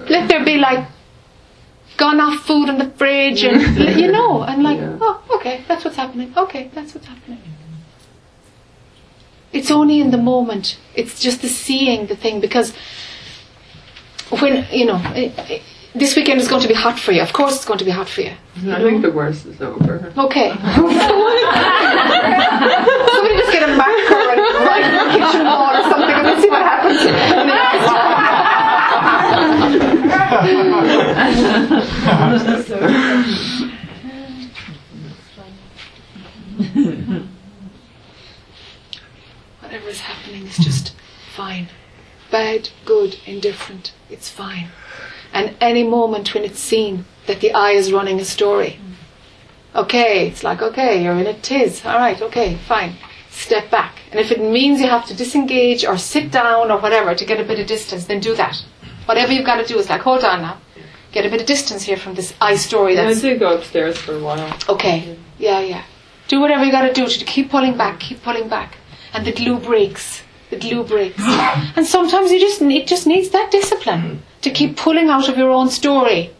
[0.10, 0.86] Let there be like
[1.96, 3.58] gone off food in the fridge and,
[3.98, 6.34] you know, and like, oh, okay, that's what's happening.
[6.36, 7.40] Okay, that's what's happening.
[9.50, 10.78] It's only in the moment.
[10.94, 12.74] It's just the seeing the thing because
[14.28, 15.62] when, you know, it, it,
[15.94, 17.22] this weekend is going to be hot for you.
[17.22, 18.34] Of course it's going to be hot for you.
[18.68, 20.12] I think the worst is over.
[20.18, 20.50] Okay.
[23.54, 26.98] Get a marker and write on the kitchen wall or something and see what happens.
[39.60, 40.96] Whatever is happening is just
[41.36, 41.68] fine.
[42.32, 44.70] Bad, good, indifferent, it's fine.
[45.32, 48.80] And any moment when it's seen that the I is running a story,
[49.76, 51.86] okay, it's like, okay, you're in a tiz.
[51.86, 52.96] All right, okay, fine.
[53.34, 53.98] Step back.
[54.10, 57.40] And if it means you have to disengage or sit down or whatever to get
[57.40, 58.64] a bit of distance, then do that.
[59.06, 60.58] Whatever you've got to do is like, hold on now.
[61.12, 63.98] Get a bit of distance here from this I story I that's did go upstairs
[63.98, 64.56] for a while.
[64.68, 65.18] Okay.
[65.38, 65.84] Yeah, yeah.
[66.28, 68.78] Do whatever you got to do to keep pulling back, keep pulling back,
[69.12, 70.22] and the glue breaks.
[70.50, 71.18] The glue breaks.
[71.76, 75.50] and sometimes you just it just needs that discipline to keep pulling out of your
[75.50, 76.30] own story.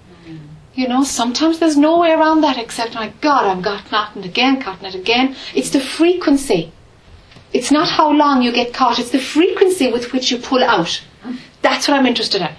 [0.75, 4.61] You know, sometimes there's no way around that except, my God, I've got it again,
[4.61, 5.37] caught it again.
[5.55, 6.73] It's the frequency.
[7.55, 11.01] It's not how long you get caught, it's the frequency with which you pull out.
[11.63, 12.51] That's what I'm interested in.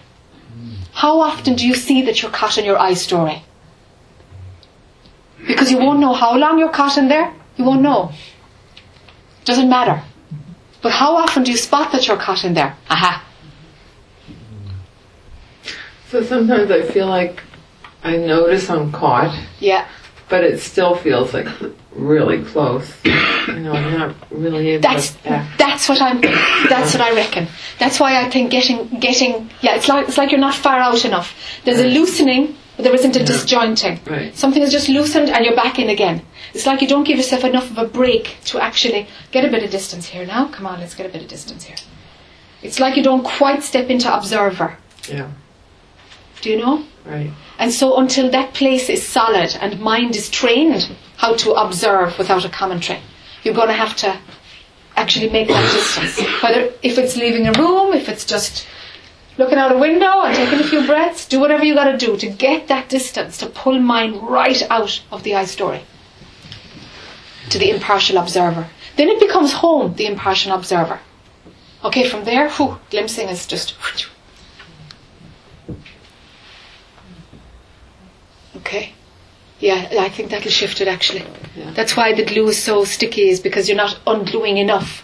[0.93, 3.43] How often do you see that you're caught in your I story?
[5.45, 7.33] Because you won't know how long you're caught in there.
[7.57, 8.11] You won't know.
[9.43, 10.01] Doesn't matter.
[10.81, 12.75] But how often do you spot that you're caught in there?
[12.89, 13.21] Aha.
[16.09, 17.43] So sometimes I feel like
[18.03, 19.85] I notice I'm caught, Yeah.
[20.29, 21.47] but it still feels like
[21.95, 22.91] really close.
[23.45, 26.19] You know, I'm not really able That's to that's what I'm.
[26.19, 27.47] That's what I reckon.
[27.77, 29.75] That's why I think getting getting yeah.
[29.75, 31.37] It's like it's like you're not far out enough.
[31.63, 33.99] There's a loosening, but there isn't a disjointing.
[34.07, 34.35] Right.
[34.35, 36.23] Something is just loosened and you're back in again.
[36.55, 39.61] It's like you don't give yourself enough of a break to actually get a bit
[39.63, 40.25] of distance here.
[40.25, 41.77] Now, come on, let's get a bit of distance here.
[42.63, 44.75] It's like you don't quite step into observer.
[45.07, 45.29] Yeah,
[46.41, 46.83] Do you know?
[47.05, 47.29] right.
[47.59, 52.45] And so until that place is solid and mind is trained how to observe without
[52.45, 52.99] a commentary,
[53.43, 54.17] you're going to have to
[54.95, 56.19] actually make that distance.
[56.41, 58.67] Whether if it's leaving a room, if it's just
[59.37, 62.17] looking out a window and taking a few breaths, do whatever you got to do
[62.17, 65.81] to get that distance to pull mind right out of the I story
[67.49, 68.67] to the impartial observer.
[68.95, 70.99] Then it becomes home, the impartial observer.
[71.83, 73.75] Okay, from there, whew, glimpsing is just.
[78.57, 78.94] Okay.
[79.65, 81.23] Yeah, I think that'll shift it actually.
[81.55, 81.71] Yeah.
[81.71, 85.03] That's why the glue is so sticky, is because you're not ungluing enough.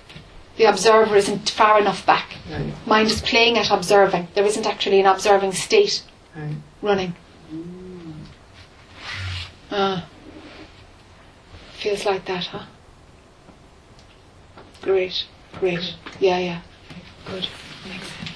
[0.58, 2.36] The observer isn't far enough back.
[2.52, 2.72] Right.
[2.86, 4.28] Mind is playing at observing.
[4.36, 6.04] There isn't actually an observing state
[6.36, 6.58] Right.
[6.84, 7.16] running.
[9.72, 10.06] Ah.
[11.80, 12.66] Feels like that, huh?
[14.84, 15.26] Great,
[15.60, 15.96] great.
[16.20, 16.62] Yeah, yeah.
[17.26, 17.48] Good.
[17.84, 18.08] Thanks.
[18.20, 18.31] That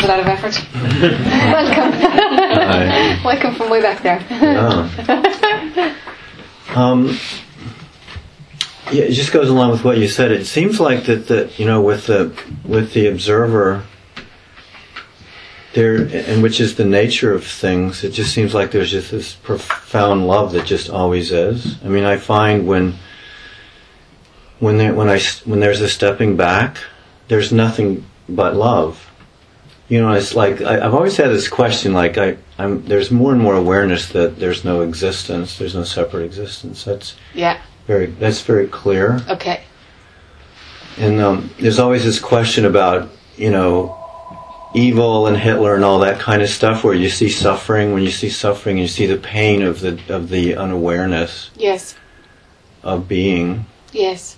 [0.00, 0.54] was a lot of effort.
[1.52, 3.24] Welcome.
[3.24, 4.24] Welcome from way back there.
[4.30, 5.94] Yeah.
[6.74, 7.18] Um,
[8.92, 10.32] Yeah, it just goes along with what you said.
[10.32, 12.32] It seems like that, that you know, with the
[12.64, 13.84] with the observer,
[15.74, 18.02] there, and which is the nature of things.
[18.02, 21.76] It just seems like there's just this profound love that just always is.
[21.84, 22.94] I mean, I find when
[24.58, 26.78] when there, when I when there's a stepping back,
[27.28, 29.09] there's nothing but love.
[29.90, 31.92] You know, it's like I, I've always had this question.
[31.92, 35.58] Like I, I'm there's more and more awareness that there's no existence.
[35.58, 36.84] There's no separate existence.
[36.84, 37.60] That's Yeah.
[37.88, 39.20] very that's very clear.
[39.28, 39.62] Okay.
[40.96, 43.96] And um, there's always this question about, you know,
[44.74, 47.92] evil and Hitler and all that kind of stuff, where you see suffering.
[47.92, 51.96] When you see suffering, you see the pain of the of the unawareness Yes.
[52.84, 53.66] of being.
[53.92, 54.36] Yes.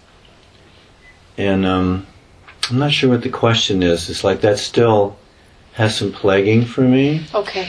[1.36, 2.06] And um,
[2.70, 4.08] I'm not sure what the question is.
[4.08, 5.18] It's like that still
[5.74, 7.68] has some plaguing for me, Okay.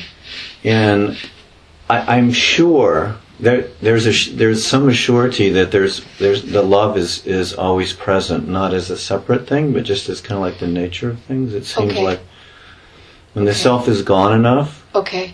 [0.63, 1.17] and
[1.89, 7.25] I, I'm sure there there's a there's some surety that there's there's the love is
[7.25, 10.67] is always present, not as a separate thing, but just as kind of like the
[10.67, 11.53] nature of things.
[11.53, 12.03] It seems Okay.
[12.03, 12.19] like
[13.33, 14.85] when the self is gone enough.
[14.93, 15.33] Okay.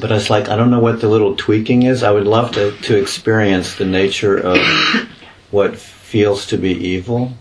[0.00, 2.02] But it's like I don't know what the little tweaking is.
[2.02, 4.58] I would love to to experience the nature of
[5.50, 7.32] what feels to be evil.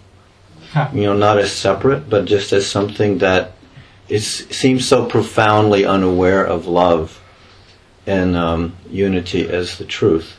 [0.94, 3.52] You know, not as separate, but just as something that
[4.12, 7.22] it seems so profoundly unaware of love
[8.06, 10.38] and um, unity as the truth.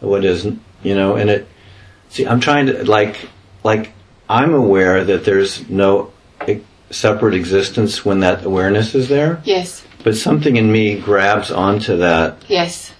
[0.00, 1.46] What isn't, you know, and it.
[2.08, 3.28] See, I'm trying to like,
[3.64, 3.92] like
[4.30, 6.12] I'm aware that there's no
[6.90, 9.42] separate existence when that awareness is there.
[9.44, 9.84] Yes.
[10.02, 12.92] But something in me grabs onto that Yes.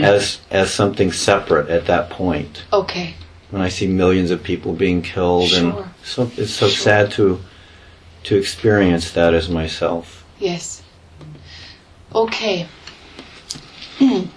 [0.00, 2.64] as as something separate at that point.
[2.72, 3.14] Okay.
[3.50, 5.58] When I see millions of people being killed, Sure.
[5.82, 7.40] and so it's so sad to
[8.24, 10.24] to experience that as myself.
[10.38, 10.82] Yes.
[12.14, 12.66] Okay.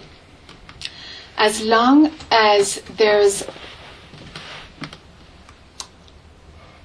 [1.37, 3.43] As long as there's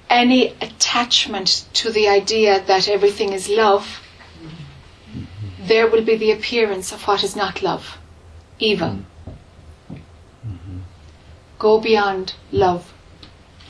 [0.09, 4.01] any attachment to the idea that everything is love,
[5.61, 7.97] there will be the appearance of what is not love,
[8.59, 8.99] evil.
[11.57, 12.91] Go beyond love.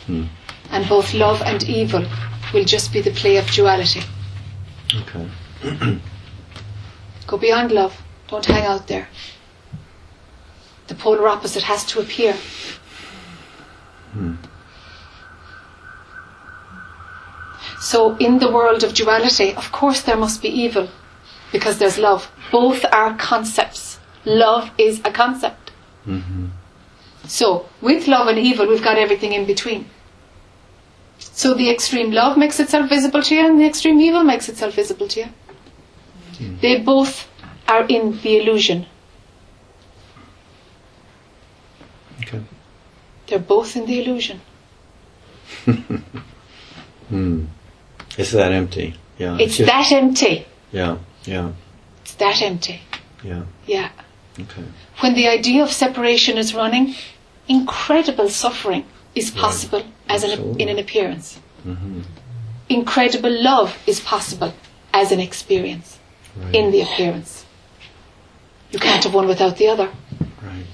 [0.07, 0.25] Hmm.
[0.71, 2.05] And both love and evil
[2.53, 4.02] will just be the play of duality.
[4.94, 5.28] Okay.
[7.28, 7.95] Go beyond love.
[8.28, 9.07] Don't hang out there.
[10.88, 12.34] The polar opposite has to appear.
[14.11, 14.36] Hmm.
[17.80, 20.90] So, in the world of duality, of course, there must be evil
[21.52, 22.32] because there's love.
[22.52, 23.99] Both are concepts.
[24.23, 25.72] Love is a concept.
[26.06, 26.48] Mm-hmm.
[27.26, 29.90] So, with love and evil, we've got everything in between.
[31.41, 34.76] So, the extreme love makes itself visible to you, and the extreme evil makes itself
[34.76, 35.27] visible to you.
[36.61, 37.27] They both
[37.68, 38.85] are in the illusion.
[42.22, 42.41] Okay.
[43.26, 44.41] They're both in the illusion.
[47.09, 47.45] Hmm.
[48.18, 48.93] It's that empty.
[49.18, 49.38] Yeah.
[49.39, 50.45] It's just- that empty.
[50.72, 50.97] Yeah.
[51.26, 51.51] Yeah.
[52.03, 52.81] It's that empty.
[53.23, 53.43] Yeah.
[53.65, 53.89] Yeah.
[54.39, 54.63] Okay.
[54.99, 56.95] When the idea of separation is running,
[57.47, 61.39] incredible suffering is possible as an, in an appearance.
[61.65, 62.01] Mm-hmm.
[62.69, 64.53] Incredible love is possible
[64.93, 65.97] as an experience
[66.38, 66.55] Right.
[66.55, 67.45] in the appearance.
[68.71, 69.89] You can't have one without the other.
[70.41, 70.65] Right.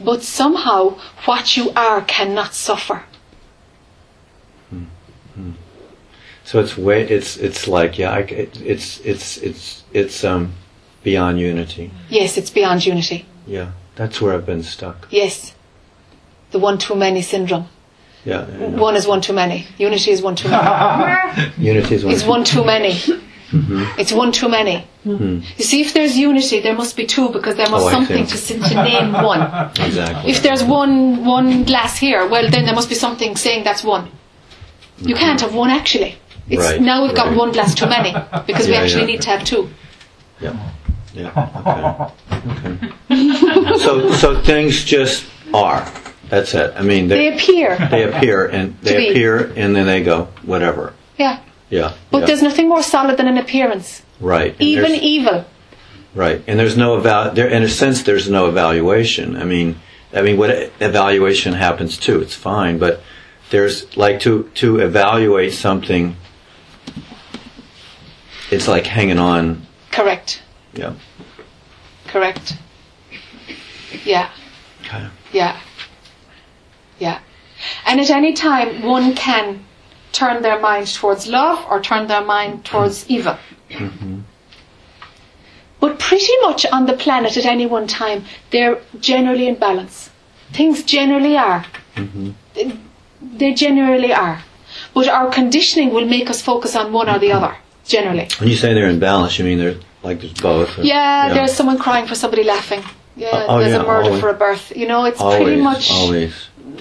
[0.00, 0.96] But somehow,
[1.26, 3.02] what you are cannot suffer.
[6.44, 10.52] So it's way it's it's like yeah I, it, it's it's it's it's um
[11.02, 11.90] beyond unity.
[12.08, 13.26] Yes, it's beyond unity.
[13.48, 13.72] Yeah.
[13.96, 15.08] That's where I've been stuck.
[15.10, 15.55] Yes.
[16.56, 17.66] The one too many syndrome.
[18.24, 18.46] Yeah.
[18.46, 18.82] I know.
[18.82, 19.66] One is one too many.
[19.76, 21.52] Unity is one too many.
[21.58, 22.14] Unity is one.
[22.14, 22.92] It's one too many.
[22.92, 23.98] Mhm.
[23.98, 24.76] It's one too many.
[25.04, 25.40] Hmm.
[25.58, 28.36] You see, if there's unity, there must be two because there must Oh, something to,
[28.70, 29.42] to name one.
[29.88, 30.30] Exactly.
[30.32, 34.08] If there's one one glass here, well, then there must be something saying that's one.
[35.10, 36.16] You can't have one actually.
[36.48, 38.12] It's Right, now we've got one glass too many
[38.46, 39.12] because we actually yeah.
[39.12, 39.62] need to have two.
[40.40, 40.56] Yeah.
[41.20, 42.00] Yeah.
[42.50, 42.72] Okay.
[43.10, 43.78] Okay.
[43.86, 45.84] so so things just are.
[46.28, 46.74] That's it.
[46.76, 47.76] I mean They appear.
[47.90, 50.92] they appear and they appear and then they go whatever.
[51.18, 51.40] Yeah,
[51.70, 51.92] Yeah.
[52.10, 52.26] but yeah.
[52.26, 54.02] there's nothing more solid than an appearance.
[54.20, 54.52] right.
[54.52, 55.44] And Even evil.
[56.14, 57.32] Right, and there's no eval.
[57.34, 59.36] There, in a sense, there's no evaluation.
[59.36, 59.76] I mean,
[60.14, 60.48] I mean, what
[60.80, 62.22] evaluation happens too?
[62.22, 63.02] It's fine, but
[63.50, 66.16] there's like to to evaluate something.
[68.50, 69.66] It's like hanging on.
[69.90, 70.42] Correct.
[70.72, 70.94] Yeah.
[72.06, 72.56] Correct.
[74.04, 74.30] Yeah.
[74.84, 75.06] Okay.
[75.32, 75.60] Yeah.
[76.98, 77.18] Yeah.
[77.86, 79.64] And at any time, one can
[80.12, 83.36] turn their mind towards love or turn their mind towards evil.
[83.72, 84.20] hmm
[85.80, 90.10] But pretty much on the planet at any one time, they're generally in balance.
[90.52, 91.64] Things generally are.
[91.96, 92.30] hmm
[93.22, 94.42] They generally are.
[94.94, 98.28] But our conditioning will make us focus on one or the other, generally.
[98.38, 100.78] When you say they're in balance, you mean they're like there's both?
[100.78, 102.82] or- Yeah, there's someone crying for somebody laughing.
[103.16, 104.20] Yeah, Oh, oh, there's yeah, a murder always.
[104.20, 104.72] for a birth.
[104.76, 106.34] You know, it's always, pretty much, always.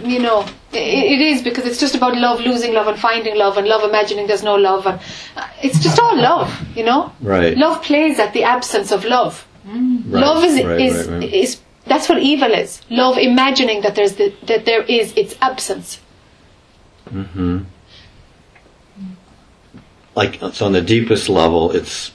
[0.03, 0.41] You know,
[0.71, 0.77] it,
[1.13, 4.27] it is because it's just about love, losing love, and finding love, and love imagining
[4.27, 4.99] there's no love, and
[5.35, 6.49] uh, it's just all love.
[6.75, 7.57] You know, Right.
[7.57, 9.47] love plays at the absence of love.
[9.65, 12.81] Right, love is right, is right, is that's what evil is.
[12.89, 15.99] Love imagining that there's the, that there is its absence.
[17.09, 17.59] hmm
[20.15, 22.11] Like so, on the deepest level, it's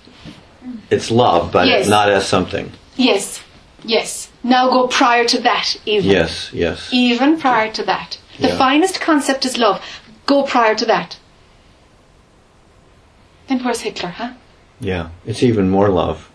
[0.91, 1.89] it's love, but Yes.
[1.89, 2.73] not as something.
[2.97, 3.43] Yes,
[3.85, 4.30] yes.
[4.43, 6.11] Now go prior to that, even.
[6.11, 6.89] Yes, yes.
[6.93, 8.19] Even prior to that.
[8.39, 8.59] The Yeah.
[8.59, 9.83] finest concept is love.
[10.27, 11.17] Go prior to that.
[13.49, 14.31] Then where's Hitler, huh?
[14.81, 16.31] Yeah, it's even more love.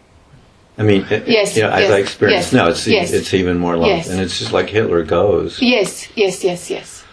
[0.77, 3.13] I mean, it, Yes, you know, as I experienced, yes, no, it's yes.
[3.13, 4.09] it's even more love, Yes.
[4.09, 5.61] and it's just like Hitler goes.
[5.61, 7.03] Yes, yes, yes, yes.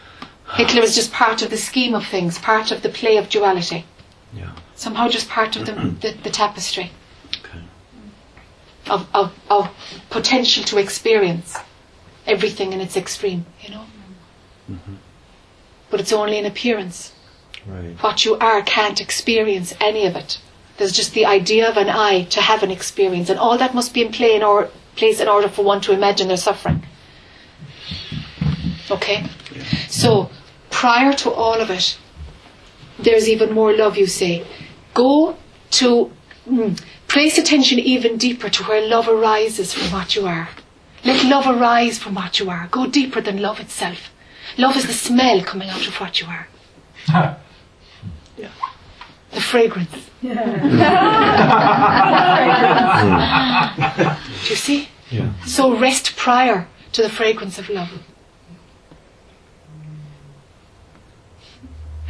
[0.56, 3.86] Hitler is just part of the scheme of things, part of the play of duality.
[4.36, 4.50] Yeah.
[4.74, 6.90] Somehow just part of the, the, the tapestry.
[8.92, 9.70] Of, of, of
[10.10, 11.56] potential to experience
[12.26, 13.84] everything in its extreme, you know?
[14.70, 14.94] Mm-hmm.
[15.90, 17.12] But it's only an appearance.
[17.66, 17.96] Right.
[18.02, 20.38] What you are can't experience any of it.
[20.76, 23.94] There's just the idea of an I to have an experience, and all that must
[23.94, 26.84] be in play in or, place in order for one to imagine their suffering.
[28.90, 29.24] Okay?
[29.88, 30.30] So,
[30.70, 31.98] prior to all of it,
[32.98, 34.44] there's even more love, you say.
[34.94, 35.36] Go
[35.72, 36.10] to,
[36.48, 36.78] mm,
[37.12, 40.48] place attention even deeper to where love arises from what you are.
[41.04, 42.68] Let love arise from what you are.
[42.70, 44.10] Go deeper than love itself.
[44.56, 46.48] Love is the smell coming out of what you are.
[49.32, 50.10] The fragrance.
[50.20, 50.28] Do
[54.50, 54.88] you see?
[55.10, 55.32] Yeah.
[55.46, 57.88] So rest prior to the fragrance of love.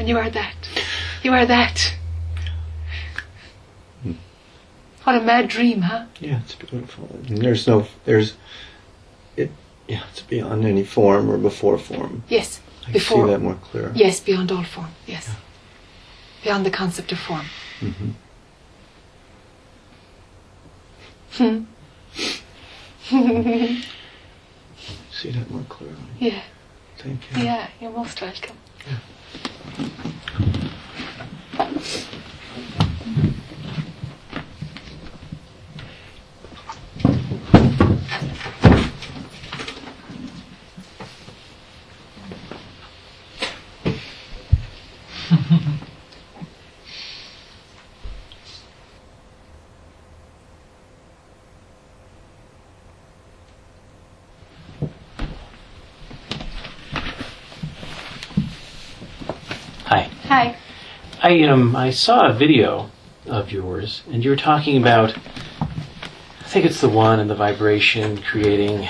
[0.00, 0.68] And you are that.
[1.22, 1.94] You are that.
[5.04, 6.06] What a mad dream, huh?
[6.20, 7.08] Yeah, it's beautiful.
[7.26, 8.34] And there's no, there's,
[9.36, 9.50] it,
[9.88, 12.22] yeah, it's beyond any form or before form.
[12.28, 12.60] Yes.
[12.86, 13.26] I Before.
[13.26, 13.92] see that more clear.
[13.94, 14.88] Yes, beyond all form.
[15.06, 15.28] Yes.
[16.42, 17.46] Beyond the concept of form.
[17.80, 18.10] hmm
[21.34, 21.64] Hmm.
[25.10, 25.96] See that more clearly.
[26.18, 26.42] yeah.
[26.98, 27.42] Thank you.
[27.44, 28.56] Yeah, you're most welcome.
[59.86, 60.10] Hi.
[60.24, 60.56] Hi.
[61.22, 62.90] I um I saw a video
[63.24, 65.16] of yours, and you were talking about.
[65.60, 68.86] I think it's the one and the vibration creating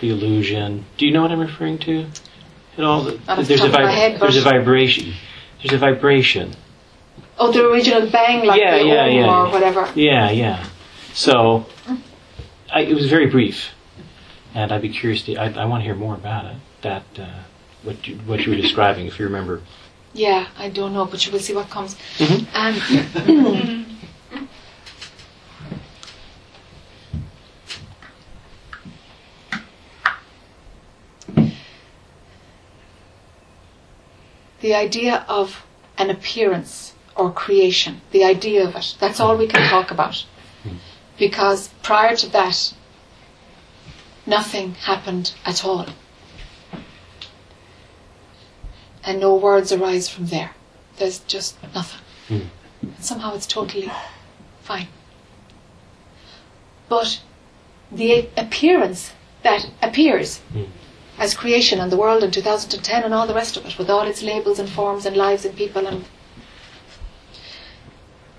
[0.00, 0.84] the illusion.
[0.98, 2.04] Do you know what I'm referring to?
[2.76, 3.04] At all?
[3.04, 3.12] The
[3.42, 5.14] There's a there's a vibration.
[5.62, 6.54] There's a vibration.
[7.38, 9.40] Oh, the original bang, like Yeah, the yeah, yeah.
[9.46, 9.90] or whatever.
[9.94, 10.66] Yeah, yeah.
[11.14, 11.66] So,
[12.72, 13.70] I, it was very brief,
[14.54, 15.36] and I'd be curious to.
[15.36, 16.56] I, I want to hear more about it.
[16.82, 17.42] That uh,
[17.82, 19.62] what you, what you were describing, if you remember.
[20.12, 21.96] Yeah, I don't know, but you will see what comes.
[22.18, 22.46] Mhm.
[22.54, 23.86] Um,
[34.60, 35.64] the idea of
[35.98, 40.24] an appearance or creation, the idea of it, that's all we can talk about.
[41.18, 42.72] Because prior to that,
[44.26, 45.86] nothing happened at all.
[49.04, 50.52] And no words arise from there.
[50.98, 52.00] There's just nothing.
[52.28, 52.46] Mm.
[52.82, 53.90] And somehow it's totally
[54.62, 54.88] fine.
[56.88, 57.20] But
[57.90, 59.12] the appearance
[59.42, 60.68] that appears Mm.
[61.20, 64.08] As creation and the world in 2010 and all the rest of it, with all
[64.08, 66.04] its labels and forms and lives and people and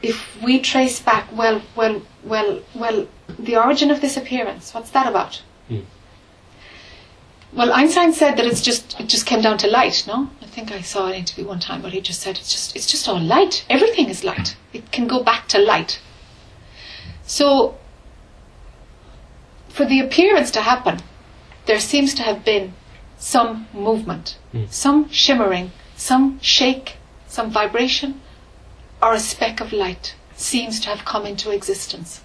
[0.02, 5.08] if we trace back, well, well, well, well, the origin of this appearance, what's that
[5.08, 5.44] about?
[5.70, 5.86] Mm.
[7.54, 10.06] Well, Einstein said that it's just it just came down to light.
[10.08, 12.76] No, I think I saw an interview one time where he just said it's just
[12.76, 13.66] it's just all light.
[13.70, 14.56] Everything is light.
[14.74, 16.00] It can go back to light.
[17.24, 17.78] So,
[19.68, 21.02] for the appearance to happen,
[21.66, 22.74] there seems to have been
[23.18, 24.72] some movement, Mm.
[24.72, 26.98] some shimmering, some shake,
[27.28, 28.20] some vibration,
[29.02, 32.22] or a speck of light seems to have come into existence.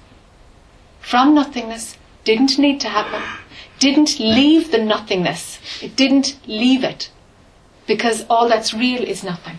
[1.00, 3.22] From nothingness didn't need to happen,
[3.78, 5.58] didn't leave the nothingness.
[5.82, 7.10] It didn't leave it.
[7.86, 9.58] Because all that's real is nothing.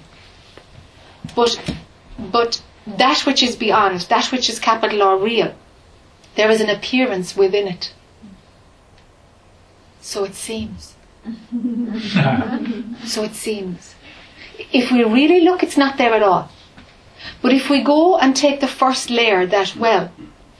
[1.36, 1.58] But,
[2.20, 5.56] but that which is beyond, that which is capital or real,
[6.36, 7.94] there is an appearance within it.
[10.08, 10.96] So it seems.
[13.06, 13.96] so it seems.
[14.72, 16.50] If we really look, it's not there at all.
[17.42, 20.14] But if we go and take the first layer that, well,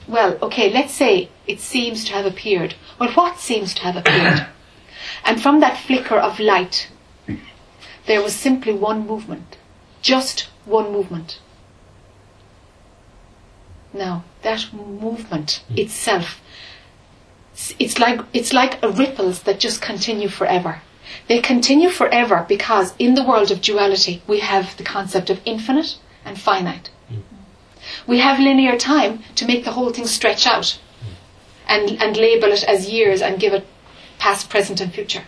[0.06, 2.74] well, okay, let's say it seems to have appeared.
[3.00, 4.46] Well, what seems to have appeared?
[5.24, 6.90] And from that flicker of light,
[8.04, 9.56] there was simply one movement.
[10.02, 11.40] Just one movement.
[13.94, 15.78] Now, that movement hmm.
[15.78, 16.42] itself,
[17.78, 20.80] it's like, it's like ripples that just continue forever.
[21.26, 25.98] They continue forever because in the world of duality, we have the concept of infinite
[26.24, 26.90] and finite.
[27.10, 27.22] Mm.
[28.06, 31.14] We have linear time to make the whole thing stretch out mm.
[31.66, 33.66] and, and label it as years and give it
[34.18, 35.24] past, present, and future.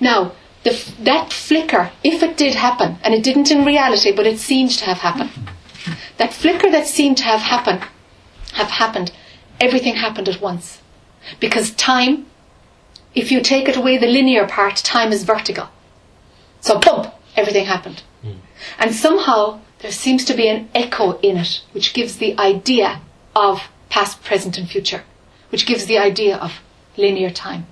[0.00, 0.32] Now,
[0.64, 4.70] the, that flicker, if it did happen, and it didn't in reality, but it seemed
[4.72, 5.30] to have happened,
[6.16, 7.84] that flicker that seemed to have happened,
[8.52, 9.12] have happened,
[9.60, 10.80] everything happened at once.
[11.40, 12.26] Because time,
[13.14, 15.68] if you take it away the linear part, time is vertical.
[16.60, 18.02] So, boom, everything happened.
[18.22, 18.40] Hmm.
[18.78, 23.00] And somehow there seems to be an echo in it, which gives the idea
[23.34, 25.04] of past, present, and future,
[25.50, 26.60] which gives the idea of
[26.96, 27.66] linear time.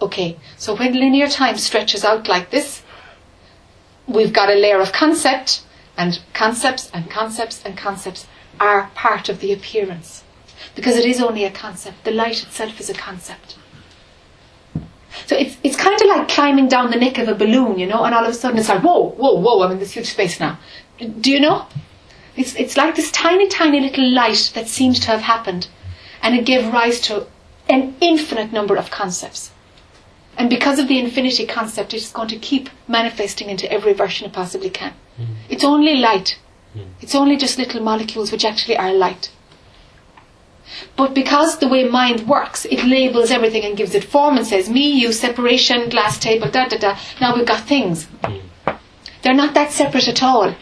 [0.00, 2.82] Okay, so when linear time stretches out like this,
[4.06, 5.64] we've got a layer of concept,
[5.96, 8.26] and concepts and concepts and concepts
[8.60, 10.22] are part of the appearance.
[10.76, 12.04] Because it is only a concept.
[12.04, 13.56] The light itself is a concept.
[15.26, 18.04] So it's, it's kind of like climbing down the neck of a balloon, you know,
[18.04, 20.38] and all of a sudden it's like, whoa, whoa, whoa, I'm in this huge space
[20.38, 20.58] now.
[20.98, 21.66] Do you know?
[22.36, 25.68] It's, it's like this tiny, tiny little light that seems to have happened,
[26.22, 27.26] and it gave rise to
[27.68, 29.50] an infinite number of concepts.
[30.36, 34.34] And because of the infinity concept, it's going to keep manifesting into every version it
[34.34, 34.92] possibly can.
[35.16, 35.24] Hmm.
[35.48, 36.38] It's only light.
[36.74, 36.90] Hmm.
[37.00, 39.30] It's only just little molecules which actually are light.
[40.96, 44.68] But because the way mind works, it labels everything and gives it form and says,
[44.68, 46.98] me, you, separation, glass table, da da da.
[47.20, 48.08] Now we've got things.
[49.22, 50.54] They're not that separate at all.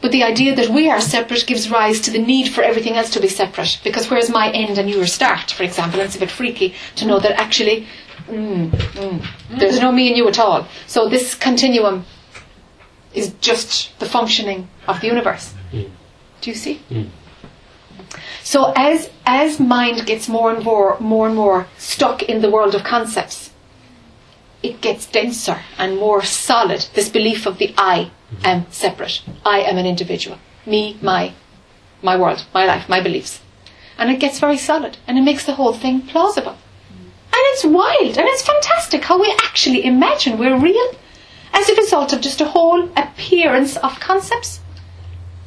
[0.00, 3.10] But the idea that we are separate gives rise to the need for everything else
[3.10, 3.80] to be separate.
[3.82, 6.00] Because where's my end and your start, for example?
[6.00, 7.86] It's a bit freaky to know that actually
[8.28, 10.66] mm, mm, there's no me and you at all.
[10.86, 12.04] So this continuum
[13.14, 15.54] is just the functioning of the universe.
[16.40, 16.80] Do you see?
[18.46, 22.76] So as as mind gets more and more more and more stuck in the world
[22.76, 23.50] of concepts,
[24.62, 26.86] it gets denser and more solid.
[26.94, 28.46] This belief of the I mm-hmm.
[28.46, 29.22] am separate.
[29.44, 30.38] I am an individual.
[30.64, 31.32] Me, my
[32.02, 33.40] my world, my life, my beliefs.
[33.98, 36.56] And it gets very solid and it makes the whole thing plausible.
[37.34, 40.90] And it's wild and it's fantastic how we actually imagine we're real
[41.52, 44.60] as a result of just a whole appearance of concepts.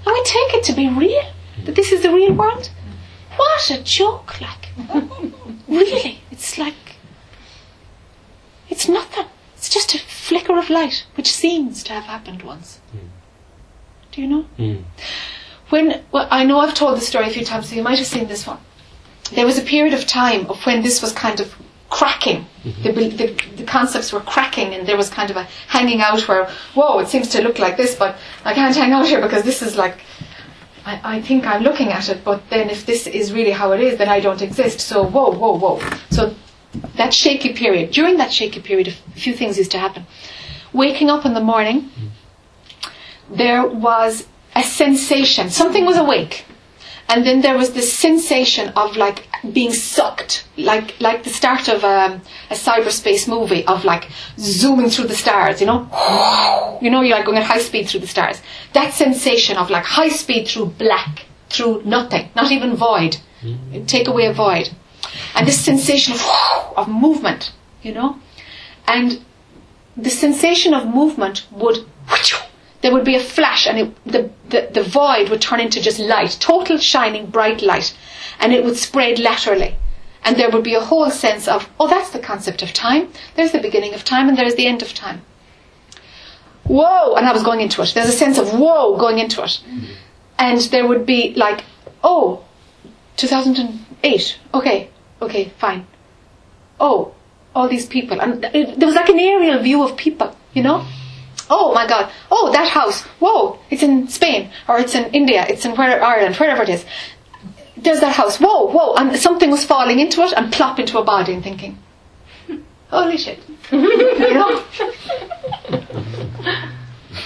[0.05, 1.31] And we take it to be real,
[1.63, 2.69] that this is the real world.
[3.40, 4.68] What a joke, like.
[5.70, 6.98] really, it's like.
[8.70, 9.28] It's nothing.
[9.56, 12.82] It's just a flicker of light, which seems to have happened once.
[12.91, 13.07] Hmm.
[14.11, 14.41] Do you know?
[14.57, 14.82] Hmm.
[15.70, 18.07] When, well, I know I've told the story a few times, so you might have
[18.07, 18.60] seen this one.
[19.32, 21.56] There was a period of time of when this was kind of
[21.90, 22.45] cracking.
[22.66, 22.84] Mm-hmm.
[22.84, 26.49] The, the, the concepts were cracking, and there was kind of a hanging out where,
[26.74, 29.61] whoa, it seems to look like this, but I can't hang out here because this
[29.61, 29.99] is like
[30.85, 33.81] I, I think I'm looking at it, but then if this is really how it
[33.81, 34.80] is, then I don't exist.
[34.80, 35.81] So whoa, whoa, whoa.
[36.11, 36.34] So
[36.95, 40.06] that shaky period, during that shaky period, a few things used to happen.
[40.73, 41.89] Waking up in the morning,
[43.30, 45.49] there was a sensation.
[45.49, 46.45] Something was awake.
[47.10, 51.84] And then there was this sensation of like being sucked, like like the start of
[51.84, 52.22] a,
[52.52, 55.88] a cyberspace movie of like zooming through the stars, you know?
[56.81, 58.41] You know, you're like going at high speed through the stars.
[58.72, 63.18] That sensation of like high speed through black, through nothing, not even void.
[63.41, 63.86] Mm.
[63.86, 64.69] Take away a void.
[65.36, 66.22] And this sensation of,
[66.77, 68.18] of movement, you know?
[68.88, 69.26] And
[69.98, 71.86] the sensation of movement would
[72.81, 75.99] there would be a flash and it, the, the, the void would turn into just
[75.99, 77.95] light, total shining bright light,
[78.39, 79.76] and it would spread laterally.
[80.23, 83.11] And there would be a whole sense of, oh, that's the concept of time.
[83.35, 85.22] There's the beginning of time and there's the end of time.
[86.64, 87.15] Whoa!
[87.15, 87.91] And I was going into it.
[87.93, 89.61] There's a sense of whoa going into it.
[89.65, 89.93] Mm-hmm.
[90.38, 91.64] And there would be like,
[92.03, 92.45] oh,
[93.18, 94.39] 2008.
[94.53, 94.89] Okay,
[95.22, 95.88] okay, fine.
[96.80, 97.14] Oh,
[97.56, 98.22] all these people.
[98.22, 100.80] And it, there was like an aerial view of people, you know?
[100.80, 101.09] Mm-hmm.
[101.49, 102.11] Oh my God!
[102.31, 103.01] Oh, that house!
[103.19, 103.59] Whoa!
[103.69, 106.85] It's in Spain, or it's in India, it's in where Ireland, wherever it is.
[107.77, 108.38] there's that house.
[108.39, 111.77] Whoa, whoa, and something was falling into it and plop into a body and thinking,
[112.89, 113.39] holy shit.
[113.71, 113.80] you
[114.34, 114.63] know?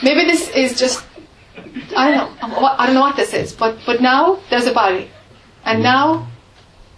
[0.02, 1.04] Maybe this is just
[1.96, 2.66] I don't know.
[2.66, 5.10] I don't know what this is, but but now there's a body,
[5.66, 6.28] and now,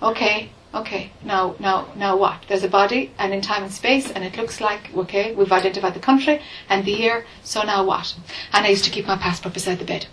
[0.01, 1.11] okay, okay.
[1.23, 2.45] Now now now what?
[2.47, 5.33] There's a body, and in time and space, and it looks like okay.
[5.33, 7.25] We've identified the country and the year.
[7.43, 8.15] So now what?
[8.53, 10.07] And I used to keep my passport beside the bed,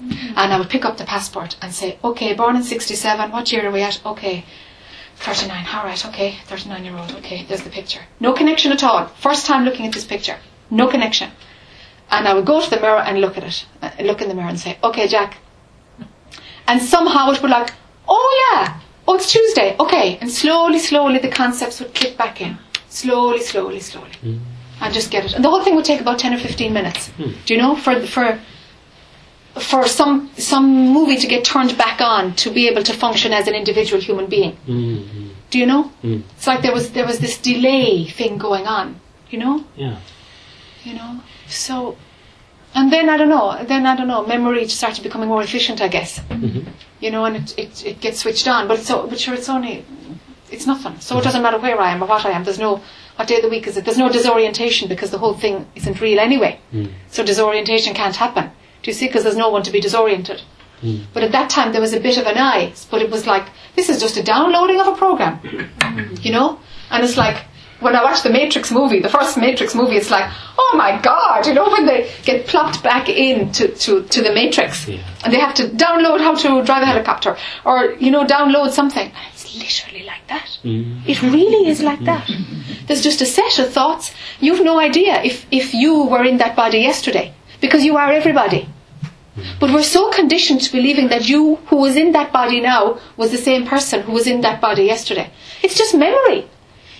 [0.00, 3.30] and I would pick up the passport and say, okay, born in '67.
[3.32, 4.00] What year are we at?
[4.04, 4.44] Okay.
[5.16, 8.00] 39, alright, okay, 39 year old, okay, there's the picture.
[8.20, 9.06] No connection at all.
[9.06, 10.38] First time looking at this picture.
[10.70, 11.30] No connection.
[12.10, 14.34] And I would go to the mirror and look at it, uh, look in the
[14.34, 15.38] mirror and say, okay, Jac.
[16.66, 17.72] And somehow it would like,
[18.08, 20.18] oh yeah, oh it's Tuesday, okay.
[20.20, 22.58] And slowly, slowly the concepts would click back in.
[22.88, 24.12] Slowly, slowly, slowly.
[24.20, 24.38] Hmm.
[24.80, 25.34] And just get it.
[25.34, 27.08] And the whole thing would take about 10 or 15 minutes.
[27.10, 27.32] Hmm.
[27.44, 27.76] Do you know?
[27.76, 28.40] For, for,
[29.54, 33.46] for some, some movie to get turned back on to be able to function as
[33.46, 34.56] an individual human being.
[34.66, 35.28] Mm-hmm.
[35.50, 35.92] Do you know?
[36.02, 39.00] It's like there was, there was this delay thing going on.
[39.30, 39.64] You know?
[39.76, 39.98] Yeah.
[40.84, 41.96] you know so
[42.74, 45.88] and then i don't know then i don't know memory started becoming more efficient i
[45.88, 46.18] guess.
[46.18, 46.68] Mm-hmm.
[47.00, 48.68] you know and it, it, it gets switched on.
[48.68, 49.84] But so but sure it's only
[50.50, 51.00] it's nothing.
[51.00, 51.24] So it mm-hmm.
[51.24, 52.44] doesn't matter where i am or what i am.
[52.44, 52.80] There's no
[53.16, 53.84] what day of the week is it?
[53.84, 56.58] There's no disorientation because the whole thing isn't real anyway.
[56.72, 56.92] Mm.
[57.08, 58.50] So disorientation can't happen.
[58.82, 59.06] Do you see?
[59.06, 60.42] Because there's no one to be disoriented.
[60.82, 61.04] Mm.
[61.12, 63.46] But at that time there was a bit of an I but it was like
[63.76, 65.38] this is just a downloading of a program.
[65.40, 66.24] Mm.
[66.24, 66.58] You know?
[66.90, 67.44] And it's like
[67.84, 70.28] when I watch the Matrix movie, the first Matrix movie, it's like,
[70.58, 74.32] oh my god, you know, when they get plopped back in to, to, to the
[74.32, 78.70] Matrix and they have to download how to drive a helicopter or, you know, download
[78.70, 79.12] something.
[79.32, 80.58] It's literally like that.
[80.64, 81.06] Mm.
[81.06, 82.26] It really is like that.
[82.26, 82.86] Mm.
[82.86, 84.12] There's just a set of thoughts.
[84.40, 88.66] You've no idea if, if you were in that body yesterday because you are everybody.
[89.36, 89.60] Mm.
[89.60, 93.30] But we're so conditioned to believing that you who was in that body now was
[93.30, 95.30] the same person who was in that body yesterday.
[95.62, 96.48] It's just memory.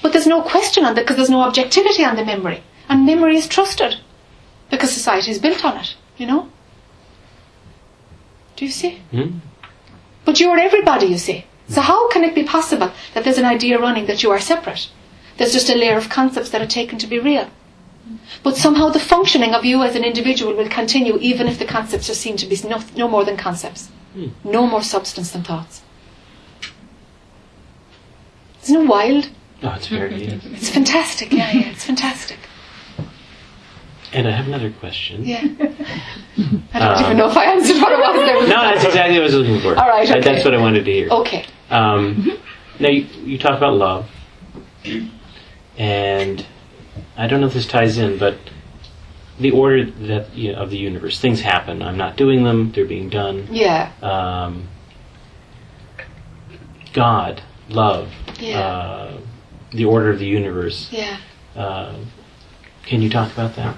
[0.04, 2.62] But there's no question on that because there's no objectivity on the memory.
[2.90, 3.96] And memory is trusted
[4.70, 6.50] because society is built on it, you know?
[8.56, 8.98] Do you see?
[9.12, 9.38] Hmm?
[10.26, 11.46] But you are everybody, you see.
[11.68, 14.90] So how can it be possible that there's an idea running that you are separate?
[15.38, 17.48] There's just a layer of concepts that are taken to be real.
[18.42, 22.10] But somehow the functioning of you as an individual will continue even if the concepts
[22.10, 23.88] are seen to be no, no more than concepts.
[24.12, 24.28] Hmm.
[24.44, 25.80] No more substance than thoughts.
[28.64, 29.30] Isn't it wild?
[29.64, 30.24] Oh, it's very.
[30.26, 30.40] yes.
[30.44, 32.38] It's fantastic, yeah, yeah, it's fantastic.
[34.12, 35.24] And I have another question.
[35.24, 35.40] Yeah.
[36.72, 38.34] I don't even know if I answered what it was there.
[38.42, 39.76] No, that's exactly what I was looking for.
[39.76, 40.20] All right, okay.
[40.20, 41.08] That's what I wanted to hear.
[41.10, 41.44] Okay.
[41.70, 42.38] Um,
[42.78, 44.08] now, you, you talk about love,
[45.76, 46.46] and
[47.16, 48.36] I don't know if this ties in, but
[49.40, 51.82] the order that you know, of the universe, things happen.
[51.82, 53.48] I'm not doing them; they're being done.
[53.50, 53.90] Yeah.
[54.00, 54.68] Um,
[56.92, 58.60] God, love, Yeah.
[58.60, 59.20] uh,
[59.74, 60.88] the order of the universe.
[60.90, 61.18] Yeah.
[61.56, 61.94] Uh,
[62.84, 63.76] can you talk about that?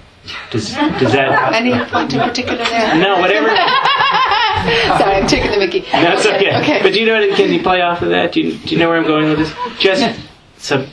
[0.51, 0.71] Does,
[1.01, 1.53] does that?
[1.55, 2.95] Any point in particular there?
[2.97, 3.49] No, whatever.
[4.99, 5.81] Sorry, I'm taking the Mickey.
[5.93, 6.57] That's okay.
[6.61, 6.83] Okay.
[6.83, 7.15] But do you know?
[7.27, 8.33] what- Can you play off of that?
[8.33, 9.55] Do you, do you know where I'm going with this?
[9.79, 10.19] Just
[10.59, 10.87] so,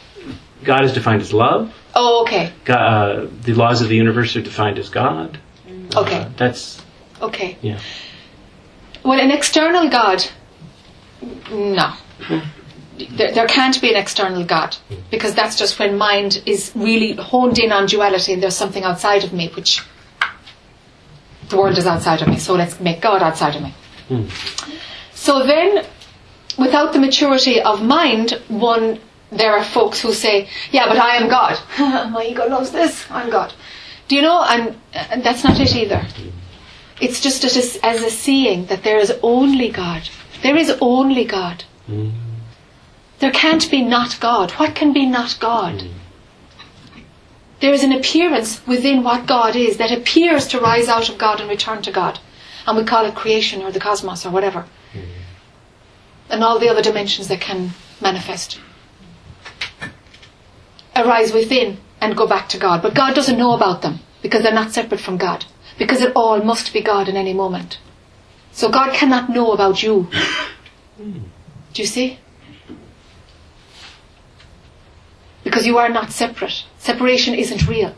[0.64, 1.74] God is defined as love.
[1.96, 2.52] Oh, okay.
[2.66, 5.40] God, uh, the laws of the universe are defined as God.
[5.96, 6.18] Okay.
[6.22, 6.82] Uh, that's
[7.22, 7.58] Okay.
[7.62, 7.80] yeah.
[9.04, 10.24] Well, an external God,
[11.52, 11.94] no.
[13.12, 14.76] There, there can't be an external God
[15.10, 19.24] because that's just when mind is really honed in on duality and there's something outside
[19.24, 19.82] of me, which
[21.50, 23.74] the world is outside of me, so let's make God outside of me.
[24.08, 24.26] Hmm.
[25.14, 25.86] So then,
[26.58, 29.00] without the maturity of mind, one
[29.32, 31.60] there are folks who say, "Yeah, but I am God.
[32.12, 33.06] My ego loves this.
[33.10, 33.54] I'm God."
[34.08, 34.44] Do you know?
[34.44, 36.06] And, and that's not it either.
[37.02, 40.10] It's just as a, as a seeing that there is only God.
[40.42, 41.64] There is only God.
[43.24, 44.52] There can't be not God.
[44.60, 45.86] What can be not God?
[47.62, 51.40] There is an appearance within what God is that appears to rise out of God
[51.40, 52.20] and return to God.
[52.68, 54.66] And we call it creation or the cosmos or whatever.
[56.30, 57.72] And all the other dimensions that can
[58.02, 58.60] manifest.
[60.94, 62.82] Arise within and go back to God.
[62.82, 65.46] But God doesn't know about them because they're not separate from God.
[65.80, 67.80] Because it all must be God in any moment.
[68.52, 70.10] So God cannot know about you.
[70.98, 72.20] Do you see?
[75.44, 76.64] Because you are not separate.
[76.78, 77.94] Separation isn't real.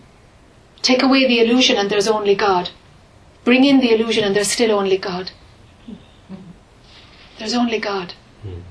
[0.81, 2.69] Take away the illusion and there's only God.
[3.43, 5.31] Bring in the illusion and there's still only God.
[7.37, 8.13] There's only God.
[8.41, 8.61] Hmm.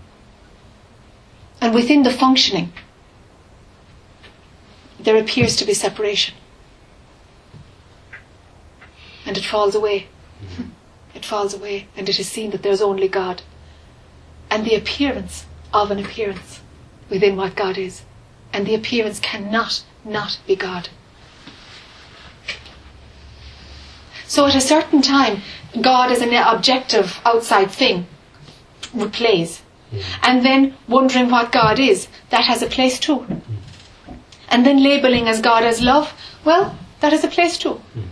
[1.60, 2.72] And within the functioning,
[4.98, 6.34] there appears to be separation.
[9.26, 10.08] And it falls away.
[10.56, 10.70] Hmm.
[11.14, 13.42] It falls away, and it is seen that there's only God.
[14.54, 16.60] and the appearance of an appearance
[17.10, 18.02] within what God is.
[18.54, 20.88] And the appearance cannot not be God.
[24.26, 25.42] So at a certain time,
[25.80, 28.06] God as an objective outside thing
[28.94, 29.60] replays.
[29.90, 29.98] Hmm.
[30.22, 33.18] And then wondering what God is, that has a place too.
[33.18, 34.14] Hmm.
[34.48, 36.12] And then labeling as God as love,
[36.44, 37.74] well, that has a place too.
[37.74, 38.02] Hmm.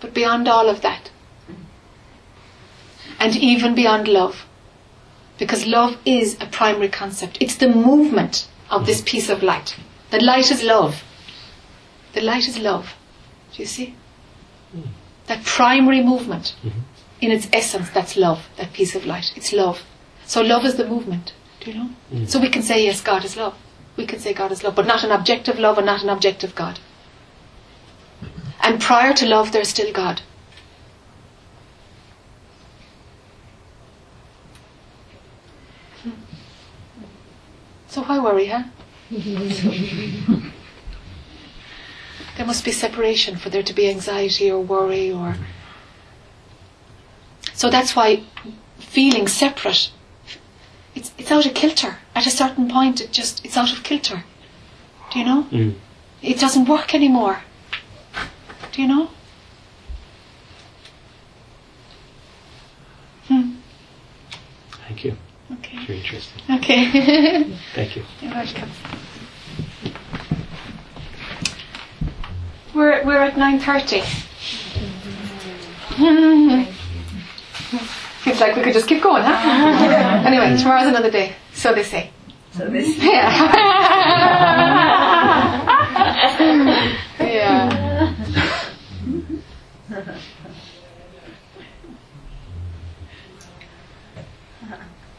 [0.00, 1.10] But beyond all of that,
[3.18, 4.46] and even beyond love,
[5.38, 9.76] because love is a primary concept, it's the movement of this piece of light.
[10.10, 11.02] The light is love.
[12.12, 12.94] The light is love.
[13.52, 13.94] Do you see?
[14.72, 14.88] Hmm.
[15.26, 16.80] That primary movement, mm-hmm.
[17.20, 19.32] in its essence, that's love, that piece of light.
[19.36, 19.82] It's love.
[20.26, 21.32] So love is the movement.
[21.60, 21.90] Do you know?
[22.12, 22.28] Mm.
[22.28, 23.56] So we can say, yes, God is love.
[23.96, 26.54] We can say God is love, but not an objective love and not an objective
[26.54, 26.78] God.
[28.62, 30.22] And prior to love, there's still God.
[37.94, 38.64] So why worry, huh?
[42.36, 45.36] there must be separation for there to be anxiety or worry or.
[47.52, 48.24] So that's why
[48.80, 49.92] feeling separate,
[50.96, 51.98] it's, it's out of kilter.
[52.16, 54.24] At a certain point, it just it's out of kilter.
[55.12, 55.46] Do you know?
[55.52, 55.76] Mm.
[56.20, 57.44] It doesn't work anymore.
[58.72, 59.10] Do you know?
[63.28, 63.52] Hmm.
[64.88, 65.16] Thank you.
[65.52, 65.84] Okay.
[65.86, 66.42] Very interesting.
[66.56, 67.44] Okay.
[67.74, 68.04] Thank you.
[68.20, 68.70] You're welcome.
[72.74, 74.00] We're we're at nine thirty.
[78.24, 79.32] Seems like we could just keep going, huh?
[80.26, 81.34] anyway, tomorrow's another day.
[81.52, 82.10] So they say.
[82.52, 82.96] So this.
[82.98, 83.30] Yeah.
[86.40, 87.00] yeah.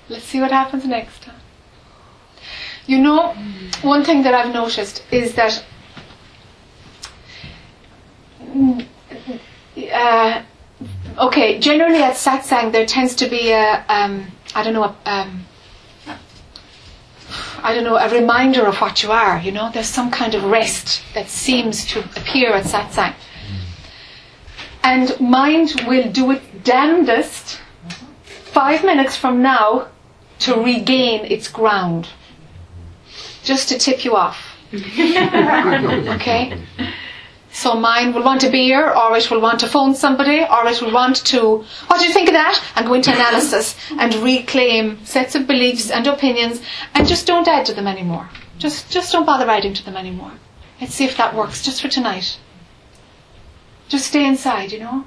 [0.07, 1.27] Let's see what happens next.
[2.85, 3.33] You know,
[3.81, 5.65] one thing that I've noticed is that
[8.39, 8.85] mm,
[9.91, 10.43] uh,
[11.17, 15.45] okay, generally at satsang there tends to be a um, I don't know a, um,
[17.63, 19.39] I don't know a reminder of what you are.
[19.39, 23.15] You know, there's some kind of rest that seems to appear at satsang,
[24.83, 27.59] and mind will do its damnedest
[28.53, 29.87] five minutes from now
[30.39, 32.09] to regain its ground,
[33.43, 34.37] just to tip you off.
[34.73, 36.57] okay?
[37.51, 40.81] So mine will want a beer, or it will want to phone somebody, or it
[40.81, 42.61] will want to, what do you think of that?
[42.75, 46.61] And go into analysis and reclaim sets of beliefs and opinions,
[46.93, 48.29] and just don't add to them anymore.
[48.57, 50.33] Just, just don't bother adding to them anymore.
[50.81, 52.37] Let's see if that works, just for tonight.
[53.87, 55.05] Just stay inside, you know?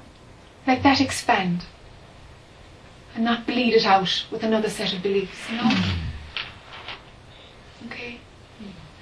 [0.65, 1.65] Let that expand
[3.19, 5.69] and not bleed it out with another set of beliefs, you know?
[7.87, 8.17] Okay.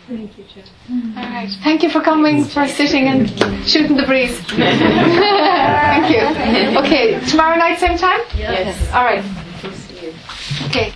[0.08, 1.14] Thank you, Jen.
[1.16, 1.52] All right.
[1.64, 3.30] Thank you for coming, for sitting and
[3.70, 4.40] shooting the breeze.
[4.48, 6.80] Thank you.
[6.80, 8.22] Okay, tomorrow night, same time?
[8.36, 8.92] Yes.
[8.92, 9.24] All right.
[10.66, 10.86] Okay.